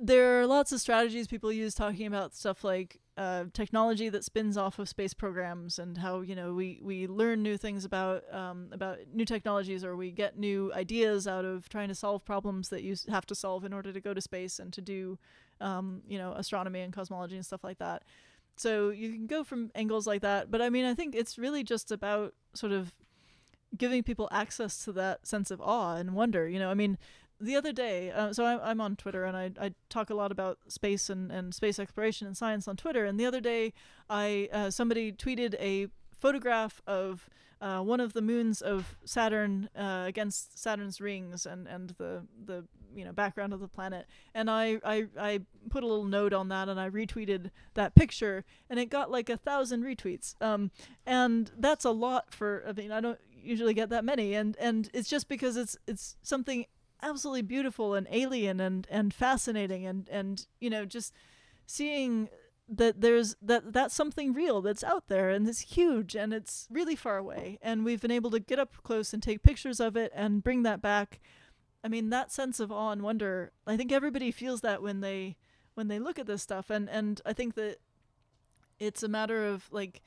[0.00, 4.56] there are lots of strategies people use talking about stuff like uh, technology that spins
[4.56, 8.68] off of space programs and how you know we, we learn new things about um,
[8.72, 12.82] about new technologies or we get new ideas out of trying to solve problems that
[12.82, 15.18] you have to solve in order to go to space and to do
[15.60, 18.04] um, you know astronomy and cosmology and stuff like that.
[18.56, 21.64] So you can go from angles like that, but I mean I think it's really
[21.64, 22.92] just about sort of
[23.76, 26.48] giving people access to that sense of awe and wonder.
[26.48, 26.98] You know, I mean,
[27.40, 30.32] the other day, uh, so I, I'm on Twitter and I, I talk a lot
[30.32, 33.04] about space and, and space exploration and science on Twitter.
[33.04, 33.72] And the other day,
[34.10, 35.88] I uh, somebody tweeted a
[36.18, 37.28] photograph of
[37.60, 42.64] uh, one of the moons of Saturn uh, against Saturn's rings and, and the the
[42.94, 44.06] you know background of the planet.
[44.34, 45.40] And I, I I
[45.70, 49.28] put a little note on that and I retweeted that picture and it got like
[49.28, 50.40] a thousand retweets.
[50.40, 50.70] Um,
[51.06, 54.90] and that's a lot for I mean I don't usually get that many and and
[54.92, 56.66] it's just because it's it's something
[57.02, 61.12] absolutely beautiful and alien and and fascinating and and you know just
[61.66, 62.28] seeing
[62.68, 66.94] that there's that that's something real that's out there and it's huge and it's really
[66.96, 67.58] far away.
[67.62, 70.64] And we've been able to get up close and take pictures of it and bring
[70.64, 71.20] that back.
[71.82, 75.36] I mean that sense of awe and wonder i think everybody feels that when they
[75.74, 76.68] when they look at this stuff.
[76.68, 77.78] And and i think that
[78.78, 80.02] it's a matter of like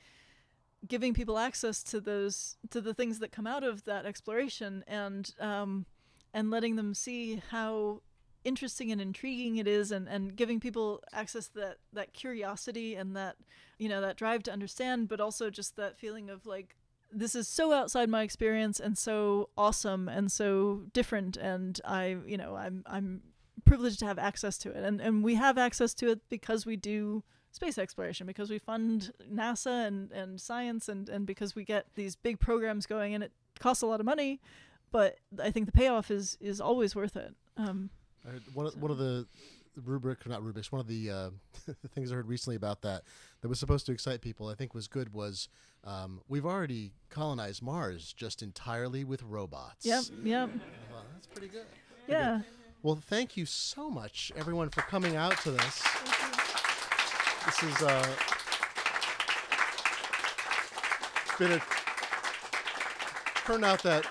[0.86, 4.84] giving people access to those to the things that come out of that exploration.
[4.86, 5.86] And um
[6.34, 8.00] and letting them see how
[8.44, 13.14] interesting and intriguing it is and, and giving people access to that, that curiosity and
[13.14, 13.36] that
[13.78, 16.74] you know that drive to understand but also just that feeling of like
[17.12, 22.36] this is so outside my experience and so awesome and so different and i you
[22.36, 23.22] know i'm i'm
[23.64, 24.84] privileged to have access to it.
[24.84, 29.12] And and we have access to it because we do space exploration because we fund
[29.30, 33.32] nasa and and science and and because we get these big programs going and it
[33.58, 34.40] costs a lot of money
[34.92, 37.34] but I think the payoff is is always worth it.
[37.56, 37.90] Um,
[38.54, 38.78] one of, so.
[38.78, 39.26] one of the
[39.84, 41.30] rubric, not rubrics, one of the, uh,
[41.82, 43.02] the things I heard recently about that
[43.40, 45.48] that was supposed to excite people, I think was good, was
[45.84, 49.84] um, we've already colonized Mars just entirely with robots.
[49.84, 50.50] Yep, yep.
[50.90, 51.64] Well, that's pretty good.
[52.06, 52.36] Pretty yeah.
[52.38, 52.44] Good.
[52.82, 55.82] Well, thank you so much, everyone, for coming out to this.
[57.46, 58.06] This is uh,
[61.38, 61.62] been a
[63.44, 64.06] turn out that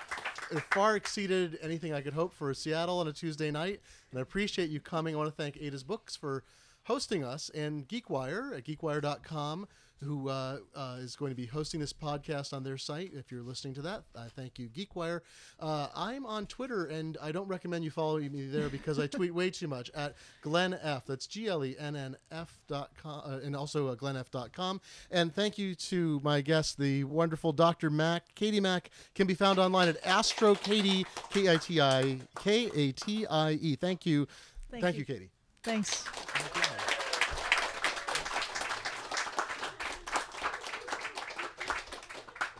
[0.52, 3.80] it far exceeded anything I could hope for Seattle on a Tuesday night.
[4.10, 5.14] And I appreciate you coming.
[5.14, 6.44] I want to thank Ada's Books for
[6.84, 9.68] hosting us and GeekWire at geekwire.com
[10.02, 13.12] who uh, uh, is going to be hosting this podcast on their site.
[13.14, 15.20] If you're listening to that, I thank you, GeekWire.
[15.60, 19.34] Uh, I'm on Twitter, and I don't recommend you follow me there because I tweet
[19.34, 21.06] way too much at Glenn F.
[21.06, 24.80] That's G L E N N F dot com, uh, and also uh, glennf.com.
[25.10, 27.90] And thank you to my guest, the wonderful Dr.
[27.90, 28.34] Mack.
[28.34, 32.92] Katie Mack can be found online at Astro Katie, K I T I K A
[32.92, 33.76] T I E.
[33.76, 34.26] Thank you.
[34.70, 35.00] Thank, thank you.
[35.00, 35.30] you, Katie.
[35.62, 36.04] Thanks.